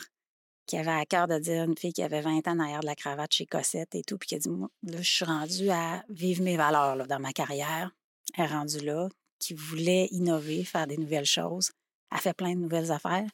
qui 0.66 0.76
avait 0.76 0.90
à 0.90 1.06
cœur 1.06 1.26
de 1.26 1.38
dire 1.38 1.64
une 1.64 1.76
fille 1.76 1.94
qui 1.94 2.02
avait 2.02 2.20
20 2.20 2.46
ans 2.48 2.56
derrière 2.56 2.80
de 2.80 2.86
la 2.86 2.94
cravate 2.94 3.32
chez 3.32 3.46
Cossette 3.46 3.94
et 3.94 4.02
tout, 4.02 4.18
puis 4.18 4.28
qui 4.28 4.34
a 4.34 4.38
dit 4.38 4.50
Moi, 4.50 4.68
là, 4.82 5.00
je 5.00 5.10
suis 5.10 5.24
rendue 5.24 5.70
à 5.70 6.04
vivre 6.10 6.42
mes 6.42 6.58
valeurs 6.58 6.96
là, 6.96 7.06
dans 7.06 7.18
ma 7.18 7.32
carrière. 7.32 7.90
Elle 8.36 8.44
est 8.44 8.48
rendue 8.48 8.84
là, 8.84 9.08
qui 9.38 9.54
voulait 9.54 10.08
innover, 10.10 10.64
faire 10.64 10.86
des 10.86 10.98
nouvelles 10.98 11.24
choses. 11.24 11.70
Elle 12.12 12.18
fait 12.18 12.34
plein 12.34 12.54
de 12.54 12.60
nouvelles 12.60 12.92
affaires. 12.92 13.28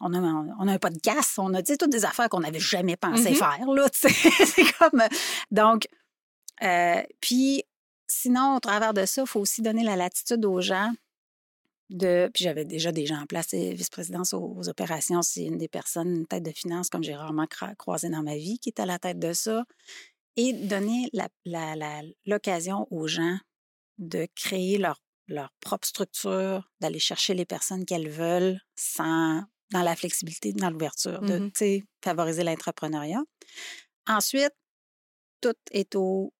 On 0.00 0.14
a, 0.14 0.18
on 0.18 0.68
a 0.68 0.72
un 0.72 0.78
podcast, 0.78 1.38
on 1.38 1.52
a 1.54 1.62
dit 1.62 1.76
toutes 1.76 1.90
des 1.90 2.04
affaires 2.04 2.28
qu'on 2.28 2.40
n'avait 2.40 2.60
jamais 2.60 2.96
pensé 2.96 3.32
mm-hmm. 3.32 3.34
faire. 3.34 3.66
Là, 3.66 3.88
c'est 3.92 4.72
comme. 4.78 5.02
Donc, 5.50 5.88
euh, 6.62 7.02
puis 7.20 7.64
sinon, 8.06 8.56
au 8.56 8.60
travers 8.60 8.94
de 8.94 9.04
ça, 9.06 9.22
il 9.22 9.28
faut 9.28 9.40
aussi 9.40 9.62
donner 9.62 9.82
la 9.82 9.96
latitude 9.96 10.44
aux 10.44 10.60
gens 10.60 10.92
de. 11.90 12.30
Puis 12.32 12.44
j'avais 12.44 12.64
déjà 12.64 12.92
des 12.92 13.06
gens 13.06 13.20
en 13.20 13.26
place, 13.26 13.52
vice-présidence 13.52 14.34
aux, 14.34 14.68
opérations, 14.68 15.22
c'est 15.22 15.44
une 15.44 15.58
des 15.58 15.68
personnes, 15.68 16.14
une 16.14 16.26
tête 16.26 16.44
de 16.44 16.52
finance 16.52 16.90
comme 16.90 17.02
j'ai 17.02 17.14
rarement 17.14 17.46
croisé 17.76 18.08
dans 18.08 18.22
ma 18.22 18.36
vie, 18.36 18.58
qui 18.58 18.68
est 18.68 18.80
à 18.80 18.86
la 18.86 18.98
tête 18.98 19.18
de 19.18 19.32
ça. 19.32 19.64
Et 20.36 20.52
donner 20.52 21.10
l'occasion 22.24 22.86
aux 22.92 23.08
gens 23.08 23.38
de 23.98 24.28
créer 24.36 24.78
leur 24.78 25.00
leur 25.28 25.52
propre 25.60 25.86
structure, 25.86 26.68
d'aller 26.80 26.98
chercher 26.98 27.34
les 27.34 27.44
personnes 27.44 27.84
qu'elles 27.84 28.08
veulent 28.08 28.60
sans 28.76 29.44
dans 29.70 29.82
la 29.82 29.96
flexibilité, 29.96 30.52
dans 30.52 30.70
l'ouverture, 30.70 31.20
de 31.20 31.38
mmh 31.38 31.82
favoriser 32.02 32.44
l'entrepreneuriat. 32.44 33.22
Ensuite, 34.06 34.54
tout 35.40 35.54
est 35.70 35.94
au 35.94 36.32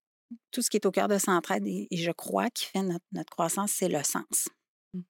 tout 0.50 0.62
ce 0.62 0.68
qui 0.68 0.76
est 0.76 0.86
au 0.86 0.90
cœur 0.90 1.08
de 1.08 1.16
Centraide 1.18 1.66
et, 1.66 1.88
je 1.90 2.10
crois 2.10 2.50
qui 2.50 2.66
fait 2.66 2.82
notre, 2.82 3.30
croissance, 3.30 3.72
c'est 3.72 3.88
le 3.88 4.02
sens. 4.02 4.48
Mmh. 4.92 5.00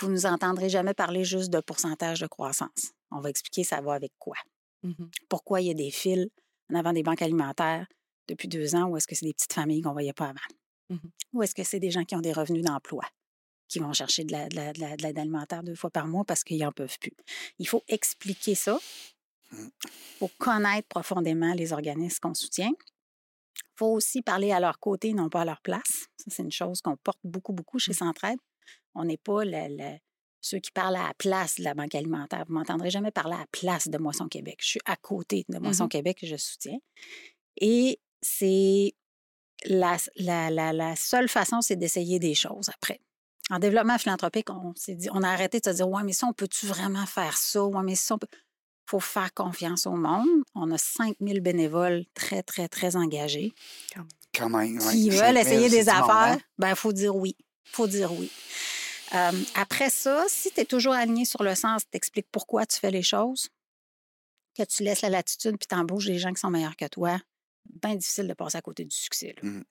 Vous 0.00 0.08
ne 0.08 0.12
nous 0.12 0.26
entendrez 0.26 0.68
jamais 0.68 0.92
parler 0.92 1.24
juste 1.24 1.50
de 1.50 1.60
pourcentage 1.60 2.20
de 2.20 2.26
croissance. 2.26 2.92
On 3.10 3.20
va 3.20 3.30
expliquer 3.30 3.64
ça 3.64 3.80
va 3.80 3.94
avec 3.94 4.12
quoi. 4.18 4.36
Mmh 4.82 4.92
Pourquoi 5.28 5.60
il 5.60 5.68
y 5.68 5.70
a 5.70 5.74
des 5.74 5.90
fils 5.90 6.28
en 6.70 6.78
avant 6.78 6.92
des 6.92 7.02
banques 7.02 7.22
alimentaires 7.22 7.86
depuis 8.28 8.48
deux 8.48 8.74
ans 8.74 8.88
ou 8.88 8.96
est-ce 8.96 9.06
que 9.06 9.14
c'est 9.14 9.26
des 9.26 9.34
petites 9.34 9.52
familles 9.52 9.80
qu'on 9.80 9.90
ne 9.90 9.94
voyait 9.94 10.12
pas 10.12 10.26
avant? 10.26 11.00
Ou 11.32 11.42
est-ce 11.42 11.54
que 11.54 11.64
c'est 11.64 11.80
des 11.80 11.90
gens 11.90 12.04
qui 12.04 12.14
ont 12.14 12.20
des 12.20 12.32
revenus 12.32 12.64
d'emploi? 12.64 13.04
Qui 13.68 13.78
vont 13.78 13.92
chercher 13.92 14.24
de 14.24 14.32
l'aide 14.32 15.18
alimentaire 15.18 15.62
deux 15.62 15.74
fois 15.74 15.90
par 15.90 16.06
mois 16.06 16.24
parce 16.24 16.44
qu'ils 16.44 16.58
n'en 16.58 16.72
peuvent 16.72 16.98
plus. 16.98 17.12
Il 17.58 17.66
faut 17.66 17.82
expliquer 17.88 18.54
ça. 18.54 18.78
Il 19.52 19.58
mmh. 19.58 19.70
faut 20.18 20.30
connaître 20.38 20.88
profondément 20.88 21.54
les 21.54 21.72
organismes 21.72 22.18
qu'on 22.20 22.34
soutient. 22.34 22.72
Il 22.72 23.78
faut 23.78 23.92
aussi 23.92 24.22
parler 24.22 24.52
à 24.52 24.60
leur 24.60 24.78
côté, 24.78 25.12
non 25.12 25.28
pas 25.28 25.42
à 25.42 25.44
leur 25.44 25.60
place. 25.60 26.06
Ça, 26.16 26.26
c'est 26.28 26.42
une 26.42 26.52
chose 26.52 26.80
qu'on 26.80 26.96
porte 26.96 27.20
beaucoup, 27.24 27.52
beaucoup 27.52 27.78
chez 27.78 27.92
mmh. 27.92 27.96
Centraide. 27.96 28.38
On 28.94 29.04
n'est 29.04 29.18
pas 29.18 29.42
ceux 30.40 30.58
qui 30.58 30.70
parlent 30.70 30.96
à 30.96 31.08
la 31.08 31.14
place 31.14 31.56
de 31.56 31.64
la 31.64 31.74
Banque 31.74 31.94
alimentaire. 31.94 32.44
Vous 32.46 32.54
ne 32.54 32.58
m'entendrez 32.58 32.90
jamais 32.90 33.10
parler 33.10 33.34
à 33.34 33.40
la 33.40 33.46
place 33.50 33.88
de 33.88 33.98
Moisson 33.98 34.28
Québec. 34.28 34.58
Je 34.60 34.66
suis 34.66 34.80
à 34.84 34.96
côté 34.96 35.44
de 35.48 35.58
Moisson 35.58 35.84
mmh 35.84 35.88
Québec 35.88 36.18
que 36.20 36.26
je 36.26 36.36
soutiens. 36.36 36.78
Et 37.58 38.00
c'est 38.22 38.94
la, 39.64 39.96
la, 40.16 40.72
la 40.72 40.96
seule 40.96 41.28
façon, 41.28 41.60
c'est 41.60 41.76
d'essayer 41.76 42.18
des 42.18 42.34
choses 42.34 42.68
après. 42.68 43.00
En 43.50 43.58
développement 43.58 43.98
philanthropique, 43.98 44.50
on 44.50 44.74
s'est 44.74 44.94
dit, 44.94 45.08
on 45.12 45.22
a 45.22 45.28
arrêté 45.28 45.60
de 45.60 45.64
se 45.64 45.70
dire, 45.70 45.88
ouais, 45.88 46.02
mais 46.02 46.12
ça, 46.12 46.26
on 46.26 46.32
peut-tu 46.32 46.66
vraiment 46.66 47.06
faire 47.06 47.36
ça? 47.36 47.64
Ouais, 47.64 47.82
mais 47.84 47.94
ça, 47.94 48.16
il 48.20 48.28
faut 48.90 49.00
faire 49.00 49.32
confiance 49.34 49.86
au 49.86 49.92
monde. 49.92 50.26
On 50.54 50.70
a 50.72 50.78
5000 50.78 51.40
bénévoles 51.40 52.04
très, 52.14 52.42
très, 52.42 52.68
très 52.68 52.96
engagés. 52.96 53.54
Quand 54.34 54.48
même, 54.48 54.78
Qui 54.78 55.10
veulent 55.10 55.36
essayer 55.36 55.68
des 55.68 55.88
affaires, 55.88 56.38
il 56.38 56.60
ben, 56.60 56.74
faut 56.74 56.92
dire 56.92 57.14
oui. 57.14 57.36
Il 57.38 57.70
faut 57.70 57.86
dire 57.86 58.12
oui. 58.12 58.30
après 59.54 59.90
ça, 59.90 60.24
si 60.28 60.50
tu 60.50 60.60
es 60.60 60.64
toujours 60.64 60.94
aligné 60.94 61.24
sur 61.24 61.42
le 61.42 61.54
sens, 61.54 61.82
t'expliques 61.90 62.28
pourquoi 62.30 62.66
tu 62.66 62.78
fais 62.78 62.90
les 62.90 63.02
choses, 63.02 63.48
que 64.56 64.64
tu 64.64 64.82
laisses 64.82 65.02
la 65.02 65.10
latitude 65.10 65.56
puis 65.58 65.66
t'embauches 65.66 66.06
des 66.06 66.18
gens 66.18 66.32
qui 66.32 66.40
sont 66.40 66.50
meilleurs 66.50 66.76
que 66.76 66.86
toi, 66.86 67.18
bien 67.82 67.94
difficile 67.94 68.28
de 68.28 68.34
passer 68.34 68.58
à 68.58 68.62
côté 68.62 68.84
du 68.84 68.94
succès. 68.94 69.34
Mmh. 69.42 69.62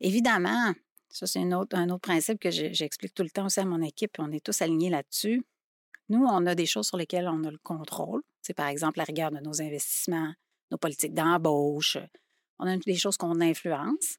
Évidemment, 0.00 0.72
ça, 1.10 1.26
c'est 1.26 1.40
un 1.40 1.52
autre, 1.52 1.76
un 1.76 1.90
autre 1.90 2.02
principe 2.02 2.38
que 2.38 2.50
j'explique 2.50 3.14
tout 3.14 3.24
le 3.24 3.30
temps 3.30 3.46
aussi 3.46 3.60
à 3.60 3.64
mon 3.64 3.82
équipe, 3.82 4.12
on 4.18 4.30
est 4.30 4.44
tous 4.44 4.62
alignés 4.62 4.90
là-dessus. 4.90 5.42
Nous, 6.08 6.24
on 6.24 6.46
a 6.46 6.54
des 6.54 6.66
choses 6.66 6.86
sur 6.86 6.96
lesquelles 6.96 7.28
on 7.28 7.44
a 7.44 7.50
le 7.50 7.58
contrôle. 7.58 8.22
C'est 8.42 8.54
par 8.54 8.68
exemple 8.68 8.98
la 8.98 9.04
rigueur 9.04 9.30
de 9.30 9.38
nos 9.38 9.60
investissements, 9.60 10.32
nos 10.70 10.78
politiques 10.78 11.14
d'embauche. 11.14 11.98
On 12.58 12.66
a 12.66 12.76
des 12.76 12.96
choses 12.96 13.16
qu'on 13.16 13.40
influence. 13.40 14.16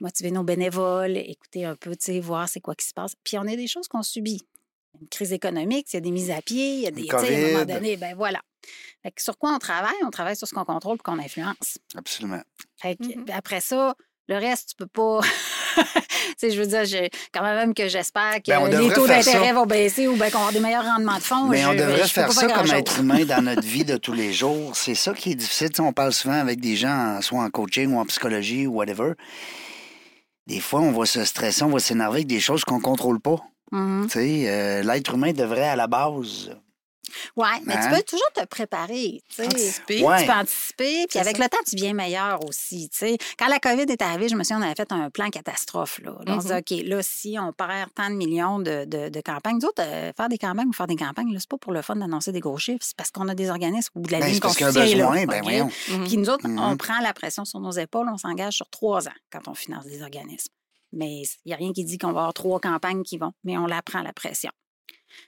Motiver 0.00 0.32
nos 0.32 0.42
bénévoles, 0.42 1.16
écouter 1.16 1.64
un 1.64 1.76
peu, 1.76 1.94
voir 2.20 2.48
c'est 2.48 2.60
quoi 2.60 2.74
qui 2.74 2.86
se 2.86 2.94
passe. 2.94 3.14
Puis 3.22 3.38
on 3.38 3.42
a 3.42 3.56
des 3.56 3.68
choses 3.68 3.86
qu'on 3.86 4.02
subit. 4.02 4.42
Une 5.00 5.08
crise 5.08 5.32
économique, 5.32 5.92
il 5.92 5.96
y 5.96 5.98
a 5.98 6.00
des 6.00 6.10
mises 6.10 6.30
à 6.30 6.42
pied, 6.42 6.74
il 6.74 6.80
y 6.80 6.86
a 6.86 6.90
des. 6.90 7.08
À 7.10 7.18
un 7.18 7.52
moment 7.52 7.64
donné, 7.64 7.96
ben 7.96 8.14
voilà. 8.14 8.42
sur 9.16 9.38
quoi 9.38 9.54
on 9.54 9.58
travaille? 9.58 9.94
On 10.04 10.10
travaille 10.10 10.36
sur 10.36 10.46
ce 10.46 10.54
qu'on 10.54 10.64
contrôle 10.64 10.96
et 10.96 11.02
qu'on 11.02 11.18
influence. 11.18 11.78
Absolument. 11.94 12.42
Mmh 12.84 13.24
après 13.32 13.60
ça, 13.60 13.94
le 14.28 14.36
reste, 14.36 14.70
tu 14.70 14.76
peux 14.76 14.86
pas. 14.86 15.20
je 16.42 16.60
veux 16.60 16.66
dire, 16.66 17.08
quand 17.32 17.42
même 17.42 17.74
que 17.74 17.88
j'espère 17.88 18.36
que 18.42 18.50
ben, 18.50 18.66
les 18.66 18.92
taux 18.92 19.06
d'intérêt 19.06 19.52
vont 19.52 19.66
baisser 19.66 20.06
ou 20.06 20.16
bien 20.16 20.30
qu'on 20.30 20.38
va 20.38 20.48
avoir 20.48 20.52
des 20.52 20.60
meilleurs 20.60 20.84
rendements 20.84 21.16
de 21.16 21.22
fonds. 21.22 21.48
Mais 21.48 21.64
on 21.66 21.74
devrait 21.74 22.06
faire 22.08 22.32
ça 22.32 22.46
comme 22.48 22.70
être 22.70 23.00
humain 23.00 23.24
dans 23.24 23.42
notre 23.44 23.62
vie 23.62 23.84
de 23.84 23.96
tous 23.96 24.12
les 24.12 24.32
jours. 24.32 24.74
C'est 24.74 24.94
ça 24.94 25.12
qui 25.14 25.32
est 25.32 25.34
difficile. 25.34 25.70
on 25.80 25.92
parle 25.92 26.12
souvent 26.12 26.38
avec 26.38 26.60
des 26.60 26.76
gens, 26.76 27.20
soit 27.20 27.42
en 27.42 27.50
coaching 27.50 27.92
ou 27.92 27.98
en 27.98 28.06
psychologie 28.06 28.66
ou 28.66 28.74
whatever. 28.74 29.12
Des 30.46 30.60
fois, 30.60 30.80
on 30.80 30.92
va 30.92 31.06
se 31.06 31.24
stresser, 31.24 31.62
on 31.62 31.70
va 31.70 31.78
s'énerver 31.78 32.18
avec 32.18 32.26
des 32.26 32.40
choses 32.40 32.64
qu'on 32.64 32.78
ne 32.78 32.82
contrôle 32.82 33.20
pas. 33.20 33.36
Mm-hmm. 33.72 34.46
Euh, 34.46 34.82
l'être 34.82 35.14
humain 35.14 35.32
devrait, 35.32 35.68
à 35.68 35.76
la 35.76 35.86
base, 35.86 36.50
oui, 37.36 37.48
mais 37.66 37.74
tu 37.74 37.80
hein? 37.80 37.90
peux 37.90 38.02
toujours 38.02 38.32
te 38.34 38.44
préparer. 38.44 39.22
Anticiper. 39.38 39.96
Tu 39.96 40.26
peux 40.26 40.32
anticiper. 40.32 41.06
Puis 41.08 41.18
avec 41.18 41.38
le 41.38 41.48
temps, 41.48 41.58
tu 41.66 41.76
viens 41.76 41.94
meilleur 41.94 42.44
aussi. 42.46 42.90
Quand 43.38 43.48
la 43.48 43.58
COVID 43.58 43.82
est 43.82 44.02
arrivée, 44.02 44.28
je 44.28 44.34
me 44.34 44.42
souviens, 44.42 44.60
on 44.60 44.62
avait 44.62 44.74
fait 44.74 44.92
un 44.92 45.10
plan 45.10 45.30
catastrophe. 45.30 46.00
Là. 46.02 46.12
On 46.26 46.40
se 46.40 46.46
dit, 46.46 46.52
mm-hmm. 46.52 46.82
OK, 46.82 46.88
là, 46.88 47.02
si 47.02 47.36
on 47.38 47.52
perd 47.52 47.92
tant 47.94 48.10
de 48.10 48.14
millions 48.16 48.58
de, 48.58 48.84
de, 48.84 49.20
campagnes, 49.20 49.58
d'autres, 49.58 49.82
euh, 49.82 50.12
faire 50.16 50.28
des 50.28 50.38
campagnes 50.38 50.68
ou 50.68 50.72
faire 50.72 50.86
des 50.86 50.96
campagnes, 50.96 51.36
c'est 51.38 51.48
pas 51.48 51.58
pour 51.58 51.72
le 51.72 51.82
fun 51.82 51.96
d'annoncer 51.96 52.32
des 52.32 52.40
gros 52.40 52.58
chiffres, 52.58 52.82
c'est 52.82 52.96
parce 52.96 53.10
qu'on 53.10 53.28
a 53.28 53.34
des 53.34 53.50
organismes 53.50 53.92
ou 53.96 54.02
de 54.02 54.12
la 54.12 54.20
ben, 54.20 54.26
ligne 54.26 54.40
qu'on 54.40 54.48
soutient. 54.48 54.72
Besoin, 54.72 55.26
ben. 55.26 55.70
Puis 56.06 56.16
nous 56.16 56.30
autres, 56.30 56.44
on 56.44 56.48
mm-hmm. 56.48 56.76
prend 56.76 57.00
la 57.00 57.12
pression 57.12 57.44
sur 57.44 57.60
nos 57.60 57.72
épaules, 57.72 58.08
on 58.12 58.18
s'engage 58.18 58.54
sur 58.54 58.68
trois 58.70 59.08
ans 59.08 59.14
quand 59.30 59.48
on 59.48 59.54
finance 59.54 59.86
des 59.86 60.02
organismes. 60.02 60.52
Mais 60.92 61.22
il 61.22 61.48
n'y 61.48 61.52
a 61.52 61.56
rien 61.56 61.72
qui 61.72 61.84
dit 61.84 61.98
qu'on 61.98 62.12
va 62.12 62.20
avoir 62.20 62.34
trois 62.34 62.60
campagnes 62.60 63.02
qui 63.02 63.16
vont, 63.16 63.32
mais 63.44 63.56
on 63.56 63.66
la 63.66 63.82
prend 63.82 64.02
la 64.02 64.12
pression. 64.12 64.50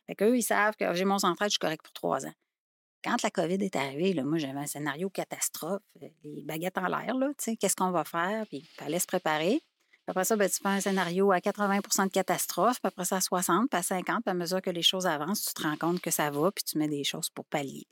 Fait 0.07 0.15
qu'eux, 0.15 0.37
ils 0.37 0.43
savent 0.43 0.75
que 0.77 0.95
j'ai 0.95 1.05
mon 1.05 1.19
central, 1.19 1.49
je 1.49 1.53
suis 1.53 1.59
correct 1.59 1.83
pour 1.83 1.93
trois 1.93 2.27
ans. 2.27 2.33
Quand 3.03 3.23
la 3.23 3.31
COVID 3.31 3.63
est 3.63 3.77
arrivée, 3.77 4.15
moi, 4.23 4.39
j'avais 4.39 4.59
un 4.59 4.67
scénario 4.67 5.11
catastrophe, 5.11 5.83
euh, 6.03 6.09
les 6.23 6.43
baguettes 6.43 6.79
en 6.79 6.87
l'air, 6.87 7.15
là, 7.15 7.29
tu 7.37 7.45
sais, 7.45 7.57
qu'est-ce 7.57 7.77
qu'on 7.77 7.91
va 7.91 8.05
faire? 8.05 8.47
Puis 8.49 8.59
il 8.59 8.67
fallait 8.83 8.99
se 8.99 9.07
préparer. 9.07 9.61
après 10.07 10.25
ça, 10.25 10.37
ben, 10.37 10.49
tu 10.49 10.57
fais 10.63 10.69
un 10.69 10.81
scénario 10.81 11.31
à 11.31 11.39
80% 11.39 12.07
de 12.07 12.11
catastrophe, 12.11 12.81
puis 12.81 12.89
après 12.89 13.05
ça 13.05 13.17
à 13.17 13.21
60, 13.21 13.69
puis 13.71 13.79
à 13.79 13.83
50, 13.83 14.25
puis 14.25 14.31
à 14.31 14.35
mesure 14.35 14.63
que 14.63 14.71
les 14.71 14.83
choses 14.83 15.07
avancent, 15.07 15.45
tu 15.45 15.55
te 15.55 15.63
rends 15.63 15.77
compte 15.77 16.01
que 16.01 16.11
ça 16.11 16.31
va, 16.31 16.51
puis 16.51 16.65
tu 16.65 16.79
mets 16.79 16.89
des 16.89 17.05
choses 17.05 17.29
pour 17.29 17.45
pallier. 17.45 17.87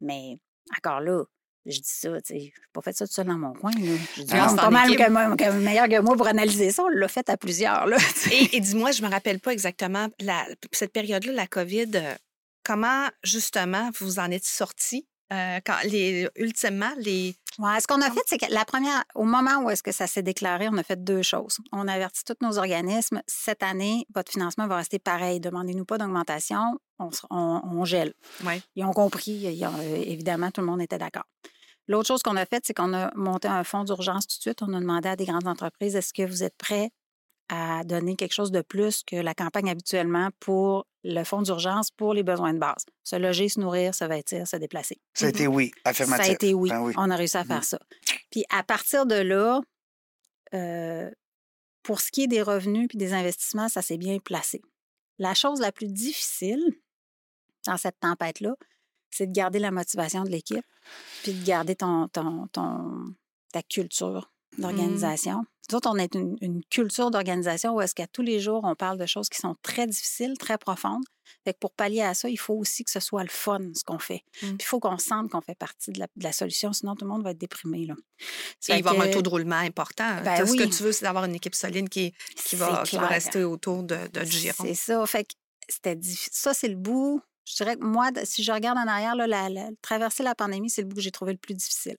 Mais 0.00 0.38
encore 0.76 1.00
là, 1.00 1.24
je 1.68 1.80
dis 1.80 1.88
ça, 1.88 2.20
tu 2.22 2.34
sais, 2.34 2.52
je 2.54 2.60
pas 2.72 2.80
fait 2.80 2.96
ça 2.96 3.06
tout 3.06 3.12
seul 3.12 3.26
dans 3.26 3.38
mon 3.38 3.52
coin. 3.52 3.70
Là. 3.72 3.92
Je 4.16 4.22
dis, 4.22 4.32
ah, 4.32 4.52
pas 4.56 4.70
mal 4.70 4.96
que 4.96 5.50
meilleur 5.52 5.88
que 5.88 6.00
moi 6.00 6.16
pour 6.16 6.26
analyser 6.26 6.70
ça. 6.70 6.84
On 6.84 6.88
l'a 6.88 7.08
fait 7.08 7.28
à 7.28 7.36
plusieurs. 7.36 7.86
Là, 7.86 7.98
et, 8.52 8.60
dis-moi, 8.60 8.90
je 8.92 9.02
me 9.02 9.08
rappelle 9.08 9.40
pas 9.40 9.52
exactement 9.52 10.08
la, 10.20 10.46
cette 10.72 10.92
période-là, 10.92 11.32
la 11.32 11.46
COVID, 11.46 11.90
euh, 11.94 12.14
comment 12.64 13.06
justement 13.22 13.90
vous 13.98 14.18
en 14.18 14.30
êtes 14.30 14.44
sortis? 14.44 15.06
Euh, 15.30 15.60
quand 15.64 15.76
les, 15.84 16.26
ultimement, 16.36 16.90
les. 16.96 17.36
Ouais, 17.58 17.80
ce 17.80 17.86
qu'on 17.86 18.00
a 18.00 18.10
fait, 18.10 18.22
c'est 18.26 18.38
que 18.38 18.50
la 18.50 18.64
première, 18.64 19.04
au 19.14 19.24
moment 19.24 19.62
où 19.62 19.68
est-ce 19.68 19.82
que 19.82 19.92
ça 19.92 20.06
s'est 20.06 20.22
déclaré, 20.22 20.68
on 20.70 20.78
a 20.78 20.82
fait 20.82 21.02
deux 21.02 21.20
choses. 21.20 21.58
On 21.70 21.86
a 21.86 21.92
averti 21.92 22.22
tous 22.24 22.36
nos 22.40 22.56
organismes, 22.56 23.20
cette 23.26 23.62
année, 23.62 24.06
votre 24.14 24.32
financement 24.32 24.66
va 24.68 24.76
rester 24.76 24.98
pareil. 24.98 25.38
Demandez-nous 25.38 25.84
pas 25.84 25.98
d'augmentation, 25.98 26.78
on, 26.98 27.10
on, 27.30 27.84
gèle. 27.84 28.14
Ouais. 28.44 28.62
Ils 28.76 28.84
ont 28.84 28.92
compris, 28.92 29.46
évidemment, 29.46 30.50
tout 30.50 30.62
le 30.62 30.68
monde 30.68 30.80
était 30.80 30.98
d'accord. 30.98 31.26
L'autre 31.88 32.06
chose 32.06 32.22
qu'on 32.22 32.36
a 32.36 32.44
faite, 32.46 32.64
c'est 32.66 32.74
qu'on 32.74 32.92
a 32.94 33.10
monté 33.16 33.48
un 33.48 33.64
fonds 33.64 33.84
d'urgence 33.84 34.26
tout 34.26 34.36
de 34.36 34.42
suite. 34.42 34.62
On 34.62 34.72
a 34.74 34.80
demandé 34.80 35.08
à 35.08 35.16
des 35.16 35.24
grandes 35.24 35.46
entreprises 35.48 35.96
est-ce 35.96 36.12
que 36.12 36.22
vous 36.22 36.42
êtes 36.44 36.56
prêts 36.56 36.90
à 37.48 37.82
donner 37.84 38.14
quelque 38.14 38.34
chose 38.34 38.50
de 38.52 38.60
plus 38.60 39.02
que 39.04 39.16
la 39.16 39.34
campagne 39.34 39.70
habituellement 39.70 40.28
pour 40.38 40.86
le 41.02 41.24
fonds 41.24 41.40
d'urgence 41.40 41.90
pour 41.90 42.12
les 42.12 42.22
besoins 42.22 42.52
de 42.52 42.58
base? 42.58 42.84
Se 43.04 43.16
loger, 43.16 43.48
se 43.48 43.58
nourrir, 43.58 43.94
se 43.94 44.04
vêtir, 44.04 44.46
se 44.46 44.56
déplacer. 44.56 45.00
Ça 45.14 45.26
a 45.26 45.28
été 45.30 45.46
oui, 45.46 45.70
affirmatif. 45.84 46.26
Ça 46.26 46.30
a 46.30 46.34
été 46.34 46.52
oui. 46.52 46.68
Ben 46.68 46.82
oui. 46.82 46.92
On 46.98 47.08
a 47.10 47.16
réussi 47.16 47.38
à 47.38 47.44
faire 47.44 47.56
Mhm. 47.56 47.62
ça. 47.62 47.78
Puis 48.30 48.44
à 48.50 48.62
partir 48.62 49.06
de 49.06 49.14
là, 49.14 49.62
euh, 50.54 51.10
pour 51.82 52.00
ce 52.02 52.10
qui 52.10 52.24
est 52.24 52.26
des 52.28 52.42
revenus 52.42 52.88
puis 52.88 52.98
des 52.98 53.14
investissements, 53.14 53.70
ça 53.70 53.80
s'est 53.80 53.96
bien 53.96 54.18
placé. 54.18 54.60
La 55.18 55.32
chose 55.32 55.60
la 55.60 55.72
plus 55.72 55.88
difficile 55.88 56.62
dans 57.66 57.78
cette 57.78 57.98
tempête-là, 58.00 58.54
c'est 59.10 59.26
de 59.26 59.32
garder 59.32 59.58
la 59.58 59.70
motivation 59.70 60.22
de 60.24 60.28
l'équipe 60.30 60.64
puis 61.22 61.32
de 61.32 61.44
garder 61.44 61.74
ton, 61.76 62.08
ton, 62.08 62.46
ton- 62.48 63.14
ta 63.52 63.62
culture 63.62 64.30
d'organisation. 64.58 65.44
Nous 65.70 65.76
autres, 65.76 65.90
on 65.92 65.96
est 65.96 66.14
une, 66.14 66.36
une 66.40 66.64
culture 66.64 67.10
d'organisation 67.10 67.74
où 67.74 67.80
est-ce 67.82 67.94
qu'à 67.94 68.06
tous 68.06 68.22
les 68.22 68.40
jours, 68.40 68.62
on 68.64 68.74
parle 68.74 68.96
de 68.98 69.04
choses 69.06 69.28
qui 69.28 69.38
sont 69.38 69.54
très 69.62 69.86
difficiles, 69.86 70.36
très 70.38 70.56
profondes. 70.56 71.04
Fait 71.44 71.52
que 71.52 71.58
pour 71.58 71.72
pallier 71.72 72.00
à 72.00 72.14
ça, 72.14 72.30
il 72.30 72.38
faut 72.38 72.54
aussi 72.54 72.84
que 72.84 72.90
ce 72.90 73.00
soit 73.00 73.22
le 73.22 73.28
fun, 73.28 73.58
ce 73.74 73.84
qu'on 73.84 73.98
fait. 73.98 74.22
Mm. 74.42 74.46
Puis 74.46 74.56
il 74.60 74.64
faut 74.64 74.80
qu'on 74.80 74.96
sente 74.96 75.30
qu'on 75.30 75.42
fait 75.42 75.54
partie 75.58 75.92
de 75.92 75.98
la, 76.00 76.06
de 76.16 76.24
la 76.24 76.32
solution, 76.32 76.72
sinon 76.72 76.94
tout 76.96 77.04
le 77.04 77.10
monde 77.10 77.22
va 77.22 77.32
être 77.32 77.38
déprimé. 77.38 77.84
Là. 77.84 77.94
Et 78.70 78.78
il 78.78 78.82
va 78.82 78.92
y 78.92 78.94
avoir 78.94 79.06
un 79.08 79.10
taux 79.10 79.20
de 79.20 79.28
roulement 79.28 79.56
important. 79.56 80.22
Ben 80.24 80.40
Tout 80.40 80.46
Ce 80.46 80.56
que 80.56 80.62
oui. 80.64 80.70
tu 80.70 80.82
veux, 80.82 80.92
c'est 80.92 81.04
d'avoir 81.04 81.24
une 81.26 81.34
équipe 81.34 81.54
solide 81.54 81.90
qui, 81.90 82.14
qui, 82.34 82.56
va, 82.56 82.82
qui 82.86 82.96
rester 82.96 83.44
autour 83.44 83.82
de, 83.82 84.08
de 84.10 84.24
du 84.24 84.30
giron. 84.30 84.64
C'est 84.64 84.74
ça. 84.74 85.04
Fait 85.06 85.24
que 85.24 85.34
c'était 85.68 85.98
Ça, 86.02 86.54
c'est 86.54 86.68
le 86.68 86.76
bout. 86.76 87.20
Je 87.48 87.54
dirais 87.56 87.76
que 87.76 87.84
moi, 87.84 88.10
si 88.24 88.42
je 88.42 88.52
regarde 88.52 88.76
en 88.78 88.86
arrière, 88.86 89.14
là, 89.16 89.26
la- 89.26 89.48
la- 89.48 89.70
traverser 89.82 90.22
la 90.22 90.34
pandémie, 90.34 90.68
c'est 90.70 90.82
le 90.82 90.88
bout 90.88 90.96
que 90.96 91.00
j'ai 91.02 91.10
trouvé 91.10 91.32
le 91.32 91.38
plus 91.38 91.54
difficile. 91.54 91.96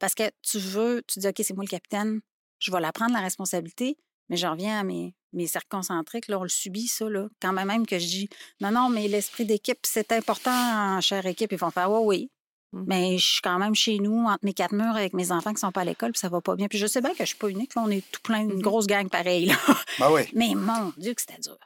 Parce 0.00 0.14
que 0.14 0.24
tu 0.42 0.58
veux, 0.58 1.02
tu 1.06 1.20
dis, 1.20 1.28
OK, 1.28 1.36
c'est 1.42 1.54
moi 1.54 1.64
le 1.64 1.68
capitaine, 1.70 2.20
je 2.58 2.72
vais 2.72 2.80
la 2.80 2.92
prendre 2.92 3.12
la 3.12 3.20
responsabilité, 3.20 3.96
mais 4.28 4.36
je 4.36 4.46
reviens 4.46 4.80
à 4.80 4.82
mes, 4.82 5.14
mes 5.32 5.46
cercles 5.46 5.68
concentriques. 5.70 6.26
Là, 6.28 6.40
on 6.40 6.42
le 6.42 6.48
subit, 6.48 6.88
ça. 6.88 7.08
Là. 7.08 7.28
Quand 7.40 7.52
même, 7.52 7.68
même 7.68 7.86
que 7.86 7.98
je 7.98 8.06
dis, 8.06 8.28
non, 8.60 8.72
non, 8.72 8.88
mais 8.88 9.06
l'esprit 9.06 9.44
d'équipe, 9.44 9.78
c'est 9.84 10.10
important 10.12 10.50
en 10.96 11.00
chère 11.00 11.24
équipe. 11.26 11.52
Ils 11.52 11.58
vont 11.58 11.70
faire, 11.70 11.90
oui, 11.92 12.00
oui. 12.04 12.30
Mm. 12.72 12.84
Mais 12.88 13.18
je 13.18 13.26
suis 13.34 13.40
quand 13.40 13.58
même 13.58 13.74
chez 13.76 13.98
nous, 14.00 14.24
entre 14.26 14.44
mes 14.44 14.52
quatre 14.52 14.74
murs, 14.74 14.96
avec 14.96 15.14
mes 15.14 15.30
enfants 15.30 15.54
qui 15.54 15.60
sont 15.60 15.70
pas 15.72 15.82
à 15.82 15.84
l'école, 15.84 16.10
puis 16.12 16.18
ça 16.18 16.28
va 16.28 16.40
pas 16.40 16.56
bien. 16.56 16.66
Puis 16.66 16.78
je 16.78 16.86
sais 16.88 17.00
bien 17.00 17.12
que 17.12 17.20
je 17.20 17.24
suis 17.28 17.36
pas 17.38 17.48
unique. 17.48 17.74
là, 17.76 17.82
on 17.86 17.90
est 17.90 18.04
tout 18.10 18.20
plein, 18.22 18.40
une 18.40 18.54
Mhm. 18.54 18.62
grosse 18.62 18.86
gang 18.88 19.08
pareille. 19.08 19.46
Là. 19.46 19.54
Ben 20.00 20.10
oui. 20.12 20.22
Mais 20.34 20.54
mon 20.56 20.92
Dieu, 20.98 21.14
que 21.14 21.20
c'était 21.20 21.40
dur. 21.40 21.56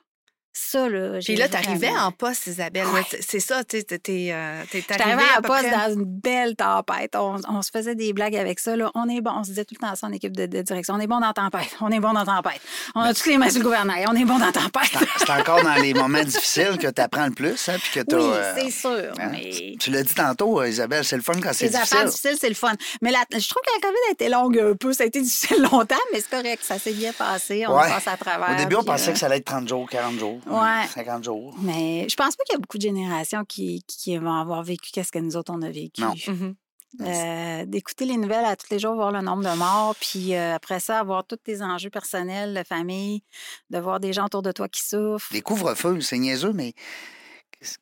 Ça, 0.54 0.86
là, 0.88 1.12
Puis 1.14 1.22
j'ai 1.22 1.36
là, 1.36 1.48
tu 1.48 1.56
arrivais 1.56 1.88
vraiment- 1.88 2.06
en 2.08 2.12
poste, 2.12 2.46
Isabelle. 2.46 2.86
Ouais. 2.88 3.02
C'est 3.26 3.40
ça, 3.40 3.64
tu 3.64 3.78
sais, 3.78 3.84
t'es 3.98 4.28
euh, 4.32 4.62
arrivée 4.90 5.22
peu 5.36 5.48
poste 5.48 5.62
près- 5.62 5.70
dans 5.70 5.94
une 5.94 6.04
belle 6.04 6.54
tempête. 6.56 7.16
On, 7.16 7.36
on 7.48 7.62
se 7.62 7.70
faisait 7.70 7.94
des 7.94 8.12
blagues 8.12 8.36
avec 8.36 8.58
ça. 8.60 8.76
Là. 8.76 8.90
On 8.94 9.08
est 9.08 9.20
bon. 9.22 9.30
On 9.34 9.44
se 9.44 9.48
disait 9.50 9.64
tout 9.64 9.74
le 9.80 9.86
temps 9.86 9.94
ça 9.94 10.06
en 10.06 10.12
équipe 10.12 10.36
de, 10.36 10.44
de 10.46 10.60
direction. 10.60 10.94
On 10.94 11.00
est 11.00 11.06
bon 11.06 11.20
dans 11.20 11.28
la 11.28 11.32
tempête. 11.32 11.70
On 11.80 11.90
est 11.90 12.00
bon 12.00 12.12
dans 12.12 12.24
la 12.24 12.26
tempête. 12.42 12.60
On 12.94 13.00
a 13.00 13.14
toutes 13.14 13.26
les 13.26 13.38
mains 13.38 13.48
sur 13.48 13.60
le 13.60 13.64
gouvernail. 13.64 14.04
On 14.08 14.14
est 14.14 14.24
bon 14.26 14.38
dans 14.38 14.46
la 14.46 14.52
tempête. 14.52 14.90
C'est 15.18 15.30
encore 15.30 15.62
dans 15.62 15.74
les 15.76 15.94
moments 16.02 16.22
difficiles 16.22 16.76
que 16.78 16.88
tu 16.88 17.00
apprends 17.00 17.26
le 17.26 17.32
plus, 17.32 17.68
hein, 17.70 17.76
puis 17.82 18.00
que 18.00 18.06
tu 18.06 18.16
oui, 18.16 18.30
c'est 18.56 18.70
sûr. 18.70 19.12
hein, 19.18 19.28
Mais 19.30 19.74
Tu 19.80 19.90
l'as 19.90 20.02
dit 20.02 20.14
tantôt, 20.14 20.60
euh, 20.60 20.68
Isabelle, 20.68 21.04
c'est 21.04 21.16
le 21.16 21.22
fun 21.22 21.32
quand 21.42 21.52
c'est 21.54 21.68
les 21.68 21.76
affaires 21.76 22.04
difficile. 22.04 22.30
difficiles, 22.32 22.38
c'est 22.40 22.48
le 22.50 22.54
fun. 22.54 22.72
Mais 23.00 23.10
la- 23.10 23.24
je 23.32 23.48
trouve 23.48 23.62
que 23.66 23.72
la 23.74 23.80
COVID 23.88 23.98
a 24.08 24.12
été 24.12 24.28
longue 24.28 24.58
un 24.58 24.76
peu. 24.76 24.92
Ça 24.92 25.04
a 25.04 25.06
été 25.06 25.22
difficile 25.22 25.62
longtemps, 25.72 25.94
mais 26.12 26.20
c'est 26.20 26.30
correct. 26.30 26.62
Ça 26.62 26.78
s'est 26.78 26.92
bien 26.92 27.12
passé. 27.14 27.64
On 27.66 27.74
Ouais. 27.74 27.88
passe 27.88 28.06
à 28.06 28.16
travers. 28.18 28.50
Au 28.54 28.56
début, 28.60 28.76
on 28.76 28.84
pensait 28.84 29.10
euh, 29.10 29.12
que 29.14 29.18
ça 29.18 29.26
allait 29.26 29.38
être 29.38 29.46
30 29.46 29.66
jours, 29.68 29.88
40 29.88 30.18
jours, 30.18 30.38
Ouais. 30.46 30.86
50 30.88 31.24
jours. 31.24 31.54
Mais 31.60 32.06
je 32.08 32.16
pense 32.16 32.36
pas 32.36 32.44
qu'il 32.44 32.54
y 32.54 32.56
a 32.56 32.60
beaucoup 32.60 32.78
de 32.78 32.82
générations 32.82 33.44
qui, 33.44 33.82
qui 33.86 34.16
vont 34.18 34.32
avoir 34.34 34.62
vécu 34.62 34.90
qu'est-ce 34.92 35.12
que 35.12 35.18
nous 35.18 35.36
autres, 35.36 35.52
on 35.54 35.62
a 35.62 35.70
vécu. 35.70 36.00
Non. 36.02 36.14
Mhm. 36.28 36.54
Euh, 37.00 37.64
d'écouter 37.64 38.04
les 38.04 38.18
nouvelles 38.18 38.44
à 38.44 38.54
tous 38.54 38.66
les 38.70 38.78
jours, 38.78 38.94
voir 38.94 39.12
le 39.12 39.22
nombre 39.22 39.42
de 39.42 39.56
morts, 39.56 39.96
puis 39.98 40.34
euh, 40.34 40.54
après 40.54 40.78
ça, 40.78 40.98
avoir 40.98 41.24
tous 41.26 41.36
tes 41.38 41.62
enjeux 41.62 41.88
personnels, 41.88 42.52
de 42.52 42.62
famille, 42.64 43.22
de 43.70 43.78
voir 43.78 43.98
des 43.98 44.12
gens 44.12 44.26
autour 44.26 44.42
de 44.42 44.52
toi 44.52 44.68
qui 44.68 44.82
souffrent. 44.86 45.32
Les 45.32 45.40
couvre-feux, 45.40 46.02
c'est 46.02 46.18
niaiseux, 46.18 46.52
mais 46.52 46.74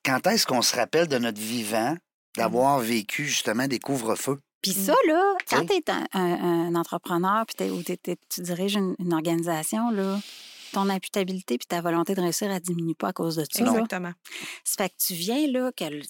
quand 0.04 0.24
est-ce 0.28 0.46
qu'on 0.46 0.62
se 0.62 0.76
rappelle 0.76 1.08
de 1.08 1.18
notre 1.18 1.40
vivant 1.40 1.96
d'avoir 2.36 2.78
vécu 2.78 3.24
justement 3.24 3.66
des 3.66 3.80
couvre-feux? 3.80 4.38
Puis 4.62 4.72
ça, 4.74 4.94
là, 5.08 5.34
quand 5.48 5.60
Oui. 5.60 5.66
tu 5.66 5.74
es 5.74 5.90
un, 5.90 6.04
un- 6.12 6.68
un 6.68 6.74
entrepreneur 6.76 7.44
puis 7.46 7.56
t'es- 7.56 7.70
ou 7.70 7.82
tu 7.82 8.40
diriges 8.42 8.76
une, 8.76 8.94
une 9.00 9.12
organisation, 9.14 9.90
là, 9.90 10.20
ton 10.72 10.88
imputabilité 10.88 11.58
puis 11.58 11.66
ta 11.66 11.80
volonté 11.80 12.14
de 12.14 12.20
réussir, 12.20 12.50
elle 12.50 12.60
diminue 12.60 12.94
pas 12.94 13.08
à 13.08 13.12
cause 13.12 13.36
de 13.36 13.44
ça. 13.50 13.60
Exactement. 13.62 14.12
Ça 14.64 14.84
fait 14.84 14.90
que 14.90 14.94
tu 15.06 15.14
viens, 15.14 15.46
là, 15.48 15.70
que 15.76 15.84
le- 15.84 16.02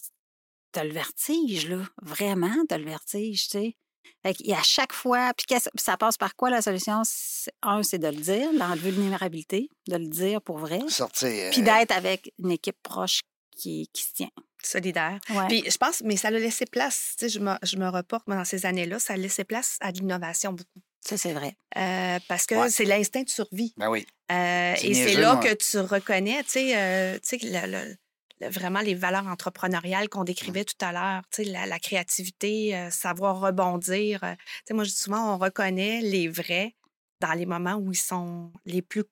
t'as 0.73 0.85
le 0.85 0.93
vertige, 0.93 1.69
là. 1.69 1.83
Vraiment, 2.03 2.55
t'as 2.69 2.79
le 2.79 2.85
vertige, 2.85 3.45
tu 3.49 3.59
sais. 3.59 3.77
Fait 4.23 4.35
qu'il 4.35 4.47
y 4.47 4.53
a 4.55 4.59
à 4.59 4.63
chaque 4.63 4.93
fois, 4.93 5.33
puis 5.37 5.47
qu'est-ce- 5.47 5.69
ça 5.77 5.97
passe 5.97 6.17
par 6.17 6.35
quoi 6.37 6.51
la 6.51 6.63
solution? 6.63 7.03
Un, 7.63 7.83
c'est 7.83 7.99
de 7.99 8.07
le 8.09 8.17
dire, 8.17 8.53
la 8.53 8.75
vulnérabilité, 8.75 9.69
de 9.89 9.97
le 9.97 10.07
dire 10.09 10.41
pour 10.43 10.59
vrai, 10.59 10.81
Sortir. 10.89 11.29
euh, 11.29 11.51
puis 11.51 11.63
d'être 11.63 11.93
avec 11.93 12.33
une 12.39 12.51
équipe 12.51 12.77
proche 12.83 13.21
qui, 13.57 13.89
qui 13.93 14.03
se 14.03 14.13
tient. 14.15 14.31
Solidaire. 14.63 15.19
Ouais. 15.31 15.47
Puis 15.49 15.65
je 15.71 15.77
pense, 15.79 16.03
mais 16.03 16.17
ça 16.19 16.31
l'a 16.31 16.39
laissé 16.39 16.67
place, 16.67 17.15
tu 17.19 17.25
sais, 17.25 17.29
je 17.31 17.41
me, 17.41 17.55
je 17.63 17.77
me 17.77 17.89
reporte 17.89 18.27
moi, 18.27 18.37
dans 18.37 18.45
ces 18.45 18.67
années-là, 18.67 18.99
ça 18.99 19.15
a 19.15 19.17
laissé 19.17 19.43
place 19.45 19.79
à 19.81 19.91
l'innovation 19.91 20.53
beaucoup. 20.53 20.81
Ça, 21.01 21.17
c'est 21.17 21.33
vrai. 21.33 21.55
Euh, 21.77 22.19
parce 22.29 22.47
que 22.47 22.55
Ouais. 22.55 22.71
c'est 22.71 22.85
l'instinct 22.85 23.23
de 23.23 23.29
survie. 23.31 23.73
Ben 23.77 23.89
oui. 23.89 24.07
Euh, 24.31 24.75
et 24.83 24.95
c'est 24.95 25.15
là 25.15 25.35
moi. 25.35 25.43
que 25.43 25.55
tu 25.55 25.79
reconnais, 25.79 26.43
tu 26.45 26.51
sais, 26.51 26.77
euh, 26.77 27.19
le- 27.43 27.67
le- 27.67 27.97
le- 28.41 28.49
vraiment 28.49 28.81
les 28.81 28.95
valeurs 28.95 29.27
entrepreneuriales 29.27 30.09
qu'on 30.09 30.25
décrivait 30.25 30.65
tout 30.65 30.77
à 30.85 30.93
l'heure, 30.93 31.23
tu 31.33 31.43
sais, 31.45 31.51
la, 31.51 31.67
la 31.67 31.79
créativité, 31.79 32.89
savoir 32.91 33.41
rebondir. 33.41 34.21
tu 34.21 34.27
sais, 34.69 34.75
moi, 34.75 34.85
je 34.85 34.91
dis 34.91 34.97
souvent, 34.97 35.35
on 35.35 35.39
reconnaît 35.39 36.01
les 36.01 36.29
vrais 36.29 36.75
dans 37.21 37.33
les 37.33 37.47
moments 37.47 37.75
où 37.75 37.93
ils 37.93 37.97
sont 37.99 38.53
les 38.65 38.83
plus 38.83 39.05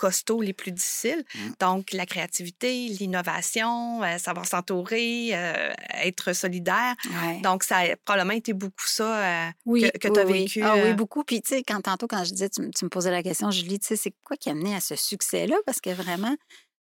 costauds, 0.00 0.40
les 0.40 0.54
plus 0.54 0.72
difficiles. 0.72 1.22
Mm. 1.34 1.38
Donc, 1.60 1.92
la 1.92 2.06
créativité, 2.06 2.88
l'innovation, 2.88 4.02
euh, 4.02 4.16
savoir 4.16 4.46
s'entourer, 4.46 5.30
euh, 5.34 5.72
être 6.02 6.32
solidaire. 6.32 6.94
Ouais. 7.22 7.40
Donc, 7.42 7.62
ça 7.64 7.78
a 7.80 7.96
probablement 8.04 8.32
été 8.34 8.54
beaucoup 8.54 8.86
ça 8.86 9.18
euh, 9.48 9.50
oui, 9.66 9.90
que, 10.00 10.08
tu 10.08 10.18
as 10.18 10.24
oui, 10.24 10.32
oui. 10.32 10.38
vécu. 10.44 10.62
Ah 10.62 10.76
oui, 10.82 10.94
beaucoup. 10.94 11.22
Puis, 11.22 11.42
tu 11.42 11.50
sais, 11.50 11.62
quand 11.62 11.80
tantôt, 11.82 12.06
quand 12.06 12.24
je 12.24 12.30
disais, 12.32 12.48
tu, 12.48 12.62
me- 12.62 12.70
tu 12.70 12.84
me 12.84 12.90
posais 12.90 13.10
la 13.10 13.22
question, 13.22 13.50
Julie, 13.50 13.78
tu 13.78 13.88
sais, 13.88 13.96
c'est 13.96 14.14
quoi 14.24 14.36
qui 14.38 14.48
a 14.48 14.54
mené 14.54 14.74
à 14.74 14.80
ce 14.80 14.96
succès-là? 14.96 15.56
Parce 15.66 15.80
que 15.80 15.90
vraiment, 15.90 16.34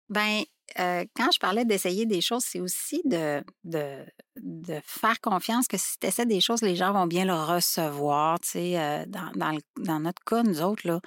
ben, 0.09 0.43
quand 0.77 1.29
je 1.33 1.39
parlais 1.39 1.65
d'essayer 1.65 2.05
des 2.05 2.21
choses, 2.21 2.43
c'est 2.47 2.59
aussi 2.61 3.01
de, 3.05 3.43
de, 3.63 4.05
de 4.37 4.79
faire 4.85 5.19
confiance 5.19 5.67
que 5.67 5.77
si 5.77 5.97
tu 5.99 6.07
essaies 6.07 6.25
des 6.25 6.41
choses, 6.41 6.61
les 6.61 6.75
gens 6.75 6.93
vont 6.93 7.07
bien 7.07 7.25
le 7.25 7.33
recevoir. 7.33 8.39
Tu 8.39 8.49
sais, 8.49 9.05
dans, 9.07 9.31
dans, 9.35 9.51
le- 9.51 9.83
dans 9.83 9.99
notre 9.99 10.23
cas, 10.23 10.43
nous 10.43 10.61
autres, 10.61 10.87
là, 10.87 10.99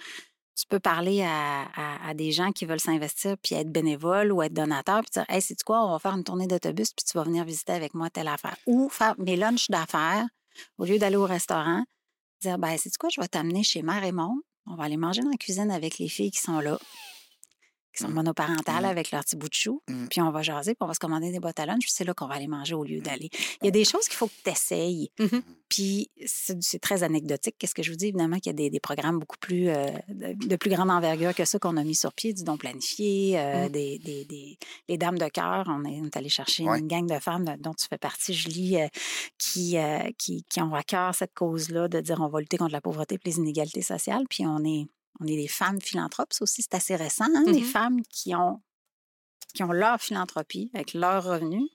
tu 0.55 0.67
peux 0.69 0.81
parler 0.81 1.23
à, 1.23 2.15
des 2.15 2.31
gens 2.31 2.53
qui 2.53 2.67
veulent 2.67 2.81
s'investir 2.81 3.37
puis 3.43 3.55
être 3.55 3.71
bénévole 3.71 4.33
ou 4.33 4.43
être 4.43 4.53
donateur 4.53 5.01
puis 5.01 5.11
dire 5.13 5.25
Hey, 5.29 5.41
c'est 5.41 5.61
quoi, 5.63 5.87
on 5.87 5.93
va 5.93 5.99
faire 5.99 6.13
une 6.13 6.25
tournée 6.25 6.47
d'autobus 6.47 6.93
puis 6.93 7.05
tu 7.05 7.17
vas 7.17 7.25
venir 7.25 7.45
visiter 7.45 7.73
avec 7.73 7.95
moi 7.95 8.11
telle 8.11 8.29
affaire. 8.29 8.57
Ou 8.67 8.89
faire 8.91 9.15
mes 9.19 9.37
lunchs 9.37 9.69
d'affaires 9.71 10.27
au 10.79 10.85
lieu 10.85 10.99
d'aller 10.99 11.17
au 11.17 11.25
restaurant, 11.25 11.85
dire 12.43 12.59
ben 12.59 12.77
c'est 12.77 12.95
quoi, 12.99 13.09
je 13.11 13.21
vais 13.21 13.29
t'amener 13.29 13.63
chez 13.63 13.83
Mère 13.83 14.05
et. 14.05 14.13
On 14.67 14.77
va 14.77 14.85
aller 14.85 14.97
manger 14.97 15.23
dans 15.23 15.31
la 15.31 15.37
cuisine 15.37 15.71
avec 15.71 15.99
les 15.99 16.09
filles 16.09 16.31
qui 16.31 16.41
sont 16.41 16.61
là, 16.61 16.79
qui 17.95 18.03
sont 18.03 18.09
monoparentales 18.11 18.83
Mm. 18.85 18.87
avec 18.87 19.11
leur 19.11 19.23
petit 19.25 19.37
bout 19.37 19.49
de 19.49 19.55
chou. 19.55 19.83
Mm. 19.89 20.07
Puis 20.09 20.21
on 20.21 20.31
va 20.31 20.43
jaser, 20.43 20.73
puis 20.75 20.79
on 20.83 20.87
va 20.87 20.95
se 20.95 20.99
commander 20.99 21.31
des 21.33 21.41
boîtes 21.41 21.61
à 21.61 21.67
lunch, 21.67 21.81
puis 21.83 21.93
c'est 21.93 22.05
là 22.05 22.15
qu'on 22.15 22.27
va 22.27 22.35
aller 22.35 22.47
manger 22.49 22.75
au 22.75 22.85
lieu 22.85 23.01
d'aller. 23.01 23.29
Il 23.61 23.65
y 23.67 23.69
a 23.69 23.71
des 23.71 23.85
choses 23.85 24.09
qu'il 24.09 24.17
faut 24.17 24.27
que 24.29 24.33
tu 24.45 24.51
essayes. 24.51 25.11
Puis 25.69 26.11
c'est 26.27 26.81
très 26.81 27.03
anecdotique. 27.03 27.57
Qu'est-ce 27.59 27.75
que 27.75 27.83
je 27.83 27.91
vous 27.91 27.97
dis? 27.97 28.09
Évidemment 28.09 28.37
qu'il 28.37 28.47
y 28.49 28.51
a 28.51 28.53
des, 28.55 28.69
des 28.71 28.81
programmes 28.81 29.19
beaucoup 29.19 29.39
plus 29.41 29.69
euh, 29.69 29.87
de, 30.09 30.57
plus 30.57 30.71
grande 30.71 30.91
envergure 30.91 31.35
que 31.35 31.45
ça 31.45 31.59
qu'on 31.59 31.77
a 31.79 31.85
mis 31.85 31.95
sur 31.95 32.13
pied, 32.13 32.33
du 32.35 32.45
don 32.45 32.57
planifié, 32.59 33.39
euh, 33.39 33.69
des, 33.69 33.99
des- 33.99 34.25
des- 34.27 34.59
les 34.89 34.99
dames 34.99 35.19
de 35.19 35.29
cœur. 35.29 35.65
On 35.69 35.85
est, 35.85 36.01
on 36.01 36.05
est 36.07 36.17
allé 36.17 36.29
chercher 36.29 36.65
Ouais. 36.65 36.79
une 36.79 36.89
gang 36.89 37.07
de 37.07 37.19
femmes 37.19 37.57
dont 37.61 37.73
tu 37.75 37.87
fais 37.89 37.99
partie, 37.99 38.35
Julie, 38.35 38.77
euh, 38.81 38.87
qui, 39.39 39.77
qui, 40.19 40.45
qui 40.45 40.61
ont 40.61 40.75
à 40.75 40.83
cœur 40.83 41.15
cette 41.15 41.35
cause-là 41.35 41.89
de 41.89 42.01
dire 42.01 42.19
on 42.21 42.29
va 42.29 42.41
lutter 42.41 42.57
contre 42.59 42.73
la 42.73 42.81
pauvreté 42.81 43.15
et 43.17 43.19
les 43.25 43.37
inégalités 43.39 43.83
sociales. 43.83 44.25
Puis 44.29 44.47
on 44.47 44.63
est, 44.65 44.87
on 45.23 45.27
est 45.27 45.37
des 45.37 45.49
femmes 45.49 45.81
philanthropes. 45.81 46.33
Ça 46.33 46.43
aussi, 46.43 46.63
c'est 46.63 46.75
assez 46.75 46.97
récent. 46.97 47.27
hein, 47.35 47.45
Des 47.47 47.61
Mhm. 47.61 47.65
femmes 47.65 48.03
qui 48.11 48.35
ont, 48.35 48.61
qui 49.55 49.63
ont 49.63 49.73
leur 49.73 50.01
philanthropie 50.01 50.71
avec 50.75 50.95
leurs 50.95 51.25
revenus. 51.25 51.69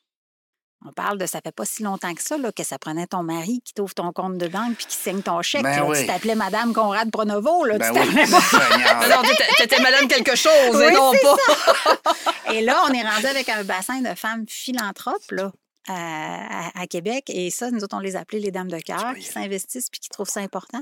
On 0.85 0.91
parle 0.93 1.17
de 1.17 1.25
ça 1.25 1.41
fait 1.41 1.51
pas 1.51 1.65
si 1.65 1.81
longtemps 1.81 2.13
que 2.13 2.21
ça, 2.21 2.37
là, 2.37 2.51
que 2.51 2.63
ça 2.63 2.77
prenait 2.77 3.07
ton 3.07 3.23
mari 3.23 3.61
qui 3.65 3.73
t'ouvre 3.73 3.95
ton 3.95 4.11
compte 4.13 4.37
de 4.37 4.47
banque 4.47 4.75
puis 4.75 4.85
qui 4.85 4.95
signe 4.95 5.23
ton 5.23 5.41
chèque. 5.41 5.63
Ben 5.63 5.77
là. 5.77 5.85
oui. 5.87 6.01
Tu 6.01 6.05
t'appelais 6.05 6.35
Madame 6.35 6.71
Conrad 6.71 7.09
Pronovo. 7.11 7.65
Là, 7.65 7.79
Ben 7.79 7.91
tu 7.93 7.99
oui. 7.99 8.05
t'appelais 8.05 8.25
t'étais- 9.57 9.81
madame 9.81 10.07
quelque 10.07 10.35
chose, 10.35 10.75
Oui, 10.75 10.83
et 10.83 10.91
non 10.91 11.13
pas. 11.23 12.53
Et 12.53 12.61
là, 12.61 12.83
on 12.87 12.93
est 12.93 13.01
rendu 13.01 13.25
avec 13.25 13.49
un 13.49 13.63
bassin 13.63 14.01
de 14.01 14.13
femmes 14.15 14.45
philanthropes 14.47 15.31
là, 15.31 15.51
à, 15.87 16.67
à- 16.67 16.81
à 16.81 16.87
Québec. 16.87 17.25
Et 17.29 17.49
ça, 17.49 17.71
nous 17.71 17.83
autres, 17.83 17.95
on 17.97 17.99
les 17.99 18.15
appelait 18.15 18.39
les 18.39 18.51
dames 18.51 18.69
de 18.69 18.79
cœur 18.79 19.15
qui 19.15 19.23
s'investissent 19.23 19.89
puis 19.89 19.99
qui 19.99 20.09
trouvent 20.09 20.29
ça 20.29 20.41
important. 20.41 20.81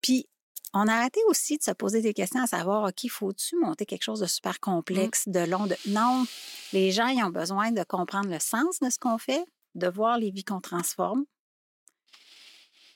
Puis, 0.00 0.28
on 0.74 0.88
a 0.88 0.92
arrêté 0.94 1.20
aussi 1.28 1.56
de 1.56 1.62
se 1.62 1.70
poser 1.70 2.02
des 2.02 2.12
questions 2.12 2.42
à 2.42 2.46
savoir, 2.46 2.84
OK, 2.88 3.08
faut-tu 3.08 3.56
monter 3.56 3.86
quelque 3.86 4.02
chose 4.02 4.20
de 4.20 4.26
super 4.26 4.58
complexe, 4.60 5.28
de 5.28 5.40
long? 5.40 5.66
De... 5.66 5.76
Non, 5.86 6.26
les 6.72 6.90
gens, 6.90 7.06
ils 7.06 7.22
ont 7.22 7.30
besoin 7.30 7.70
de 7.70 7.82
comprendre 7.84 8.28
le 8.28 8.40
sens 8.40 8.80
de 8.80 8.90
ce 8.90 8.98
qu'on 8.98 9.16
fait, 9.18 9.44
de 9.76 9.86
voir 9.88 10.18
les 10.18 10.30
vies 10.30 10.44
qu'on 10.44 10.60
transforme, 10.60 11.24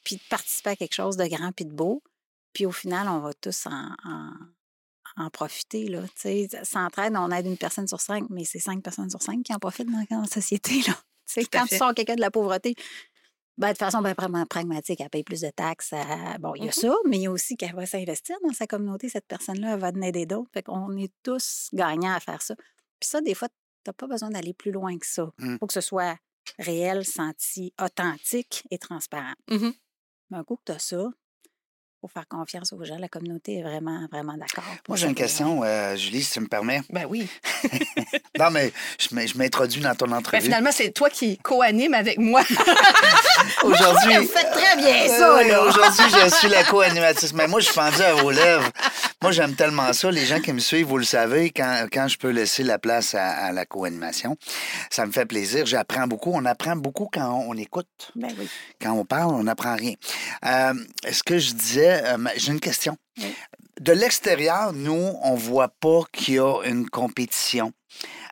puis 0.05 0.16
de 0.16 0.22
participer 0.29 0.70
à 0.70 0.76
quelque 0.76 0.95
chose 0.95 1.16
de 1.16 1.26
grand 1.26 1.53
puis 1.53 1.64
de 1.66 1.72
beau. 1.72 2.03
Puis 2.53 2.66
au 2.66 2.72
final, 2.72 3.09
on 3.09 3.20
va 3.20 3.33
tous 3.35 3.66
en, 3.66 3.95
en- 4.05 4.33
en 5.16 5.31
profiter. 5.31 5.87
Là. 5.89 6.03
S'entraide, 6.64 7.14
on 7.16 7.31
aide 7.31 7.47
une 7.47 7.59
personne 7.59 7.87
sur 7.87 8.01
cinq, 8.01 8.24
mais 8.31 8.45
c'est 8.45 8.59
cinq 8.59 8.83
personnes 8.83 9.11
sur 9.11 9.22
cinq 9.22 9.43
qui 9.45 9.55
en 9.55 9.59
profitent 9.59 9.91
dans 9.91 10.20
la 10.20 10.26
société. 10.26 10.83
Là. 10.87 10.95
Quand 11.53 11.66
tu 11.66 11.76
sors 11.76 11.95
quelqu'un 11.95 12.16
de 12.16 12.20
la 12.20 12.31
pauvreté, 12.31 12.74
ben, 13.59 13.73
de 13.73 13.77
façon 13.79 14.01
ben, 14.01 14.15
vraiment 14.17 14.47
pragmatique, 14.47 15.01
elle 15.01 15.11
paye 15.11 15.25
plus 15.25 15.41
de 15.43 15.51
taxes. 15.51 15.93
Bon, 16.41 16.55
il 16.55 16.65
y 16.65 16.69
a 16.69 16.73
ça, 16.73 16.95
mais 17.07 17.19
il 17.19 17.23
y 17.23 17.27
a 17.27 17.31
aussi 17.31 17.57
qu'elle 17.57 17.75
va 17.75 17.85
s'investir 17.87 18.37
dans 18.43 18.53
sa 18.55 18.67
communauté. 18.67 19.09
Cette 19.09 19.27
personne-là 19.27 19.75
elle 19.75 19.81
va 19.81 19.89
en 19.89 20.01
aider 20.03 20.25
d'autres. 20.27 20.51
Fait 20.55 20.63
qu'on 20.63 20.97
est 20.97 21.13
tous 21.23 21.69
gagnants 21.73 22.15
à 22.15 22.21
faire 22.21 22.41
ça. 22.41 22.55
Puis 23.01 23.09
ça, 23.11 23.21
des 23.21 23.35
fois, 23.35 23.49
tu 23.49 23.55
n'as 23.89 23.93
pas 23.93 24.07
besoin 24.07 24.31
d'aller 24.31 24.55
plus 24.55 24.71
loin 24.73 24.97
que 24.99 25.07
ça. 25.07 25.31
Il 25.39 25.45
Mm. 25.47 25.59
faut 25.59 25.67
que 25.67 25.73
ce 25.75 25.81
soit 25.81 26.17
réel, 26.59 27.05
senti, 27.05 27.75
authentique 27.83 28.65
et 28.71 28.79
transparent. 28.79 29.35
Mais 30.31 30.39
un 30.39 30.45
coup 30.45 30.57
que 30.57 30.63
tu 30.67 30.73
as 30.73 30.79
ça, 30.79 31.09
faut 32.01 32.09
faire 32.09 32.29
confiance 32.29 32.73
aux 32.73 32.85
gens. 32.85 32.97
La 32.99 33.09
communauté 33.09 33.59
est 33.59 33.63
vraiment, 33.63 34.07
vraiment 34.13 34.35
d'accord. 34.35 34.65
Moi, 34.89 34.97
j'ai 34.97 35.09
une 35.09 35.15
question, 35.15 35.63
euh, 35.65 35.97
Julie, 35.97 36.23
si 36.23 36.33
tu 36.33 36.41
me 36.41 36.47
permets. 36.47 36.83
Ben 36.91 37.07
oui. 37.09 37.29
Non, 38.39 38.51
mais 38.53 38.73
je 39.01 39.13
m'in- 39.17 39.27
je 39.27 39.37
m'introduis 39.37 39.81
dans 39.81 39.97
ton 39.97 40.07
Ben, 40.07 40.19
entrevue. 40.19 40.45
finalement, 40.45 40.71
c'est 40.73 40.93
toi 40.93 41.11
qui 41.11 41.39
co-anime 41.39 41.93
avec 41.95 42.19
moi. 42.19 42.43
Aujourd'hui. 43.65 44.17
Vous 44.19 44.27
faites 44.29 44.51
très 44.53 44.77
bien 44.77 44.95
Euh, 45.07 45.09
ça, 45.19 45.43
là. 45.43 45.63
Aujourd'hui, 45.65 46.05
je 46.09 46.35
suis 46.37 46.49
la 46.49 46.63
co-animatrice. 46.65 47.33
Mais 47.35 47.49
moi, 47.49 47.59
je 47.61 47.65
suis 47.67 47.75
fendu 47.75 48.01
à 48.01 48.15
vos 48.15 48.31
lèvres. 48.31 48.71
Moi, 49.23 49.33
j'aime 49.33 49.55
tellement 49.57 49.93
ça. 49.93 50.11
Les 50.13 50.25
gens 50.25 50.41
qui 50.41 50.53
me 50.53 50.61
suivent, 50.61 50.87
vous 50.87 50.99
le 50.99 51.05
savez, 51.05 51.51
quand, 51.51 51.87
quand 51.93 52.07
je 52.07 52.17
peux 52.19 52.29
laisser 52.31 52.63
la 52.63 52.79
place 52.79 53.15
à, 53.17 53.27
à 53.29 53.53
la 53.53 53.67
co-animation, 53.67 54.37
ça 54.91 55.05
me 55.07 55.11
fait 55.13 55.27
plaisir. 55.27 55.67
J'apprends 55.67 56.07
beaucoup. 56.07 56.31
On 56.33 56.45
apprend 56.45 56.77
beaucoup 56.77 57.09
quand 57.13 57.29
on, 57.33 57.51
on 57.51 57.55
écoute. 57.55 57.89
Ben 58.15 58.31
oui. 58.39 58.49
Quand 58.81 58.93
on 58.93 59.05
parle, 59.05 59.35
on 59.35 59.43
n'apprend 59.43 59.75
rien. 59.75 59.95
Euh, 60.47 60.75
ce 61.11 61.23
que 61.25 61.39
je 61.39 61.53
disais, 61.55 61.98
euh, 62.05 62.17
j'ai 62.37 62.53
une 62.53 62.61
question. 62.61 62.97
Oui. 63.19 63.35
De 63.81 63.93
l'extérieur, 63.93 64.73
nous, 64.73 65.13
on 65.23 65.35
voit 65.35 65.69
pas 65.69 66.03
qu'il 66.13 66.35
y 66.35 66.39
a 66.39 66.63
une 66.65 66.89
compétition 66.91 67.73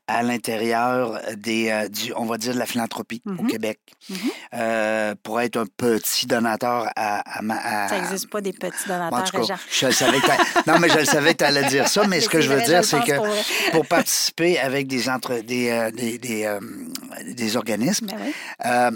à 0.08 0.22
l'intérieur 0.22 1.20
des, 1.36 1.68
euh, 1.70 1.88
du, 1.88 2.12
on 2.14 2.24
va 2.26 2.38
dire, 2.38 2.54
de 2.54 2.58
la 2.58 2.66
philanthropie 2.66 3.22
au 3.26 3.42
Mhm. 3.42 3.46
Québec. 3.48 3.78
Mhm. 4.08 4.16
Euh, 4.54 5.14
pour 5.22 5.40
être 5.40 5.56
un 5.56 5.66
petit 5.66 6.26
donateur 6.26 6.88
à, 6.94 7.38
à, 7.38 7.42
ma- 7.42 7.56
à- 7.56 7.88
Ça 7.88 8.00
n'existe 8.00 8.30
pas 8.30 8.40
des 8.40 8.52
petits 8.52 8.76
Bon, 8.86 8.94
en 8.94 9.10
donateurs, 9.10 9.40
tout 9.40 9.46
cas, 9.48 9.56
je 9.70 9.90
savais 9.90 10.20
que 10.20 10.70
non, 10.70 10.78
mais 10.78 10.88
je 10.88 10.98
le 10.98 11.04
savais 11.04 11.32
que 11.32 11.38
tu 11.38 11.44
allais 11.44 11.64
dire 11.68 11.88
ça, 11.88 12.06
mais 12.06 12.20
ce 12.20 12.28
que 12.28 12.40
je 12.40 12.48
veux 12.52 12.62
dire, 12.62 12.84
c'est 12.84 13.00
que 13.00 13.12
pour 13.72 13.86
participer 13.86 14.58
avec 14.58 14.86
des, 14.86 15.08
entre, 15.08 15.40
des, 15.40 15.70
euh, 15.70 15.90
des, 15.90 16.18
des, 16.18 16.56
des 17.26 17.56
organismes, 17.56 18.06
Ben 18.06 18.16
oui. 18.24 18.32
euh, 18.66 18.90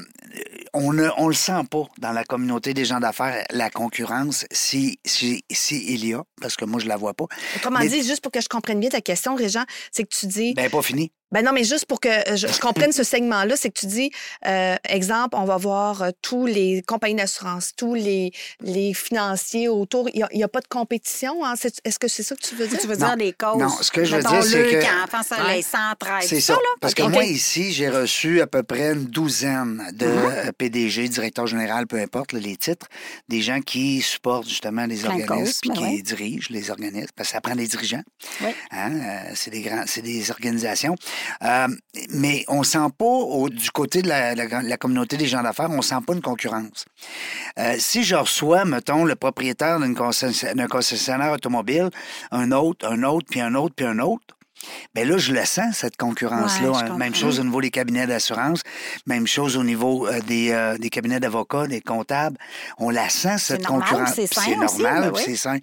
on 0.73 0.93
ne 0.93 1.09
on 1.17 1.27
le 1.27 1.35
sent 1.35 1.63
pas 1.71 1.83
dans 1.99 2.13
la 2.13 2.23
communauté 2.25 2.73
des 2.73 2.85
gens 2.85 3.01
d'affaires, 3.01 3.45
la 3.51 3.69
concurrence, 3.71 4.47
si, 4.53 5.01
si, 5.05 5.45
si 5.51 5.93
il 5.95 6.07
y 6.07 6.15
a, 6.15 6.23
parce 6.41 6.55
que 6.57 6.65
moi, 6.65 6.81
je 6.81 6.87
la 6.87 6.97
vois 6.97 7.15
pas. 7.15 7.25
Autrement 7.57 7.81
Mais- 7.81 7.89
dit, 7.89 8.05
juste 8.05 8.21
pour 8.21 8.31
que 8.31 8.41
je 8.41 8.49
comprenne 8.49 8.79
bien 8.79 8.91
ta 8.91 9.01
question, 9.01 9.35
Régent, 9.35 9.65
c'est 9.91 10.05
que 10.05 10.15
tu 10.15 10.27
dis. 10.27 10.55
Ben, 10.55 10.71
pas 10.71 10.83
fini. 10.83 11.00
يعني 11.01 11.13
Ben 11.33 11.45
non, 11.45 11.53
mais 11.53 11.65
juste 11.65 11.87
pour 11.87 12.01
que 12.01 12.09
euh, 12.09 12.37
je, 12.37 12.47
je 12.49 12.59
comprenne 12.61 12.93
ce 12.93 13.05
segment-là, 13.05 13.55
c'est 13.57 13.71
que 13.71 13.79
tu 13.79 13.87
dis, 13.87 14.11
euh, 14.47 14.75
exemple, 14.89 15.37
on 15.37 15.45
va 15.45 15.57
voir 15.57 16.03
euh, 16.03 16.11
tous 16.23 16.47
les 16.47 16.83
compagnies 16.87 17.15
d'assurance, 17.15 17.73
tous 17.77 17.95
les, 17.95 18.33
les 18.61 18.95
financiers 18.95 19.69
autour. 19.69 20.09
Il 20.13 20.27
n'y 20.35 20.43
a, 20.43 20.49
pas 20.49 20.61
de 20.61 20.67
compétition. 20.69 21.45
Hein? 21.45 21.55
Est-ce 21.85 21.99
que 21.99 22.09
c'est 22.09 22.23
ça 22.25 22.35
que 22.35 22.41
tu 22.43 22.55
veux 22.57 22.67
dire? 22.67 22.79
Tu 22.81 22.87
veux 22.87 22.97
Non. 22.97 23.07
dire 23.07 23.17
les 23.17 23.33
causes? 23.33 23.59
Non, 23.61 23.69
ce 23.69 23.91
que 23.91 24.05
je 24.05 24.17
veux 24.17 24.23
dire, 24.23 24.43
c'est 24.43 24.63
le 24.73 24.81
que- 24.81 24.85
Soleil, 25.25 25.57
Ouais. 25.57 25.63
Centraide, 25.63 26.23
C'est 26.29 26.41
ça, 26.41 26.55
ça. 26.55 26.59
là? 26.61 26.69
Parce 26.81 26.95
que 26.95 27.03
moi, 27.03 27.25
ici, 27.25 27.73
j'ai 27.73 27.89
reçu 27.89 28.41
à 28.41 28.47
peu 28.47 28.63
près 28.63 28.93
une 28.93 29.05
douzaine 29.05 29.89
de 29.93 30.07
Mm-hmm. 30.07 30.53
PDG, 30.53 31.09
directeur 31.09 31.47
général, 31.47 31.87
peu 31.87 31.99
importe 32.01 32.33
là, 32.33 32.41
les 32.41 32.57
titres, 32.57 32.87
des 33.29 33.41
gens 33.43 33.61
qui 33.61 34.01
supportent 34.01 34.49
justement 34.49 34.87
les 34.87 34.97
Plein 34.97 35.11
organismes 35.11 35.59
puis 35.61 35.71
ben 35.71 35.77
qui 35.77 35.83
ouais. 35.97 36.03
dirigent 36.03 36.49
les 36.51 36.71
organismes. 36.71 37.09
Parce 37.15 37.29
que 37.29 37.35
ça 37.35 37.41
prend 37.41 37.55
des 37.55 37.67
dirigeants. 37.67 38.03
Oui. 38.41 38.49
Hein, 38.73 38.93
euh, 38.95 39.33
c'est 39.35 39.51
des 39.51 39.61
grands, 39.63 39.85
c'est 39.87 40.03
des 40.03 40.31
organisations. 40.31 40.95
Euh, 41.43 41.69
mais 42.11 42.45
on 42.49 42.63
sent 42.63 42.79
pas 42.99 43.05
au- 43.05 43.49
du 43.49 43.71
côté 43.71 44.03
de 44.03 44.09
la, 44.09 44.35
la- 44.35 44.63
la 44.63 44.77
communauté 44.77 45.17
des 45.17 45.27
gens 45.27 45.43
d'affaires, 45.43 45.71
on 45.71 45.83
sent 45.83 45.97
pas 46.07 46.15
une 46.15 46.23
concurrence. 46.23 46.85
Euh, 47.59 47.77
si 47.79 48.05
je 48.05 48.15
reçois, 48.15 48.65
mettons, 48.65 49.05
le 49.05 49.15
propriétaire 49.17 49.79
d'un 49.81 49.95
concessionnaire 49.95 51.33
automobile, 51.33 51.91
un 52.31 52.53
autre, 52.53 52.87
un 52.89 53.03
autre, 53.03 53.27
puis 53.31 53.41
un 53.41 53.55
autre, 53.55 53.75
puis 53.77 53.87
un 53.87 53.99
autre. 53.99 54.23
Bien 54.95 55.07
là, 55.07 55.17
je 55.17 55.33
le 55.33 55.43
sens, 55.47 55.77
cette 55.79 55.97
concurrence-là. 55.97 56.71
Ouais, 56.71 56.77
hein. 56.91 56.99
Même 56.99 57.15
chose 57.15 57.41
au 57.41 57.45
niveau 57.45 57.63
des 57.63 57.71
cabinets 57.71 58.07
d'assurance, 58.07 58.61
même 59.07 59.27
chose 59.27 59.57
au 59.57 59.65
niveau 59.65 60.07
euh, 60.07 60.21
des, 60.21 60.51
euh, 60.51 60.77
des 60.77 60.91
cabinets 60.91 61.19
d'avocats, 61.19 61.67
des 61.67 61.81
comptables. 61.81 62.37
On 62.77 62.91
la 62.91 63.09
sent, 63.09 63.39
cette 63.39 63.63
concurrence. 63.67 64.11
c'est 64.27 64.51
normal, 64.83 65.03
ben 65.13 65.23
c'est 65.25 65.37
sain. 65.37 65.59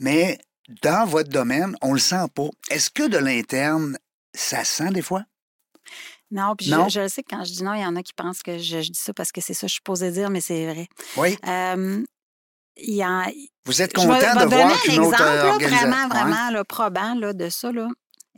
Mais 0.00 0.38
dans 0.82 1.06
votre 1.06 1.30
domaine, 1.30 1.76
on 1.82 1.92
le 1.92 2.00
sent 2.00 2.26
pas. 2.34 2.48
Est-ce 2.70 2.90
que 2.90 3.06
de 3.06 3.18
l'interne, 3.18 3.96
ça 4.36 4.64
se 4.64 4.76
sent 4.84 4.90
des 4.92 5.02
fois? 5.02 5.24
Non, 6.30 6.54
puis 6.56 6.68
Non? 6.70 6.88
je, 6.88 6.94
je 6.94 7.00
le 7.00 7.08
sais 7.08 7.22
que 7.22 7.28
quand 7.34 7.44
je 7.44 7.52
dis 7.52 7.62
non, 7.62 7.74
il 7.74 7.80
y 7.82 7.86
en 7.86 7.94
a 7.96 8.02
qui 8.02 8.12
pensent 8.12 8.42
que 8.42 8.58
je, 8.58 8.82
je 8.82 8.90
dis 8.90 8.98
ça 8.98 9.12
parce 9.14 9.30
que 9.32 9.40
c'est 9.40 9.54
ça 9.54 9.62
que 9.62 9.68
je 9.68 9.74
suis 9.74 9.82
posée 9.82 10.10
dire, 10.10 10.28
mais 10.30 10.40
c'est 10.40 10.66
vrai. 10.72 10.88
Oui. 11.16 11.38
Euh, 11.46 12.04
il 12.78 12.94
y 12.94 13.02
a, 13.02 13.30
Vous 13.64 13.80
êtes 13.82 13.92
je 13.98 14.00
vais- 14.06 14.06
content 14.06 14.34
de 14.34 14.40
donner 14.50 14.56
voir 14.56 14.72
un 14.74 14.78
qu'une 14.80 14.98
autre 15.00 15.12
exemple, 15.12 15.22
euh, 15.22 15.36
là, 15.44 15.52
organisation... 15.52 15.88
vraiment, 15.88 16.08
vraiment 16.08 16.50
là, 16.50 16.64
probant 16.64 17.14
là, 17.14 17.32
de 17.32 17.48
ça. 17.48 17.70
Là. 17.72 17.88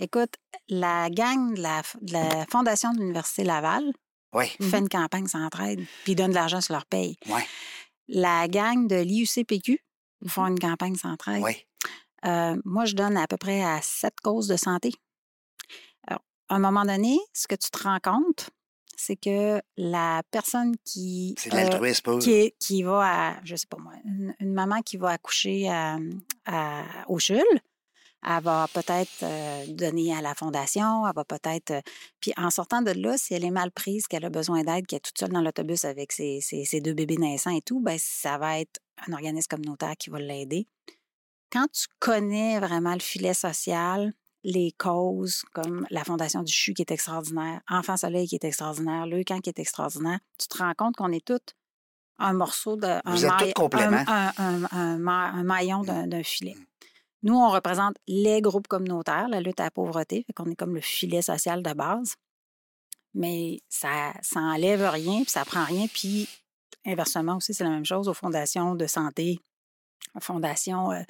Écoute, 0.01 0.35
la 0.69 1.09
gang 1.11 1.55
de 1.55 1.61
la, 1.63 1.83
de 2.03 2.13
la 2.13 2.47
Fondation 2.53 2.93
de 2.93 2.99
l'Université 2.99 3.43
Laval 3.43 3.83
Oui, 4.35 4.47
fait 4.61 4.79
une 4.79 4.89
campagne 4.89 5.27
s'entraide, 5.27 5.81
puis 6.05 6.13
ils 6.13 6.15
donnent 6.15 6.31
de 6.31 6.35
l'argent 6.37 6.61
sur 6.61 6.75
leur 6.75 6.85
paye. 6.87 7.17
Ouais. 7.27 7.45
La 8.07 8.47
gang 8.49 8.87
de 8.87 8.97
l'IUCPQ 8.97 9.81
font 10.29 10.47
une 10.47 10.59
campagne 10.59 10.95
s'entraide. 10.97 11.43
oui. 11.43 11.65
Euh, 12.27 12.57
moi, 12.65 12.85
je 12.85 12.95
donne 12.95 13.17
à 13.17 13.29
peu 13.29 13.37
près 13.37 13.63
à 13.63 13.81
sept 13.81 14.15
causes 14.23 14.49
de 14.49 14.57
santé. 14.57 14.93
À 16.49 16.57
un 16.57 16.59
moment 16.59 16.85
donné, 16.85 17.19
ce 17.33 17.47
que 17.47 17.55
tu 17.55 17.71
te 17.71 17.83
rends 17.83 18.01
compte, 18.03 18.51
c'est 18.97 19.17
que 19.17 19.61
la 19.77 20.23
personne 20.31 20.75
qui, 20.85 21.35
C'est 21.39 21.51
euh, 21.77 21.79
qui, 22.21 22.53
qui 22.59 22.83
va 22.83 23.01
à, 23.31 23.45
je 23.45 23.55
sais 23.55 23.67
pas 23.69 23.77
moi, 23.79 23.93
une, 24.05 24.35
une 24.41 24.53
maman 24.53 24.81
qui 24.83 24.97
va 24.97 25.11
accoucher 25.11 25.69
à, 25.69 25.99
à- 26.47 26.85
au 27.09 27.19
CHUL, 27.19 27.45
elle 28.27 28.43
va 28.43 28.67
peut-être 28.75 29.23
euh, 29.23 29.67
donner 29.69 30.13
à 30.17 30.21
la 30.21 30.35
fondation, 30.35 31.07
elle 31.07 31.15
va 31.15 31.25
peut-être... 31.25 31.71
euh, 31.71 31.81
puis 32.21 32.33
en 32.37 32.51
sortant 32.51 32.83
de 32.83 32.91
là, 32.91 33.17
si 33.17 33.35
elle 33.35 33.45
est 33.45 33.51
mal 33.53 33.71
prise, 33.71 34.09
qu'elle 34.09 34.25
a 34.25 34.31
besoin 34.31 34.65
d'aide, 34.65 34.87
qu'elle 34.89 34.97
est 34.97 35.01
toute 35.01 35.19
seule 35.19 35.29
dans 35.31 35.41
l'autobus 35.41 35.85
avec 35.85 36.11
ses, 36.11 36.41
ses- 36.41 36.65
ses 36.65 36.81
deux 36.81 36.95
bébés 36.95 37.17
naissants 37.19 37.55
et 37.55 37.63
tout, 37.63 37.79
ben 37.81 37.97
ça 38.01 38.37
va 38.39 38.59
être 38.59 38.81
un 39.07 39.13
organisme 39.13 39.47
communautaire 39.49 39.95
qui 39.97 40.11
va 40.11 40.19
l'aider. 40.19 40.67
Quand 41.53 41.67
tu 41.73 41.87
connais 42.01 42.59
vraiment 42.59 42.95
le 42.95 43.01
filet 43.01 43.35
social, 43.35 44.13
les 44.45 44.73
causes, 44.79 45.43
comme 45.53 45.87
la 45.91 46.05
Fondation 46.05 46.43
du 46.43 46.53
CHU 46.53 46.73
qui 46.75 46.83
est 46.83 46.91
extraordinaire, 46.91 47.61
Enfant 47.69 47.97
Soleil 47.97 48.29
qui 48.29 48.37
est 48.37 48.45
extraordinaire, 48.45 49.07
Le 49.07 49.23
Camp 49.25 49.41
qui 49.41 49.51
est 49.51 49.59
extraordinaire, 49.59 50.21
tu 50.39 50.49
te 50.49 50.59
rends 50.59 50.75
compte 50.75 50.97
qu'on 50.97 51.13
est 51.13 51.25
tous 51.25 51.41
un 52.21 52.33
morceau 52.33 52.77
de. 52.77 52.87
un 52.87 53.01
Vous 53.13 53.25
êtes 53.25 53.31
tous 53.55 53.69
maille-. 53.91 54.05
Un, 54.09 54.33
un- 54.39 54.65
un- 54.65 54.69
un 54.73 54.99
ma- 54.99 55.31
un 55.31 55.43
maillon 55.45 55.83
d'un 55.83 56.23
filet. 56.23 56.55
Mm. 56.57 56.65
Nous, 57.25 57.35
on 57.35 57.49
représente 57.51 57.97
les 58.07 58.41
groupes 58.41 58.69
communautaires, 58.69 59.29
la 59.29 59.41
lutte 59.41 59.59
à 59.61 59.65
la 59.65 59.71
pauvreté, 59.73 60.23
fait 60.25 60.33
qu'on 60.33 60.49
est 60.51 60.55
comme 60.57 60.75
le 60.75 60.81
filet 60.81 61.21
social 61.23 61.63
de 61.63 61.73
base. 61.73 62.15
Mais 63.15 63.61
ça, 63.69 64.13
ça 64.23 64.39
enlève 64.41 64.83
rien, 64.89 65.23
puis 65.23 65.31
ça 65.31 65.45
prend 65.45 65.65
rien. 65.65 65.87
Puis 65.93 66.29
inversement 66.87 67.37
aussi, 67.37 67.55
c'est 67.55 67.65
la 67.65 67.71
même 67.71 67.85
chose 67.85 68.09
aux 68.09 68.15
fondations 68.15 68.75
de 68.77 68.87
santé, 68.87 69.41
fondations 70.21 70.93
euh, 70.93 71.03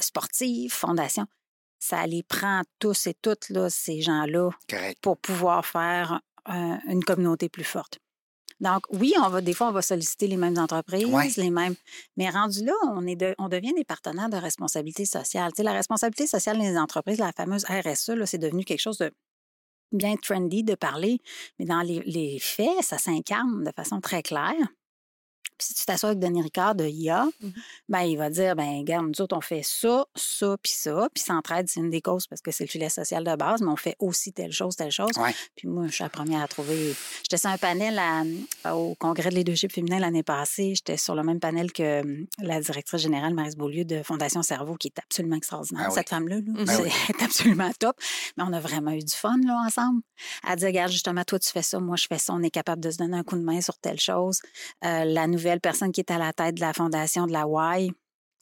sportives, 0.00 0.72
fondations. 0.72 1.26
Ça 1.78 2.06
les 2.06 2.22
prend 2.22 2.62
tous 2.78 3.06
et 3.06 3.14
toutes, 3.20 3.48
là, 3.50 3.68
ces 3.70 4.00
gens-là, 4.00 4.50
pour 5.02 5.18
pouvoir 5.18 5.64
faire 5.66 6.20
un- 6.46 6.78
une 6.88 7.04
communauté 7.04 7.48
plus 7.48 7.64
forte. 7.64 7.98
Donc, 8.60 8.84
oui, 8.90 9.12
on 9.22 9.28
va, 9.28 9.42
des 9.42 9.52
fois, 9.52 9.68
on 9.68 9.72
va 9.72 9.82
solliciter 9.82 10.26
les 10.28 10.38
mêmes 10.38 10.56
entreprises, 10.56 11.04
Ouais. 11.04 11.28
les 11.36 11.50
mêmes. 11.50 11.74
Mais 12.16 12.30
rendu 12.30 12.64
là, 12.64 12.72
on, 12.86 13.06
est 13.06 13.16
de- 13.16 13.34
on 13.38 13.48
devient 13.48 13.74
des 13.74 13.84
partenaires 13.84 14.30
de 14.30 14.36
responsabilité 14.38 15.04
sociale. 15.04 15.50
Tu 15.52 15.56
sais, 15.58 15.62
la 15.62 15.72
responsabilité 15.74 16.26
sociale 16.26 16.58
des 16.58 16.78
entreprises, 16.78 17.18
la 17.18 17.32
fameuse 17.32 17.66
RSE, 17.66 18.10
là, 18.14 18.24
c'est 18.24 18.38
devenu 18.38 18.64
quelque 18.64 18.80
chose 18.80 18.96
de 18.98 19.12
bien 19.92 20.16
trendy 20.16 20.64
de 20.64 20.74
parler, 20.74 21.18
mais 21.58 21.66
dans 21.66 21.82
les, 21.82 22.00
les 22.06 22.38
faits, 22.40 22.82
ça 22.82 22.96
s'incarne 22.96 23.62
de 23.62 23.70
façon 23.76 24.00
très 24.00 24.22
claire. 24.22 24.54
Puis 25.58 25.68
si 25.68 25.74
tu 25.74 25.84
t'assois 25.84 26.10
avec 26.10 26.18
Denis 26.20 26.42
Ricard 26.42 26.74
de 26.74 26.84
IA, 26.86 27.26
Mhm. 27.42 27.52
ben, 27.88 28.00
il 28.00 28.16
va 28.16 28.30
dire, 28.30 28.54
ben 28.56 28.78
regarde, 28.78 29.06
nous 29.06 29.20
autres, 29.20 29.36
on 29.36 29.40
fait 29.40 29.62
ça, 29.64 30.04
ça, 30.14 30.56
puis 30.62 30.72
ça. 30.72 31.08
Puis 31.14 31.22
s'entraide, 31.22 31.68
c'est 31.68 31.80
une 31.80 31.90
des 31.90 32.00
causes 32.00 32.26
parce 32.26 32.40
que 32.42 32.50
c'est 32.50 32.64
le 32.64 32.68
filet 32.68 32.88
social 32.88 33.24
de 33.24 33.34
base, 33.36 33.60
mais 33.62 33.70
on 33.70 33.76
fait 33.76 33.96
aussi 33.98 34.32
telle 34.32 34.52
chose, 34.52 34.76
telle 34.76 34.90
chose. 34.90 35.10
Ouais. 35.16 35.34
Puis 35.56 35.68
moi, 35.68 35.86
je 35.86 35.92
suis 35.92 36.02
la 36.04 36.10
première 36.10 36.42
à 36.42 36.48
trouver. 36.48 36.94
J'étais 37.22 37.36
sur 37.38 37.50
un 37.50 37.58
panel 37.58 37.98
à- 38.64 38.76
au 38.76 38.94
congrès 38.94 39.30
de 39.30 39.34
leadership 39.34 39.72
féminin 39.72 39.98
l'année 39.98 40.22
passée. 40.22 40.74
J'étais 40.74 40.96
sur 40.96 41.14
le 41.14 41.22
même 41.22 41.40
panel 41.40 41.72
que 41.72 42.00
hum, 42.02 42.26
la 42.38 42.60
directrice 42.60 43.00
générale, 43.00 43.34
Marise 43.34 43.56
Beaulieu, 43.56 43.84
de 43.84 44.02
Fondation 44.02 44.42
Cerveau, 44.42 44.74
qui 44.76 44.88
est 44.88 44.98
absolument 44.98 45.36
extraordinaire. 45.36 45.84
Ah 45.86 45.88
oui. 45.90 45.94
Cette 45.94 46.08
femme-là, 46.08 46.36
là, 46.36 46.42
Ah 46.68 46.76
oui. 46.82 46.90
elle 47.08 47.14
est 47.16 47.22
absolument 47.60 47.70
top. 47.78 47.96
Mais 48.36 48.44
on 48.46 48.52
a 48.52 48.60
vraiment 48.60 48.90
eu 48.92 48.98
du 49.04 49.14
fun 49.14 49.36
là, 49.44 49.62
ensemble. 49.66 50.02
Elle 50.48 50.56
dit, 50.56 50.66
regarde, 50.66 50.92
justement, 50.92 51.24
toi, 51.24 51.38
tu 51.38 51.50
fais 51.50 51.62
ça, 51.62 51.78
moi, 51.80 51.96
je 51.96 52.06
fais 52.06 52.18
ça. 52.18 52.32
On 52.34 52.42
est 52.42 52.50
capable 52.50 52.82
de 52.82 52.90
se 52.90 52.98
donner 52.98 53.16
un 53.16 53.22
coup 53.24 53.36
de 53.36 53.42
main 53.44 53.60
sur 53.60 53.78
telle 53.78 54.00
chose. 54.00 54.40
Euh, 54.84 55.04
la 55.04 55.26
nouvelle 55.26 55.45
personne 55.60 55.92
qui 55.92 56.00
est 56.00 56.10
à 56.10 56.18
la 56.18 56.32
tête 56.32 56.54
de 56.56 56.60
la 56.60 56.72
fondation 56.72 57.26
de 57.26 57.32
la 57.32 57.44
Y, 57.46 57.92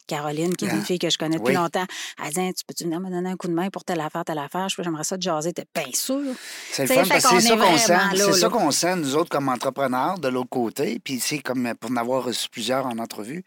Caroline, 0.07 0.55
qui 0.55 0.67
est 0.67 0.69
Ah. 0.71 0.75
une 0.75 0.85
fille 0.85 0.99
que 0.99 1.09
je 1.09 1.17
connais 1.17 1.39
depuis 1.39 1.53
Oui. 1.53 1.63
longtemps, 1.63 1.87
elle 2.23 2.31
dit 2.31 2.53
Tu 2.55 2.65
peux-tu 2.67 2.85
venir 2.85 3.01
me 3.01 3.09
donner 3.09 3.31
un 3.31 3.37
coup 3.37 3.49
de 3.49 3.55
main 3.55 3.71
pour 3.71 3.85
telle 3.85 4.01
affaire, 4.01 4.23
telle 4.23 4.37
affaire? 4.39 4.69
J'aimerais 4.69 5.03
ça 5.03 5.17
te 5.17 5.23
jaser. 5.23 5.55
T'es 5.55 5.65
bien 5.75 5.91
sûr. 5.95 6.21
C'est 6.73 6.83
le 6.87 6.89
fun 6.95 7.05
parce 7.09 7.25
que 7.27 7.41
c'est 7.41 7.49
ça 7.49 7.57
qu'on 7.57 7.79
sent. 7.79 7.97
C'est 8.17 8.33
ça 8.35 8.49
qu'on 8.51 8.71
sent, 8.71 8.97
nous 8.97 9.17
autres, 9.17 9.31
comme 9.31 9.49
entrepreneurs, 9.49 10.19
de 10.19 10.29
l'autre 10.29 10.51
côté. 10.51 10.99
Puis, 11.03 11.21
c'est 11.21 11.39
comme 11.39 11.73
pour 11.81 11.91
en 11.91 11.97
avoir 11.97 12.23
reçu 12.25 12.51
plusieurs 12.51 12.85
en 12.85 12.99
entrevue, 12.99 13.45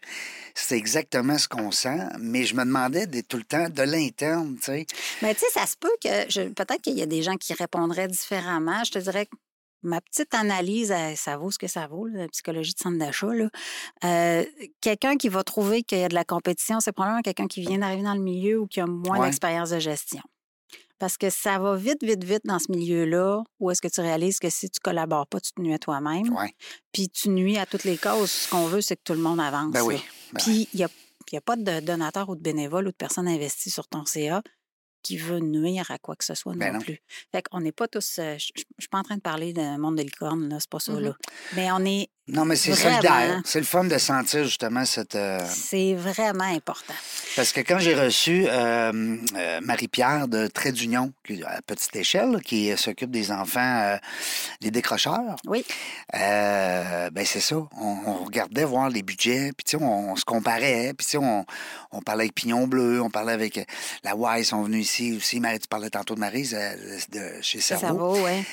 c'est 0.52 0.76
exactement 0.76 1.38
ce 1.38 1.46
qu'on 1.46 1.70
sent. 1.70 2.00
Mais 2.18 2.42
je 2.44 2.56
me 2.56 2.64
demandais 2.64 3.06
tout 3.22 3.36
le 3.36 3.44
temps 3.44 3.68
de 3.68 3.82
l'interne, 3.82 4.56
tu 4.56 4.62
sais. 4.64 4.86
Mais 5.22 5.34
tu 5.34 5.40
sais, 5.40 5.46
ça 5.52 5.64
se 5.64 5.76
peut 5.78 5.88
que. 6.02 6.48
Peut-être 6.48 6.82
qu'il 6.82 6.98
y 6.98 7.02
a 7.02 7.06
des 7.06 7.22
gens 7.22 7.36
qui 7.36 7.54
répondraient 7.54 8.08
différemment. 8.08 8.82
Je 8.82 8.90
te 8.90 8.98
dirais 8.98 9.26
que 9.26 9.36
ma 9.82 10.00
petite 10.00 10.34
analyse, 10.34 10.92
ça 11.16 11.36
vaut 11.36 11.50
ce 11.50 11.58
que 11.58 11.66
ça 11.68 11.86
vaut, 11.86 12.06
là, 12.06 12.20
la 12.22 12.28
psychologie 12.28 12.74
de 12.74 12.78
centre 12.78 12.98
d'achat. 12.98 13.28
Euh, 14.04 14.44
quelqu'un 14.80 15.16
qui 15.16 15.28
va 15.28 15.44
trouver 15.44 15.82
qu'il 15.82 15.98
y 15.98 16.04
a 16.04 16.08
de 16.08 16.14
la 16.14 16.24
compétition, 16.24 16.80
c'est 16.80 16.92
probablement 16.92 17.22
quelqu'un 17.22 17.46
qui 17.46 17.60
vient 17.60 17.78
d'arriver 17.78 18.02
dans 18.02 18.14
le 18.14 18.20
milieu 18.20 18.60
ou 18.60 18.66
qui 18.66 18.80
a 18.80 18.86
moins 18.86 19.18
Ouais. 19.20 19.26
d'expérience 19.26 19.70
de 19.70 19.78
gestion. 19.78 20.22
Parce 20.98 21.16
que 21.16 21.30
ça 21.30 21.60
va 21.60 21.76
vite, 21.76 22.02
vite, 22.02 22.24
vite 22.24 22.42
dans 22.44 22.58
ce 22.58 22.72
milieu-là 22.72 23.42
où 23.60 23.70
est-ce 23.70 23.80
que 23.80 23.86
tu 23.86 24.00
réalises 24.00 24.40
que 24.40 24.50
si 24.50 24.68
tu 24.68 24.80
collabores 24.80 25.28
pas, 25.28 25.38
tu 25.40 25.52
te 25.52 25.60
nuis 25.60 25.72
à 25.72 25.78
toi-même. 25.78 26.28
Ouais. 26.36 26.52
Puis 26.92 27.08
tu 27.08 27.28
nuis 27.28 27.56
à 27.56 27.66
toutes 27.66 27.84
les 27.84 27.96
causes. 27.96 28.30
Ce 28.32 28.50
qu'on 28.50 28.66
veut, 28.66 28.80
c'est 28.80 28.96
que 28.96 29.02
tout 29.04 29.12
le 29.12 29.20
monde 29.20 29.38
avance. 29.38 29.72
Ben 29.72 29.82
oui. 29.82 30.02
Ben 30.32 30.40
Puis 30.42 30.68
il 30.74 30.78
n'y 30.78 31.38
a 31.38 31.40
pas 31.40 31.54
de 31.54 31.80
donateur 31.80 32.28
ou 32.28 32.34
de 32.34 32.40
bénévole 32.40 32.88
ou 32.88 32.90
de 32.90 32.96
personne 32.96 33.28
investie 33.28 33.70
sur 33.70 33.86
ton 33.86 34.04
CA 34.06 34.42
qui 35.02 35.16
veut 35.16 35.40
nuire 35.40 35.90
à 35.90 35.98
quoi 35.98 36.16
que 36.16 36.24
ce 36.24 36.34
soit 36.34 36.54
Ben 36.54 36.72
non, 36.72 36.78
non. 36.78 36.84
plus. 36.84 37.00
Fait 37.32 37.42
qu'on 37.42 37.60
n'est 37.60 37.72
pas 37.72 37.88
tous. 37.88 38.18
euh, 38.18 38.36
Je 38.38 38.50
ne 38.56 38.60
suis 38.78 38.88
pas 38.90 38.98
en 38.98 39.02
train 39.02 39.16
de 39.16 39.20
parler 39.22 39.52
d'un 39.52 39.78
monde 39.78 39.96
de 39.96 40.02
licorne, 40.02 40.48
là, 40.48 40.58
c'est 40.60 40.68
pas 40.70 40.80
ça. 40.80 40.92
Mhm. 40.92 41.00
là. 41.00 41.16
Mais 41.56 41.70
on 41.72 41.84
est. 41.84 42.08
Non, 42.28 42.44
mais 42.44 42.56
c'est 42.56 42.74
solidaire. 42.74 43.40
C'est 43.44 43.58
le 43.58 43.64
fun 43.64 43.84
de 43.84 43.96
sentir 43.98 44.44
justement 44.44 44.84
cette. 44.84 45.14
euh, 45.14 45.40
C'est 45.48 45.94
vraiment 45.94 46.44
important. 46.44 46.92
Parce 47.36 47.52
que 47.52 47.60
quand 47.60 47.78
j'ai 47.78 47.94
reçu 47.94 48.44
euh, 48.48 49.16
euh, 49.36 49.60
Marie-Pierre 49.62 50.28
de 50.28 50.46
Trait 50.46 50.72
d'Union, 50.72 51.12
à 51.46 51.62
petite 51.62 51.96
échelle, 51.96 52.40
qui 52.44 52.76
s'occupe 52.76 53.10
des 53.10 53.30
enfants, 53.32 53.96
des 54.60 54.70
décrocheurs, 54.70 55.36
Oui. 55.46 55.64
ben 56.12 57.24
c'est 57.24 57.40
ça. 57.40 57.56
On, 57.56 57.96
on 58.06 58.24
regardait 58.24 58.64
voir 58.64 58.90
les 58.90 59.02
budgets, 59.02 59.52
puis 59.56 59.76
on, 59.76 60.10
on 60.12 60.16
se 60.16 60.24
comparait, 60.24 60.92
puis 60.96 61.16
on, 61.16 61.44
on 61.92 62.02
parlait 62.02 62.24
avec 62.24 62.34
Pignon 62.34 62.66
Bleu, 62.66 63.00
on 63.00 63.10
parlait 63.10 63.32
avec 63.32 63.66
la 64.04 64.14
Y, 64.14 64.40
ils 64.40 64.44
sont 64.44 64.62
venus 64.62 64.84
ici 64.86 65.16
aussi. 65.16 65.40
Marie, 65.40 65.60
tu 65.60 65.68
parlais 65.68 65.90
tantôt 65.90 66.14
de 66.14 66.20
Marie, 66.20 66.48
de 66.48 67.40
chez 67.40 67.60
Cerveau. 67.60 68.14
va, 68.14 68.20
oui. 68.22 68.44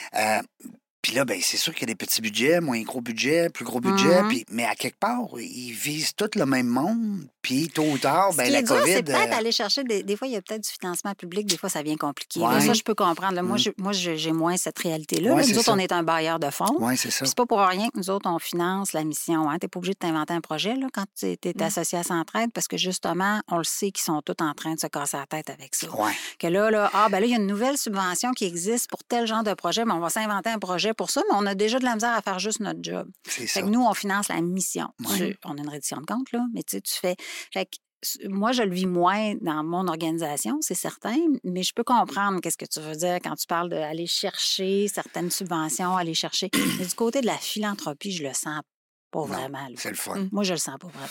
Puis 1.06 1.14
là, 1.14 1.24
ben, 1.24 1.39
c'est 1.39 1.58
sûr 1.58 1.72
qu'il 1.72 1.88
y 1.88 1.91
a 1.91 1.93
des 1.93 1.95
petits 2.03 2.20
budgets, 2.20 2.60
moins 2.62 2.82
gros 2.82 2.99
budgets, 2.99 3.49
plus 3.51 3.64
gros 3.64 3.80
budgets. 3.80 4.24
Mhm. 4.24 4.41
mais 4.49 4.66
à 4.66 4.74
quelque 4.74 4.97
part, 4.97 5.28
ils 5.39 5.72
visent 5.72 6.16
tous 6.16 6.32
le 6.36 6.47
même 6.47 6.66
monde. 6.66 7.28
Puis 7.43 7.68
tôt 7.70 7.84
ou 7.84 7.99
tard, 7.99 8.32
Ce 8.32 8.38
ben, 8.38 8.45
qui 8.45 8.51
la 8.53 8.60
est 8.62 8.64
COVID. 8.64 8.91
c'est 8.91 9.03
peut-être 9.03 9.34
euh, 9.34 9.38
aller 9.38 9.51
chercher. 9.51 9.84
Des, 9.84 10.01
des 10.01 10.18
fois, 10.18 10.28
il 10.28 10.34
y 10.34 10.36
a 10.36 10.41
peut-être 10.41 10.64
du 10.64 10.70
financement 10.72 11.14
public, 11.14 11.45
des 11.45 11.58
fois, 11.58 11.70
ça 11.70 11.84
vient 11.84 11.95
compliqué. 11.95 12.39
Là, 12.39 12.60
ça, 12.60 12.74
je 12.74 12.82
peux 12.82 12.95
comprendre. 12.95 13.34
là. 13.36 13.43
Moi, 13.43 13.58
Mm. 13.58 13.72
moi, 13.78 13.91
j'ai 13.91 14.32
moins 14.32 14.58
cette 14.58 14.80
réalité-là. 14.80 15.36
Ouais, 15.36 15.43
nous 15.45 15.51
autres, 15.60 15.66
ça. 15.66 15.74
on 15.74 15.78
est 15.78 15.91
un 15.91 16.01
bailleur 16.01 16.39
de 16.39 16.49
fonds. 16.49 16.76
Oui, 16.80 16.97
c'est 16.97 17.12
ça. 17.12 17.28
C'est 17.28 17.36
pas 17.38 17.45
pour 17.45 17.60
rien 17.60 17.88
que 17.89 17.99
nous 17.99 18.10
autres, 18.10 18.28
on 18.28 18.39
finance 18.39 18.93
la 18.93 19.03
mission. 19.03 19.47
Hein. 19.47 19.58
Tu 19.60 19.66
n'es 19.66 19.70
pas 19.70 19.78
obligé 19.78 19.93
de 19.93 19.99
t'inventer 19.99 20.34
un 20.34 20.41
projet 20.41 20.76
là, 20.76 20.88
quand 20.91 21.06
tu 21.20 21.28
es, 21.28 21.38
Mm. 21.56 21.62
associé 21.62 21.99
à 21.99 22.03
Centraide 22.03 22.51
parce 22.51 22.68
que 22.68 22.78
justement, 22.78 23.41
on 23.51 23.60
le 23.60 23.64
sait 23.64 23.91
qu'ils 23.91 24.06
sont 24.06 24.24
tous 24.24 24.43
en 24.43 24.53
train 24.56 24.74
de 24.74 24.80
se 24.80 24.88
casser 24.88 25.18
la 25.18 25.28
tête 25.28 25.51
avec 25.51 25.76
ça. 25.76 25.88
Ouais. 25.95 26.14
Que 26.39 26.47
là, 26.47 26.72
là, 26.72 26.89
ah, 26.95 27.10
ben 27.12 27.20
là, 27.20 27.28
il 27.28 27.32
y 27.32 27.36
a 27.36 27.38
une 27.38 27.45
nouvelle 27.45 27.78
subvention 27.78 28.32
qui 28.32 28.45
existe 28.45 28.89
pour 28.89 29.03
tel 29.03 29.28
genre 29.28 29.43
de 29.43 29.53
projet, 29.53 29.86
mais 29.86 29.93
on 29.93 29.99
va 29.99 30.10
s'inventer 30.10 30.49
un 30.49 30.58
projet 30.58 30.95
pour 30.96 31.10
ça, 31.12 31.22
mais 31.30 31.36
on 31.38 31.46
a 31.46 31.56
déjà 31.56 31.80
de 31.80 31.84
la 31.86 31.93
misère 31.96 32.14
à 32.14 32.22
faire 32.22 32.39
juste 32.39 32.60
notre 32.60 32.80
job. 32.82 33.08
C'est 33.28 33.41
Fait 33.41 33.48
ça. 33.48 33.62
que 33.62 33.68
nous, 33.68 33.82
on 33.84 33.93
finance 33.93 34.28
la 34.30 34.41
mission. 34.41 34.88
Ouais. 35.08 35.18
Tu- 35.34 35.38
on 35.46 35.58
a 35.58 35.62
une 35.62 35.70
reddition 35.70 35.98
de 35.98 36.06
compte, 36.06 36.32
là, 36.32 36.43
mais 36.54 36.64
tu 36.64 36.78
sais, 36.78 36.82
tu 36.82 36.93
fais. 36.93 37.16
Fait 37.54 37.66
que 37.66 38.28
moi, 38.28 38.52
je 38.52 38.62
le 38.62 38.74
vis 38.74 38.86
moins 38.86 39.34
dans 39.41 39.64
mon 39.64 39.88
organisation, 39.88 40.58
c'est 40.62 40.76
certain, 40.76 41.16
mais 41.43 41.64
je 41.64 41.74
peux 41.74 41.84
comprendre 41.84 42.39
qu'est-ce 42.39 42.58
que 42.58 42.66
tu 42.66 42.80
veux 42.80 42.96
dire 42.96 43.16
quand 43.16 43.36
tu 43.36 43.48
parles 43.48 43.70
d'aller 43.70 44.06
chercher 44.06 44.88
certaines 44.88 45.32
subventions, 45.32 45.98
aller 45.98 46.14
chercher. 46.14 46.50
Mais 46.80 46.86
du 46.86 46.93
côté 46.93 47.22
de 47.22 47.26
la 47.26 47.38
philanthropie, 47.38 48.12
je 48.12 48.22
le 48.24 48.34
sens 48.34 48.62
pas 49.10 49.20
Non, 49.22 49.26
vraiment. 49.26 49.58
là. 49.68 49.76
C'est 49.78 49.89
le 49.89 49.96
fun. 49.96 50.16
Mm. 50.20 50.30
Moi, 50.32 50.43
je 50.43 50.54
le 50.54 50.60
sens 50.60 50.76
pas 50.80 50.88
vraiment. 50.88 51.08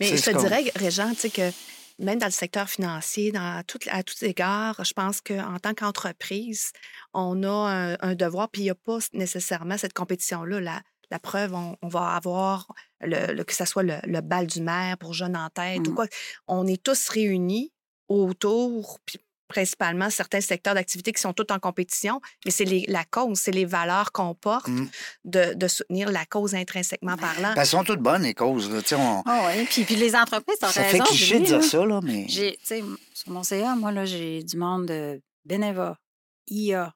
Mais 0.00 0.06
C'est 0.08 0.16
je 0.16 0.30
te 0.36 0.38
dirais, 0.38 0.64
Régent, 0.76 1.10
tu 1.10 1.16
sais 1.16 1.30
que 1.30 1.50
même 1.98 2.18
dans 2.18 2.26
le 2.26 2.32
secteur 2.32 2.68
financier, 2.68 3.30
dans 3.32 3.62
tout, 3.66 3.78
à 3.90 4.02
tous 4.02 4.22
égards, 4.22 4.82
je 4.84 4.92
pense 4.92 5.20
qu'en 5.20 5.58
tant 5.58 5.74
qu'entreprise, 5.74 6.72
on 7.12 7.42
a 7.44 7.48
un, 7.50 7.96
un 8.00 8.14
devoir, 8.14 8.48
puis 8.50 8.62
il 8.62 8.64
n'y 8.64 8.70
a 8.70 8.74
pas 8.74 8.98
nécessairement 9.12 9.78
cette 9.78 9.92
compétition-là. 9.92 10.60
La, 10.60 10.82
la 11.10 11.18
preuve, 11.18 11.54
on, 11.54 11.76
on 11.82 11.88
va 11.88 12.08
avoir, 12.16 12.72
le, 13.00 13.32
le- 13.32 13.44
que 13.44 13.54
ce 13.54 13.64
soit 13.64 13.82
le, 13.84 13.96
le 14.04 14.20
bal 14.20 14.46
du 14.46 14.60
maire 14.60 14.98
pour 14.98 15.12
Jeunes 15.14 15.36
en 15.36 15.48
tête 15.50 15.86
ou 15.86 15.92
Mm. 15.92 15.94
quoi. 15.94 16.06
On 16.48 16.66
est 16.66 16.82
tous 16.82 17.08
réunis 17.08 17.72
autour, 18.08 18.98
puis 19.06 19.18
principalement 19.48 20.10
certains 20.10 20.40
secteurs 20.40 20.74
d'activité 20.74 21.12
qui 21.12 21.20
sont 21.20 21.32
tous 21.32 21.46
en 21.52 21.58
compétition, 21.58 22.20
mais 22.44 22.50
c'est 22.50 22.64
la 22.88 23.04
cause, 23.04 23.38
c'est 23.38 23.50
les 23.52 23.64
valeurs 23.64 24.10
qu'on 24.12 24.34
porte 24.34 24.68
Mm. 24.68 24.88
de, 25.24 25.54
de 25.54 25.68
soutenir 25.68 26.10
la 26.10 26.24
cause 26.24 26.54
intrinsèquement 26.54 27.16
parlant. 27.16 27.54
Elles 27.56 27.66
sont 27.66 27.84
toutes 27.84 28.00
bonnes, 28.00 28.22
les 28.22 28.34
causes. 28.34 28.70
Là. 28.70 28.80
Tu 28.82 28.88
sais, 28.88 28.94
On... 28.96 29.22
Ah 29.26 29.48
oui, 29.54 29.64
puis, 29.70 29.84
puis 29.84 29.96
les 29.96 30.14
entreprises, 30.16 30.56
Ça 30.60 30.68
fait 30.68 30.90
raison. 30.90 31.04
cliché 31.04 31.38
de 31.40 31.44
là. 31.50 31.58
dire 31.58 31.64
ça, 31.64 31.84
là, 31.84 32.00
mais. 32.02 32.24
J'ai, 32.28 32.52
tu 32.56 32.66
sais, 32.66 32.82
sur 33.12 33.30
mon 33.32 33.42
CA, 33.42 33.74
moi, 33.76 33.92
là, 33.92 34.04
j'ai 34.04 34.42
du 34.42 34.56
monde 34.56 34.86
de 34.86 35.20
Beneva, 35.44 35.98
IA, 36.48 36.94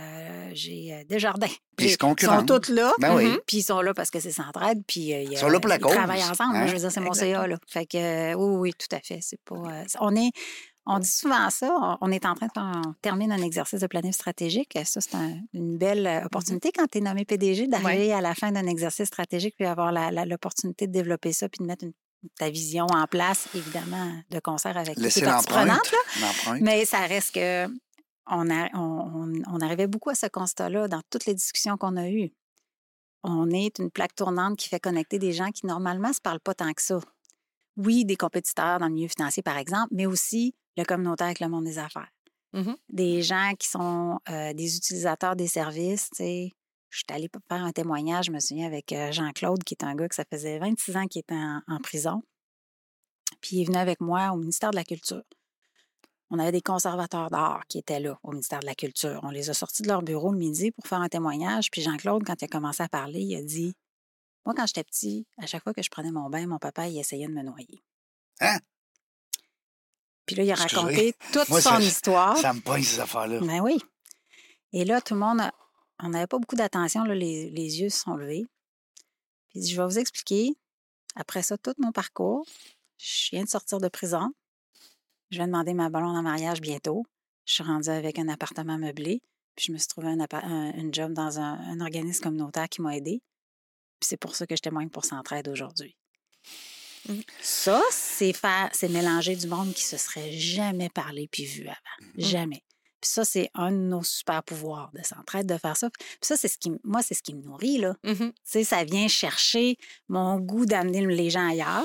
euh, 0.00 0.50
j'ai 0.52 0.92
euh, 0.92 1.04
Desjardins. 1.08 1.46
Puis 1.76 1.86
ils 1.86 1.90
Ils 1.92 1.96
sont 2.26 2.44
tous 2.44 2.68
là. 2.72 2.92
Ben 2.98 3.14
oui. 3.14 3.26
Mhm. 3.26 3.38
Puis 3.46 3.58
ils 3.58 3.62
sont 3.62 3.80
là 3.80 3.94
parce 3.94 4.10
que 4.10 4.18
c'est 4.18 4.32
Centraide, 4.32 4.82
puis 4.86 5.12
euh, 5.14 5.22
il 5.22 5.24
y 5.24 5.28
a- 5.28 5.32
Ils 5.32 5.38
sont 5.38 5.48
là 5.48 5.60
pour 5.60 5.68
la 5.68 5.78
cause, 5.78 5.92
travaillent 5.94 6.22
ensemble. 6.24 6.56
Hein? 6.56 6.66
je 6.66 6.72
veux 6.72 6.78
dire, 6.80 6.90
c'est 6.90 7.00
mon 7.00 7.12
CA, 7.12 7.46
là. 7.46 7.56
Fait 7.68 7.86
que, 7.86 7.96
euh, 7.96 8.34
oui, 8.34 8.56
oui, 8.56 8.72
tout 8.76 8.94
à 8.96 9.00
fait. 9.00 9.20
C'est 9.22 9.40
pas... 9.44 9.54
euh, 9.54 9.84
on 10.00 10.16
est... 10.16 10.30
On 10.86 10.98
dit 10.98 11.08
souvent 11.08 11.48
ça, 11.50 11.98
on- 12.02 12.10
est 12.10 12.26
en 12.26 12.34
train 12.34 12.46
de 12.46 12.52
faire, 12.52 12.82
on 12.86 12.92
termine 13.00 13.32
un 13.32 13.40
exercice 13.42 13.80
de 13.80 13.86
planning 13.86 14.12
stratégique. 14.12 14.78
Ça, 14.84 15.00
c'est 15.00 15.14
un- 15.14 15.38
une 15.54 15.78
belle 15.78 16.06
euh, 16.06 16.24
opportunité 16.26 16.72
quand 16.72 16.86
tu 16.90 16.98
es 16.98 17.00
nommé 17.00 17.24
PDG 17.24 17.68
d'arriver 17.68 18.12
à 18.12 18.20
la 18.20 18.34
fin 18.34 18.52
d'un 18.52 18.66
exercice 18.66 19.06
stratégique 19.06 19.54
puis 19.56 19.66
avoir 19.66 19.92
la- 19.92 20.10
la- 20.10 20.26
l'opportunité 20.26 20.86
de 20.86 20.92
développer 20.92 21.32
ça 21.32 21.48
puis 21.48 21.58
de 21.62 21.66
mettre 21.66 21.84
une- 21.84 21.92
ta 22.38 22.50
vision 22.50 22.86
en 22.86 23.06
place, 23.06 23.48
évidemment, 23.54 24.12
de 24.30 24.40
concert 24.40 24.76
avec 24.76 24.96
les 24.96 25.10
parties. 25.24 25.46
Mais 26.62 26.84
ça 26.84 27.00
reste 27.00 27.34
que 27.34 27.66
on, 28.26 28.50
a- 28.50 28.68
on, 28.74 28.80
on- 28.80 29.42
on 29.54 29.60
arrivait 29.60 29.86
beaucoup 29.86 30.10
à 30.10 30.14
ce 30.14 30.26
constat-là 30.26 30.88
dans 30.88 31.02
toutes 31.10 31.26
les 31.26 31.34
discussions 31.34 31.76
qu'on 31.78 31.96
a 31.96 32.08
eues. 32.08 32.32
On 33.22 33.50
est 33.50 33.78
une 33.78 33.90
plaque 33.90 34.14
tournante 34.14 34.56
qui 34.58 34.68
fait 34.68 34.80
connecter 34.80 35.18
des 35.18 35.32
gens 35.32 35.50
qui, 35.50 35.66
normalement, 35.66 36.08
ne 36.08 36.12
se 36.14 36.20
parlent 36.20 36.40
pas 36.40 36.54
tant 36.54 36.72
que 36.74 36.82
ça. 36.82 37.00
Oui, 37.76 38.04
des 38.04 38.16
compétiteurs 38.16 38.78
dans 38.78 38.88
le 38.88 38.94
milieu 38.94 39.08
financier, 39.08 39.42
par 39.42 39.56
exemple, 39.56 39.88
mais 39.90 40.06
aussi 40.06 40.54
le 40.76 40.84
communautaire 40.84 41.26
avec 41.26 41.40
le 41.40 41.48
monde 41.48 41.64
des 41.64 41.78
affaires. 41.78 42.10
Mhm. 42.52 42.76
Des 42.88 43.22
gens 43.22 43.52
qui 43.58 43.68
sont 43.68 44.20
euh, 44.28 44.52
des 44.52 44.76
utilisateurs 44.76 45.34
des 45.34 45.48
services. 45.48 46.10
Je 46.18 46.98
suis 46.98 47.06
allée 47.08 47.28
faire 47.48 47.64
un 47.64 47.72
témoignage, 47.72 48.26
je 48.26 48.30
me 48.30 48.38
souviens, 48.38 48.66
avec 48.66 48.92
euh, 48.92 49.10
Jean-Claude, 49.10 49.64
qui 49.64 49.74
est 49.74 49.84
un 49.84 49.96
gars 49.96 50.08
que 50.08 50.14
ça 50.14 50.24
faisait 50.30 50.58
26 50.58 50.96
ans 50.96 51.06
qu'il 51.06 51.20
était 51.20 51.34
en, 51.34 51.60
en 51.66 51.78
prison. 51.78 52.22
Puis 53.40 53.56
il 53.56 53.62
est 53.62 53.64
venu 53.64 53.78
avec 53.78 54.00
moi 54.00 54.30
au 54.32 54.36
ministère 54.36 54.70
de 54.70 54.76
la 54.76 54.84
Culture. 54.84 55.22
On 56.30 56.38
avait 56.38 56.52
des 56.52 56.62
conservateurs 56.62 57.30
d'art 57.30 57.64
qui 57.68 57.78
étaient 57.78 58.00
là 58.00 58.18
au 58.22 58.30
ministère 58.30 58.60
de 58.60 58.66
la 58.66 58.74
Culture. 58.74 59.20
On 59.22 59.30
les 59.30 59.50
a 59.50 59.54
sortis 59.54 59.82
de 59.82 59.88
leur 59.88 60.02
bureau 60.02 60.32
le 60.32 60.38
midi 60.38 60.70
pour 60.70 60.86
faire 60.86 61.00
un 61.00 61.08
témoignage. 61.08 61.70
Puis 61.70 61.82
Jean-Claude, 61.82 62.22
quand 62.24 62.40
il 62.40 62.44
a 62.44 62.48
commencé 62.48 62.82
à 62.82 62.88
parler, 62.88 63.20
il 63.20 63.36
a 63.36 63.42
dit 63.42 63.74
Moi, 64.46 64.54
quand 64.54 64.66
j'étais 64.66 64.84
petit, 64.84 65.26
à 65.38 65.46
chaque 65.46 65.62
fois 65.62 65.72
que 65.74 65.82
je 65.82 65.90
prenais 65.90 66.10
mon 66.10 66.28
bain, 66.28 66.46
mon 66.46 66.58
papa, 66.58 66.86
il 66.88 66.98
essayait 66.98 67.26
de 67.26 67.32
me 67.32 67.42
noyer. 67.42 67.82
Hein? 68.40 68.58
Puis 70.26 70.36
là, 70.36 70.44
il 70.44 70.50
a 70.50 70.54
Excusez. 70.54 70.76
raconté 70.76 71.14
toute 71.32 71.48
Moi, 71.48 71.60
son 71.60 71.70
ça- 71.70 71.80
histoire. 71.80 72.36
Ça 72.38 72.52
me 72.52 72.60
pogne, 72.60 72.82
ces 72.82 73.00
affaires-là. 73.00 73.40
Ben 73.40 73.60
oui. 73.60 73.78
Et 74.72 74.84
là, 74.84 75.00
tout 75.00 75.14
le 75.14 75.20
monde, 75.20 75.40
a- 75.40 75.52
on 76.00 76.08
n'avait 76.10 76.26
pas 76.26 76.38
beaucoup 76.38 76.56
d'attention, 76.56 77.04
là, 77.04 77.14
les, 77.14 77.50
les 77.50 77.80
yeux 77.80 77.88
se 77.90 78.00
sont 78.02 78.14
levés. 78.16 78.44
Puis 79.48 79.60
il 79.60 79.62
dit, 79.62 79.70
je 79.72 79.80
vais 79.80 79.86
vous 79.86 79.98
expliquer, 79.98 80.54
après 81.16 81.42
ça, 81.42 81.56
tout 81.58 81.74
mon 81.78 81.92
parcours. 81.92 82.44
Je 82.98 83.30
viens 83.32 83.44
de 83.44 83.48
sortir 83.48 83.78
de 83.80 83.88
prison. 83.88 84.32
Je 85.30 85.38
vais 85.38 85.46
demander 85.46 85.74
ma 85.74 85.90
ballon 85.90 86.08
en 86.08 86.22
mariage 86.22 86.60
bientôt. 86.60 87.04
Je 87.44 87.54
suis 87.54 87.62
rendue 87.64 87.88
avec 87.90 88.18
un 88.18 88.28
appartement 88.28 88.78
meublé. 88.78 89.20
Puis 89.56 89.66
je 89.68 89.72
me 89.72 89.78
suis 89.78 89.86
trouvé 89.88 90.08
un, 90.08 90.18
un- 90.20 90.72
une 90.72 90.92
job 90.92 91.12
dans 91.12 91.38
un, 91.38 91.54
un 91.54 91.80
organisme 91.80 92.22
communautaire 92.24 92.68
qui 92.68 92.82
m'a 92.82 92.96
aidé. 92.96 93.20
C'est 94.00 94.16
pour 94.16 94.34
ça 94.36 94.46
que 94.46 94.56
je 94.56 94.62
témoigne 94.62 94.88
pour 94.90 95.04
Centraide 95.04 95.48
aujourd'hui. 95.48 95.96
Mhm. 97.08 97.22
Ça, 97.40 97.82
c'est 97.90 98.32
faire, 98.32 98.70
c'est 98.72 98.88
mélanger 98.88 99.36
du 99.36 99.46
monde 99.46 99.74
qui 99.74 99.82
se 99.84 99.96
serait 99.96 100.32
jamais 100.32 100.88
parlé 100.88 101.28
puis 101.30 101.44
vu 101.44 101.62
avant. 101.66 102.10
Jamais. 102.16 102.62
Puis 103.00 103.10
ça, 103.10 103.24
c'est 103.26 103.50
un 103.52 103.70
de 103.70 103.76
nos 103.76 104.02
super 104.02 104.42
pouvoirs 104.42 104.90
de 104.94 105.02
Centraide 105.02 105.46
de 105.46 105.58
faire 105.58 105.76
ça. 105.76 105.90
Puis 105.90 106.06
ça, 106.22 106.38
c'est 106.38 106.48
ce 106.48 106.56
qui, 106.56 106.72
moi, 106.84 107.02
c'est 107.02 107.12
ce 107.12 107.22
qui 107.22 107.34
me 107.34 107.42
nourrit, 107.42 107.76
là. 107.76 107.94
Tu 108.02 108.32
sais, 108.44 108.64
ça 108.64 108.82
vient 108.84 109.08
chercher 109.08 109.76
mon 110.08 110.38
goût 110.40 110.64
d'amener 110.64 111.04
les 111.04 111.28
gens 111.28 111.46
ailleurs, 111.46 111.84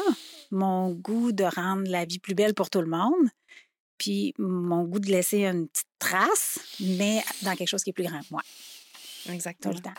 mon 0.51 0.91
goût 0.91 1.33
de 1.33 1.43
rendre 1.43 1.89
la 1.91 2.05
vie 2.05 2.19
plus 2.19 2.35
belle 2.35 2.53
pour 2.53 2.69
tout 2.69 2.79
le 2.79 2.87
monde, 2.87 3.27
puis 3.97 4.33
mon 4.37 4.85
goût 4.85 4.99
de 4.99 5.11
laisser 5.11 5.43
une 5.43 5.67
petite 5.67 5.89
trace, 5.99 6.59
mais 6.79 7.21
dans 7.41 7.53
quelque 7.57 7.67
chose 7.67 7.83
qui 7.83 7.89
est 7.89 7.93
plus 7.93 8.05
grand 8.05 8.21
que 8.21 8.27
moi, 8.31 8.41
tout 9.25 9.31
Exactement. 9.33 9.73
le 9.73 9.81
temps. 9.81 9.93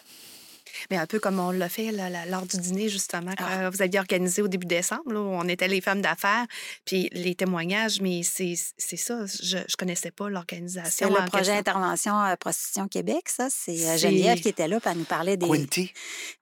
Mais 0.91 0.97
un 0.97 1.07
peu 1.07 1.19
comme 1.21 1.39
on 1.39 1.51
l'a 1.51 1.69
fait 1.69 1.93
là, 1.93 2.09
là, 2.11 2.27
lors 2.27 2.47
du 2.47 2.59
dîner, 2.59 2.89
justement, 2.89 3.33
quand 3.37 3.45
Ah. 3.49 3.71
vous 3.71 3.83
aviez 3.83 3.99
organisé 4.01 4.43
au 4.43 4.49
début 4.49 4.67
décembre, 4.67 5.13
là, 5.13 5.21
où 5.21 5.25
on 5.25 5.49
était 5.49 5.69
les 5.69 5.81
femmes 5.81 6.01
d'affaires, 6.03 6.47
puis 6.85 7.09
les 7.13 7.35
témoignages, 7.35 8.01
mais 8.01 8.23
c'est 8.23 8.55
c'est 8.79 8.97
ça, 8.97 9.25
je 9.43 9.59
ne 9.59 9.77
connaissais 9.79 10.11
pas 10.11 10.27
C'est 10.27 10.31
l'organisation. 10.33 11.09
le 11.11 11.17
en 11.21 11.25
projet. 11.27 11.53
Intervention 11.53 12.21
euh, 12.23 12.37
Prostitution 12.37 12.89
Québec, 12.89 13.29
ça? 13.29 13.49
C'est 13.51 13.73
euh, 13.73 13.77
C'est- 13.93 13.99
Geneviève 13.99 14.41
qui 14.41 14.49
était 14.49 14.69
là, 14.69 14.81
puis 14.81 14.91
elle 14.91 14.99
nous 14.99 15.05
parlait 15.05 15.37
des. 15.37 15.47
Quinty. 15.49 15.93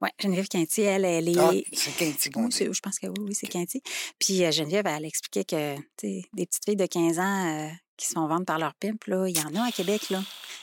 Oui, 0.01 0.09
Geneviève 0.21 0.49
Quinty, 0.49 0.83
elle, 0.83 1.05
elle 1.05 1.29
est. 1.29 1.39
Ah, 1.39 1.51
c'est 1.73 1.97
Quinty 1.97 2.31
qu'on 2.31 2.45
Oui, 2.45 2.49
dit. 2.51 2.57
c'est- 2.57 2.73
je 2.73 2.81
pense 2.81 2.99
que 2.99 3.07
oui, 3.07 3.15
oui, 3.21 3.35
c'est 3.35 3.47
Quinty. 3.49 3.83
Puis 4.19 4.45
euh, 4.45 4.51
Geneviève, 4.53 4.87
elle 4.87 5.05
expliquait 5.05 5.45
que 5.45 5.75
des 6.03 6.47
petites 6.47 6.65
filles 6.65 6.77
de 6.77 6.87
15 6.87 7.19
ans 7.19 7.47
euh, 7.47 7.69
qui 7.99 8.07
se 8.07 8.13
font 8.15 8.27
vendre 8.27 8.47
par 8.47 8.59
leur 8.59 8.73
pimp, 8.75 9.05
là, 9.05 9.27
il 9.29 9.37
y 9.37 9.41
en 9.43 9.55
a 9.57 9.67
à 9.69 9.71
Québec. 9.73 10.09
Là. 10.09 10.21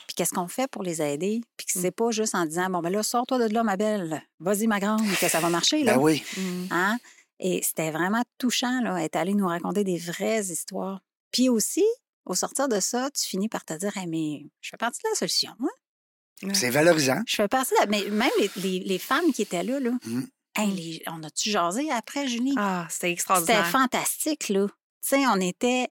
Puis 0.07 0.15
qu'est-ce 0.15 0.31
qu'on 0.33 0.47
fait 0.47 0.67
pour 0.69 0.81
les 0.81 1.01
aider? 1.01 1.41
Puis 1.57 1.67
que 1.67 1.77
Mm. 1.77 1.81
c'est 1.81 1.91
pas 1.91 2.09
juste 2.11 2.33
en 2.33 2.45
disant 2.45 2.69
Bon, 2.69 2.79
ben 2.79 2.89
là, 2.91 3.03
sors-toi 3.03 3.37
de 3.47 3.53
là, 3.53 3.63
ma 3.63 3.77
belle. 3.77 4.21
Vas-y, 4.39 4.65
ma 4.67 4.79
grande, 4.79 5.01
que 5.19 5.27
ça 5.27 5.39
va 5.39 5.49
marcher. 5.49 5.83
Là. 5.83 5.93
Ben 5.95 6.01
oui. 6.01 6.23
Mm. 6.37 6.65
Hein? 6.71 6.97
Et 7.39 7.61
c'était 7.61 7.91
vraiment 7.91 8.23
touchant, 8.37 8.81
là. 8.81 8.97
Elle 8.97 9.05
est 9.05 9.15
allée 9.15 9.33
nous 9.33 9.47
raconter 9.47 9.83
des 9.83 9.97
vraies 9.97 10.41
histoires. 10.45 11.01
Puis 11.31 11.49
aussi, 11.49 11.83
au 12.25 12.33
sortir 12.33 12.67
de 12.69 12.79
ça, 12.79 13.09
tu 13.11 13.27
finis 13.27 13.49
par 13.49 13.65
te 13.65 13.73
dire 13.73 13.95
Hey, 13.97 14.07
mais 14.07 14.45
je 14.61 14.69
fais 14.69 14.77
partie 14.77 15.01
de 15.03 15.09
la 15.09 15.15
solution, 15.15 15.51
moi. 15.59 15.69
C'est 16.53 16.69
valorisant. 16.69 17.21
Je 17.27 17.35
fais 17.35 17.47
partie 17.47 17.73
de 17.75 17.79
la... 17.79 17.85
Mais 17.87 18.09
même 18.09 18.29
les, 18.39 18.49
les- 18.57 18.79
les 18.79 18.99
femmes 18.99 19.31
qui 19.33 19.41
étaient 19.41 19.63
là, 19.63 19.79
là, 19.79 19.91
Mm. 20.05 20.21
hey, 20.57 20.71
les- 20.71 21.03
on 21.07 21.21
a-tu 21.23 21.49
jasé 21.49 21.89
après, 21.91 22.27
Julie? 22.27 22.53
Ah, 22.57 22.85
c'était 22.89 22.93
C'était 22.93 23.11
extraordinaire. 23.11 23.67
fantastique, 23.67 24.49
là. 24.49 24.67
Tu 24.67 24.73
sais, 25.01 25.27
on 25.27 25.39
était. 25.39 25.87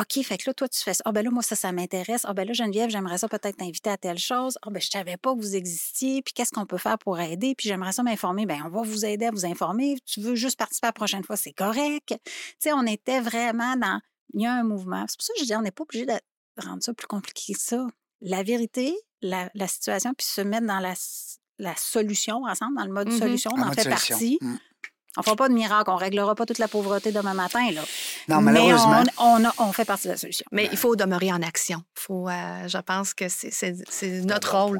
OK, 0.00 0.24
fait 0.24 0.38
que 0.38 0.44
là, 0.48 0.54
toi, 0.54 0.68
tu 0.68 0.80
fais 0.80 0.94
ça. 0.94 1.02
Ah, 1.04 1.12
ben 1.12 1.22
là, 1.22 1.30
moi, 1.30 1.42
ça, 1.42 1.54
ça 1.54 1.70
m'intéresse. 1.70 2.22
Ah, 2.24 2.32
ben 2.32 2.46
là, 2.46 2.54
Geneviève, 2.54 2.88
j'aimerais 2.88 3.18
ça 3.18 3.28
peut-être 3.28 3.58
t'inviter 3.58 3.90
à 3.90 3.98
telle 3.98 4.18
chose. 4.18 4.56
Ah, 4.62 4.70
ben, 4.70 4.80
je 4.80 4.88
savais 4.88 5.18
pas 5.18 5.34
que 5.34 5.40
vous 5.40 5.54
existiez. 5.54 6.22
Puis, 6.22 6.32
qu'est-ce 6.32 6.50
qu'on 6.50 6.64
peut 6.64 6.78
faire 6.78 6.96
pour 6.98 7.20
aider? 7.20 7.54
Puis, 7.54 7.68
j'aimerais 7.68 7.92
ça 7.92 8.02
m'informer. 8.02 8.46
Ben, 8.46 8.62
on 8.64 8.70
va 8.70 8.82
vous 8.82 9.04
aider 9.04 9.26
à 9.26 9.30
vous 9.30 9.44
informer. 9.44 9.96
Tu 10.06 10.20
veux 10.20 10.34
juste 10.34 10.58
participer 10.58 10.86
la 10.86 10.92
prochaine 10.94 11.24
fois, 11.24 11.36
c'est 11.36 11.52
correct. 11.52 12.06
Tu 12.24 12.30
sais, 12.58 12.72
on 12.72 12.86
était 12.86 13.20
vraiment 13.20 13.76
dans. 13.76 14.00
Il 14.32 14.40
y 14.40 14.46
a 14.46 14.54
un 14.54 14.64
mouvement. 14.64 15.04
C'est 15.08 15.18
pour 15.18 15.26
ça 15.26 15.34
que 15.34 15.40
je 15.40 15.44
dis, 15.44 15.54
on 15.54 15.60
n'est 15.62 15.70
pas 15.70 15.82
obligé 15.82 16.06
de 16.06 16.14
rendre 16.56 16.82
ça 16.82 16.94
plus 16.94 17.06
compliqué 17.06 17.52
que 17.52 17.60
ça. 17.60 17.86
La 18.22 18.42
vérité, 18.42 18.94
la, 19.20 19.50
la 19.54 19.68
situation, 19.68 20.14
puis 20.16 20.26
se 20.26 20.40
mettre 20.40 20.66
dans 20.66 20.78
la, 20.80 20.94
la 21.58 21.76
solution 21.76 22.44
ensemble, 22.44 22.76
dans 22.78 22.84
le 22.86 22.92
mode 22.92 23.08
Mhm. 23.08 23.18
solution, 23.18 23.50
on 23.54 23.60
En 23.60 23.72
fait 23.72 23.82
solution. 23.82 24.14
partie. 24.16 24.38
Mm. 24.40 24.56
On 25.18 25.22
fera 25.22 25.36
pas 25.36 25.48
de 25.48 25.54
miracle, 25.54 25.90
on 25.90 25.96
réglera 25.96 26.34
pas 26.34 26.46
toute 26.46 26.58
la 26.58 26.68
pauvreté 26.68 27.12
demain 27.12 27.34
matin, 27.34 27.70
là. 27.70 27.82
Non, 28.28 28.40
Mais 28.40 28.52
malheureusement. 28.52 29.02
on, 29.18 29.42
on, 29.42 29.44
a- 29.48 29.54
on 29.58 29.72
fait 29.72 29.84
partie 29.84 30.04
de 30.08 30.12
la 30.12 30.16
solution. 30.16 30.46
Mais 30.52 30.68
il 30.72 30.78
faut 30.78 30.96
demeurer 30.96 31.30
en 31.32 31.42
action. 31.42 31.82
Faut, 31.94 32.28
euh, 32.28 32.66
je 32.68 32.78
pense 32.78 33.12
que 33.12 33.28
c'est- 33.28 33.74
notre 34.24 34.52
bon 34.52 34.64
rôle. 34.66 34.78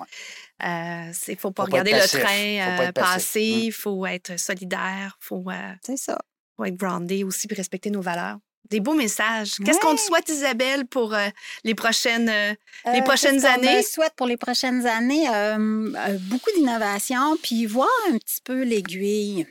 Euh, 0.65 1.13
Il 1.29 1.35
ne 1.35 1.37
faut 1.39 1.51
pas 1.51 1.65
Faut 1.65 1.71
pas 1.71 1.79
regarder 1.79 1.93
le 1.93 2.07
train 2.09 2.87
euh, 2.89 2.93
passer. 2.93 3.41
Il 3.65 3.73
faut 3.73 4.07
être 4.07 4.39
solidaire. 4.39 5.19
Il 5.21 5.25
faut, 5.27 5.45
euh, 5.51 5.73
C'est 5.85 5.97
ça. 5.99 6.19
faut 6.57 6.65
être 6.65 6.77
groundé 6.77 7.25
aussi 7.25 7.47
puis 7.49 7.57
respecter 7.57 7.91
nos 7.91 8.01
valeurs. 8.01 8.39
Des 8.71 8.81
beaux 8.81 8.95
messages. 8.95 9.57
Qu'est-ce 9.63 9.81
qu'on 9.81 9.97
te 9.97 10.01
souhaite, 10.01 10.29
Isabelle, 10.31 10.87
pour 10.87 11.13
euh, 11.15 11.29
les 11.65 11.75
prochaines... 11.75 12.29
euh, 12.31 12.55
Les 12.95 13.01
Euh, 13.01 13.03
prochaines 13.03 13.35
qu'est-ce 13.35 13.47
qu'on 13.57 13.67
années? 13.67 13.77
me 13.79 13.83
souhaite 13.83 14.15
pour 14.17 14.27
les 14.27 14.37
prochaines 14.39 14.87
années? 14.87 15.29
Euh, 15.29 15.93
euh, 15.95 16.19
beaucoup 16.23 16.51
d'innovation, 16.57 17.37
puis 17.43 17.67
voir 17.67 17.89
un 18.11 18.17
petit 18.19 18.41
peu 18.43 18.63
l'aiguille 18.63 19.47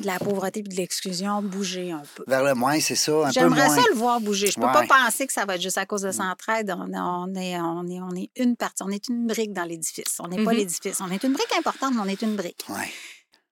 de 0.00 0.06
la 0.06 0.18
pauvreté 0.18 0.60
et 0.60 0.62
de 0.62 0.74
l'exclusion 0.74 1.42
bouger 1.42 1.92
un 1.92 2.02
peu. 2.14 2.24
Vers 2.26 2.42
le 2.44 2.54
moins, 2.54 2.78
c'est 2.80 2.94
ça, 2.94 3.12
un 3.12 3.24
peu 3.26 3.30
J'aimerais 3.32 3.66
moins. 3.66 3.74
ça 3.76 3.82
le 3.90 3.96
voir 3.96 4.20
bouger. 4.20 4.46
Je 4.48 4.54
peux 4.54 4.66
Ouais. 4.66 4.72
pas 4.72 4.86
penser 4.86 5.26
que 5.26 5.32
ça 5.32 5.44
va 5.44 5.56
être 5.56 5.62
juste 5.62 5.78
à 5.78 5.86
cause 5.86 6.02
de 6.02 6.10
Centraide. 6.12 6.74
On, 6.76 6.92
on 6.94 7.34
est, 7.34 7.58
on, 7.60 7.86
est, 7.86 8.00
on 8.00 8.14
est 8.14 8.30
une 8.36 8.56
partie, 8.56 8.82
on 8.82 8.90
est 8.90 9.08
une 9.08 9.26
brique 9.26 9.52
dans 9.52 9.64
l'édifice. 9.64 10.18
On 10.20 10.28
n'est 10.28 10.42
pas 10.44 10.52
Mhm. 10.52 10.58
l'édifice. 10.58 11.00
On 11.00 11.10
est 11.10 11.22
une 11.24 11.32
brique 11.32 11.52
importante, 11.58 11.94
mais 11.94 12.00
on 12.00 12.08
est 12.08 12.22
une 12.22 12.36
brique. 12.36 12.64
Ouais. 12.68 12.90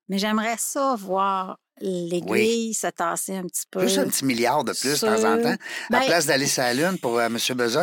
Mais 0.09 0.19
j'aimerais 0.19 0.55
ça 0.59 0.95
voir 0.99 1.59
l'aiguille 1.81 2.74
se 2.74 2.87
tasser 2.89 3.37
un 3.37 3.43
petit 3.43 3.64
peu. 3.70 3.83
Juste 3.83 3.99
un 3.99 4.09
petit 4.09 4.24
milliard 4.24 4.64
de 4.64 4.72
plus 4.72 5.01
de 5.01 5.07
temps 5.07 5.18
en 5.24 5.41
temps. 5.43 5.51
à 5.51 5.57
Ben- 5.91 6.01
la 6.01 6.01
place 6.07 6.27
d'aller 6.27 6.47
sur 6.47 6.62
la 6.62 6.74
Lune 6.74 6.99
pour 6.99 7.18
euh, 7.18 7.27
M. 7.27 7.39
Bezos, 7.55 7.81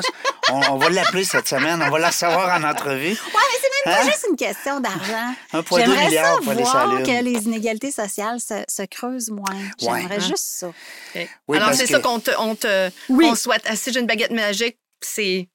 on, 0.52 0.62
on 0.72 0.78
va 0.78 0.90
l'appeler 0.90 1.24
cette 1.24 1.48
semaine. 1.48 1.82
On 1.82 1.90
va 1.90 2.00
la 2.00 2.08
recevoir 2.08 2.60
en 2.60 2.64
entrevue. 2.68 3.10
Ouais, 3.12 3.16
mais 3.34 3.60
c'est 3.62 3.70
même 3.90 3.96
Hein? 3.96 4.06
pas 4.06 4.12
juste 4.12 4.26
une 4.30 4.36
question 4.38 4.80
d'argent. 4.80 5.36
1,2 5.54 5.78
J'aimerais 5.78 6.06
milliard 6.06 6.36
ça 6.36 6.42
pour 6.42 6.52
aller 6.52 6.66
sur 6.66 6.74
la 6.78 6.86
voir 6.86 6.96
Lune. 6.98 7.06
que 7.06 7.24
les 7.24 7.44
inégalités 7.44 7.92
sociales 7.92 8.40
se, 8.40 8.64
se 8.68 8.84
creusent 8.84 9.30
moins. 9.30 9.44
J'aimerais 9.80 10.16
Hein? 10.16 10.20
juste 10.20 10.38
ça. 10.38 10.72
Oui, 11.48 11.58
Alors, 11.58 11.74
c'est 11.74 11.84
que- 11.86 11.90
ça 11.92 12.00
qu'on 12.00 12.20
te, 12.20 12.32
on 12.40 12.56
te 12.56 12.90
Oui. 13.10 13.26
on 13.30 13.36
souhaite. 13.36 13.64
Ah, 13.68 13.76
Si 13.76 13.92
j'ai 13.92 14.00
une 14.00 14.08
baguette 14.08 14.32
magique, 14.32 14.78
c'est... 15.02 15.50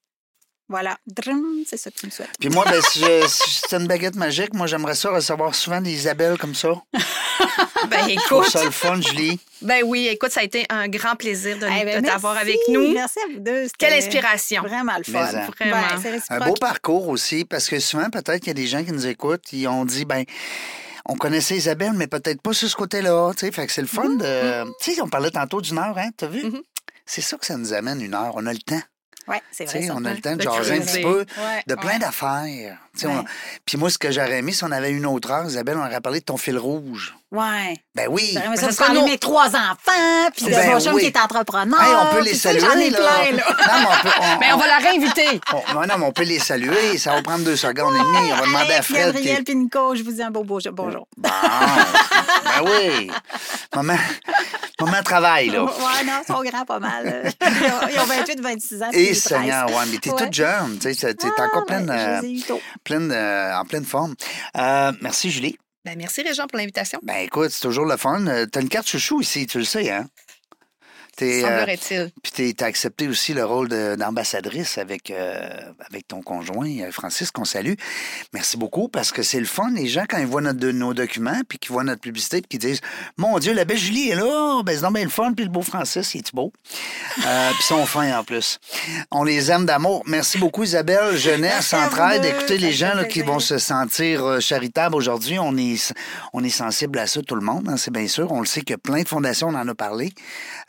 Voilà. 0.71 0.99
Drum, 1.07 1.63
c'est 1.67 1.79
ça 1.79 1.91
que 1.91 1.99
tu 1.99 2.05
me 2.05 2.11
souhaites. 2.11 2.29
Puis 2.39 2.51
moi, 2.51 2.63
ben, 2.67 2.83
si, 2.83 3.01
je- 3.01 3.27
si 3.27 3.51
c'était 3.63 3.77
une 3.77 3.87
baguette 3.87 4.17
magique, 4.17 4.53
moi, 4.53 4.67
j'aimerais 4.67 4.95
ça 4.95 5.09
recevoir 5.11 5.55
souvent 5.55 5.81
des 5.81 5.93
Isabelles 5.93 6.37
comme 6.37 6.55
ça. 6.55 6.69
Ben, 7.89 8.09
écoute. 8.09 8.47
ça 8.51 8.65
le 8.65 8.71
fun, 8.71 9.01
Julie. 9.01 9.39
Ben 9.63 9.83
oui, 9.85 10.09
écoute, 10.09 10.31
ça 10.31 10.41
a 10.41 10.43
été 10.45 10.67
un 10.69 10.89
grand 10.89 11.17
plaisir 11.17 11.59
de, 11.59 11.67
Eh 11.67 11.85
ben, 11.85 12.03
de 12.03 12.07
t'avoir 12.07 12.37
avec 12.37 12.57
nous. 12.69 12.93
Merci 12.93 13.19
à 13.21 13.33
vous 13.33 13.41
deux. 13.41 13.67
Quelle 13.79 13.95
inspiration. 13.95 14.63
Vraiment 14.63 14.93
le 14.97 15.05
Mais 15.13 15.19
fun. 15.19 15.27
en- 15.27 15.51
Vraiment. 15.51 15.99
Ben, 16.03 16.21
Un 16.31 16.47
beau 16.49 16.55
parcours 16.55 17.09
aussi, 17.09 17.45
parce 17.45 17.69
que 17.69 17.79
souvent, 17.81 18.11
peut-être 18.11 18.39
qu'il 18.39 18.49
y 18.49 18.51
a 18.51 18.55
des 18.55 18.67
gens 18.67 18.85
qui 18.85 18.93
nous 18.93 19.07
écoutent, 19.07 19.53
ils 19.53 19.67
ont 19.69 19.85
dit, 19.85 20.05
ben, 20.05 20.25
on 21.07 21.17
connaissait 21.17 21.57
Isabelle, 21.57 21.93
mais 21.95 22.07
peut-être 22.07 22.43
pas 22.43 22.53
sur 22.53 22.69
ce 22.69 22.77
côté-là. 22.77 23.33
Tu 23.35 23.47
sais, 23.47 23.53
fait 23.53 23.67
que 23.67 23.73
c'est 23.73 23.81
le 23.81 23.87
fun 23.89 24.11
de. 24.11 24.65
Tu 24.83 24.93
sais, 24.95 25.01
on 25.01 25.09
parlait 25.09 25.31
tantôt 25.31 25.61
d'une 25.61 25.79
heure, 25.79 25.97
hein, 25.97 26.11
t'as 26.17 26.27
vu? 26.29 26.45
Mhm. 26.45 26.61
C'est 27.07 27.23
ça 27.23 27.37
que 27.39 27.47
ça 27.47 27.57
nous 27.57 27.73
amène 27.73 28.01
une 28.03 28.15
heure. 28.15 28.33
On 28.35 28.45
a 28.47 28.53
le 28.53 28.59
temps. 28.59 28.81
Ouais, 29.27 29.43
c'est 29.51 29.67
Tu 29.67 29.77
vrai. 29.79 29.89
on 29.91 30.05
a 30.07 30.13
le 30.15 30.21
temps 30.21 30.33
de 30.33 30.37
De 30.39 30.43
jaser 30.43 30.77
un 30.77 30.81
petit 30.81 31.03
peu 31.03 31.19
Ouais, 31.19 31.63
de 31.67 31.75
plein 31.75 31.93
ouais. 31.95 31.99
d'affaires. 31.99 32.79
On-. 33.07 33.25
Puis 33.65 33.77
moi, 33.79 33.91
ce 33.91 33.99
que 33.99 34.11
j'aurais 34.11 34.39
aimé, 34.39 34.53
si 34.53 34.65
on 34.65 34.73
avait 34.73 34.91
une 34.91 35.07
autre 35.07 35.31
heure, 35.31 35.47
Isabelle, 35.47 35.77
on 35.79 35.87
aurait 35.87 36.01
parlé 36.01 36.21
de 36.21 36.25
ton 36.25 36.37
fil 36.37 36.59
rouge. 36.59 37.15
Ouais. 37.31 37.75
Ben 37.95 38.07
oui. 38.11 38.37
Ça 38.57 38.73
ça 38.73 38.89
nos- 38.93 39.05
mes 39.05 39.19
trois 39.19 39.49
enfants, 39.49 40.31
puis 40.35 40.47
de 40.47 40.51
Ben 40.51 40.71
mon 40.73 40.81
chum 40.81 40.95
oui. 40.95 41.03
qui 41.03 41.07
est 41.09 41.19
entrepreneur. 41.19 41.79
Hey, 41.81 41.95
on 41.95 42.15
peut 42.15 42.23
les 42.23 42.35
saluer. 42.35 42.61
J'en 42.61 42.79
ai 42.79 42.89
là. 42.89 42.99
plein, 42.99 43.37
là. 43.37 43.43
Non, 43.49 43.57
mais 43.81 43.87
on 43.87 44.03
peut. 44.03 44.15
on- 44.21 44.39
Mais 44.41 44.53
on 44.55 44.57
va 44.57 44.67
la 44.67 44.79
réinviter. 44.79 45.41
on- 45.53 45.75
non, 45.75 45.81
non, 45.87 45.99
mais 45.99 46.07
on 46.07 46.13
peut 46.13 46.23
les 46.25 46.39
saluer. 46.39 46.97
Ça 46.97 47.13
va 47.15 47.23
prendre 47.23 47.45
deux 47.45 47.57
secondes 47.57 47.95
et 47.95 47.99
demie. 47.99 48.33
On 48.33 48.37
va 48.37 48.47
demander 48.47 48.73
à 48.75 48.83
Fred. 48.83 49.13
Gabriel, 49.15 49.45
puis 49.45 49.57
Nico, 49.57 49.95
je 49.95 50.03
vous 50.03 50.13
dis 50.13 50.23
un 50.23 50.31
beau, 50.31 50.43
beau 50.43 50.59
bonjour. 50.73 51.07
Bon, 51.19 51.29
ben 52.45 52.65
oui. 52.65 53.11
Maman, 53.75 53.97
maman 54.81 55.03
travaille, 55.05 55.51
là. 55.51 55.65
Ouais, 55.65 55.71
non, 56.07 56.13
ils 56.27 56.33
sont 56.33 56.43
grands 56.43 56.65
pas 56.65 56.79
mal. 56.79 57.31
Ils 57.43 57.47
ont- 57.47 57.89
Ils 57.95 58.01
ont 58.01 58.05
28, 58.05 58.41
26 58.41 58.83
ans. 58.83 58.89
Et 58.93 59.07
13. 59.09 59.23
Seigneur, 59.23 59.69
ouais, 59.69 59.85
mais 59.91 59.99
t'es 59.99 60.11
toute 60.11 60.33
jeune. 60.33 60.79
T'es 60.79 60.93
Ah, 61.03 61.43
encore 61.45 61.65
ben, 61.69 61.85
pleine, 61.85 62.31
pleine, 62.89 63.13
euh, 63.13 63.55
en 63.57 63.65
pleine 63.65 63.85
forme. 63.85 64.15
Euh, 64.57 64.93
merci, 65.03 65.31
Julie. 65.31 65.57
Ben, 65.85 65.97
merci, 65.97 66.23
Réjean, 66.23 66.47
pour 66.47 66.59
l'invitation. 66.59 66.99
Ben 67.03 67.19
écoute, 67.19 67.51
c'est 67.51 67.63
toujours 67.63 67.85
le 67.85 67.97
fun. 67.97 68.27
Euh, 68.27 68.47
T'as 68.47 68.61
une 68.63 68.69
carte 68.69 68.89
chouchou 68.89 69.21
ici, 69.21 69.47
tu 69.47 69.59
le 69.59 69.65
sais, 69.65 69.91
hein? 69.91 70.07
T'es, 71.19 71.43
euh, 71.45 71.49
Semblerait-il. 71.49 72.13
Puis 72.23 72.31
t'es- 72.31 72.53
t'as 72.57 72.67
accepté 72.67 73.09
aussi 73.09 73.35
le 73.35 73.45
rôle 73.45 73.69
de- 73.69 73.97
d'ambassadrice 73.97 74.79
avec, 74.79 75.11
euh, 75.11 75.49
avec 75.91 76.07
ton 76.07 76.23
conjoint, 76.23 76.71
euh, 76.81 76.93
Francis, 76.93 77.33
qu'on 77.33 77.45
salue. 77.45 77.73
Merci 78.33 78.57
beaucoup 78.57 78.87
parce 78.89 79.11
que 79.11 79.25
c'est 79.25 79.41
le 79.41 79.47
fun. 79.47 79.69
Les 79.75 79.89
gens, 79.89 80.05
quand 80.09 80.19
ils 80.19 80.27
voient 80.27 80.41
notre, 80.43 80.61
de- 80.61 80.71
nos 80.71 80.95
documents, 80.95 81.41
puis 81.49 81.59
qu'ils 81.59 81.73
voient 81.73 81.83
notre 81.83 82.01
publicité, 82.03 82.41
puis 82.41 82.57
qu'ils 82.57 82.61
disent 82.71 82.81
Mon 83.17 83.41
Dieu, 83.41 83.53
la 83.53 83.65
belle 83.65 83.79
Julie 83.79 84.11
est 84.11 84.15
là, 84.15 84.63
ben 84.63 84.77
c'est 84.77 84.83
donc 84.83 84.95
bien 84.95 85.03
le 85.03 85.11
fun, 85.11 85.33
puis 85.33 85.45
le 85.45 85.51
beau 85.51 85.63
Francis, 85.63 86.15
il 86.15 86.19
est 86.19 86.33
beau? 86.33 86.53
Euh, 87.27 87.49
puis 87.51 87.59
ils 87.59 87.65
sont 87.65 87.85
fins 87.85 88.17
en 88.17 88.23
plus. 88.23 88.61
On 89.11 89.25
les 89.25 89.51
aime 89.51 89.67
d'amour. 89.67 90.05
Merci 90.07 90.39
beaucoup, 90.39 90.63
Isabelle. 90.63 91.17
Jeunesse, 91.17 91.75
entraide. 91.75 92.25
Écoutez, 92.25 92.59
les 92.59 92.73
gens 92.73 92.95
là, 92.95 93.05
qui 93.07 93.23
vont 93.23 93.41
se 93.41 93.59
sentir 93.59 94.41
charitables 94.41 94.95
aujourd'hui, 94.95 95.41
on 95.41 95.57
est, 95.57 95.93
on 96.33 96.45
est 96.45 96.49
sensible 96.51 96.97
à 97.01 97.09
ça, 97.09 97.23
tout 97.23 97.35
le 97.35 97.41
monde, 97.41 97.69
hein, 97.69 97.77
c'est 97.77 97.91
bien 97.91 98.07
sûr. 98.07 98.31
On 98.31 98.39
le 98.39 98.47
sait 98.47 98.61
qu'il 98.61 98.71
y 98.71 98.75
a 98.75 98.79
plein 98.79 99.03
de 99.03 99.09
fondations, 99.09 99.49
on 99.49 99.55
en 99.57 99.67
a 99.67 99.75
parlé. 99.75 100.13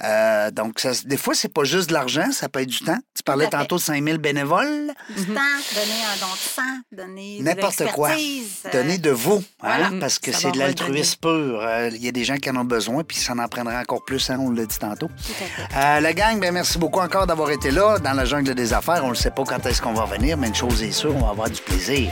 Euh, 0.04 0.39
donc, 0.52 0.80
ça, 0.80 0.92
des 1.06 1.18
fois, 1.18 1.34
c'est 1.36 1.54
pas 1.54 1.64
juste 1.64 1.90
de 1.90 1.94
l'argent, 1.94 2.32
ça 2.32 2.50
peut 2.50 2.62
être 2.62 2.70
du 2.70 2.80
temps. 2.80 2.98
Tu 3.16 3.24
parlais 3.24 3.48
tantôt 3.48 3.76
de 3.76 3.82
5000 3.82 4.18
bénévoles. 4.18 4.92
Du 5.16 5.26
temps, 5.26 5.32
donner 5.34 6.04
un 6.04 6.18
don 6.20 6.32
de 6.34 6.38
sang, 6.38 6.62
donner 6.92 7.40
de 7.40 7.44
N'importe 7.44 7.84
quoi. 7.94 8.10
euh, 8.12 8.70
Donner 8.72 8.98
de 8.98 9.12
vous, 9.12 9.44
hein, 9.62 9.68
voilà. 9.80 9.92
parce 10.00 10.20
que 10.20 10.32
c'est 10.32 10.52
de 10.52 10.58
l'altruisme 10.60 11.20
pur. 11.22 11.62
Euh, 11.62 11.90
Il 11.94 12.04
y 12.04 12.08
a 12.08 12.12
des 12.12 12.24
gens 12.24 12.38
qui 12.38 12.50
en 12.50 12.56
ont 12.56 12.64
besoin, 12.66 13.04
puis 13.04 13.18
ça 13.18 13.34
en 13.34 13.48
prendra 13.48 13.80
encore 13.80 14.04
plus, 14.06 14.30
hein, 14.30 14.38
on 14.40 14.52
l'a 14.52 14.66
dit 14.66 14.78
tantôt. 14.80 15.08
Tout 15.08 15.32
à 15.32 15.46
fait. 15.46 15.78
Euh, 15.78 16.00
la 16.00 16.14
gang, 16.14 16.40
ben, 16.40 16.54
merci 16.54 16.78
beaucoup 16.78 17.00
encore 17.00 17.28
d'avoir 17.28 17.52
été 17.52 17.72
là 17.72 18.00
dans 18.00 18.14
la 18.14 18.26
jungle 18.26 18.56
des 18.56 18.74
affaires. 18.74 19.04
On 19.04 19.10
ne 19.10 19.16
sait 19.16 19.32
pas 19.32 19.44
quand 19.44 19.66
est-ce 19.66 19.82
qu'on 19.82 19.94
va 19.94 20.04
revenir, 20.04 20.38
mais 20.38 20.48
une 20.48 20.56
chose 20.56 20.82
est 20.84 20.92
sûre, 20.92 21.16
on 21.16 21.22
va 21.22 21.30
avoir 21.30 21.50
du 21.50 21.62
plaisir. 21.62 22.12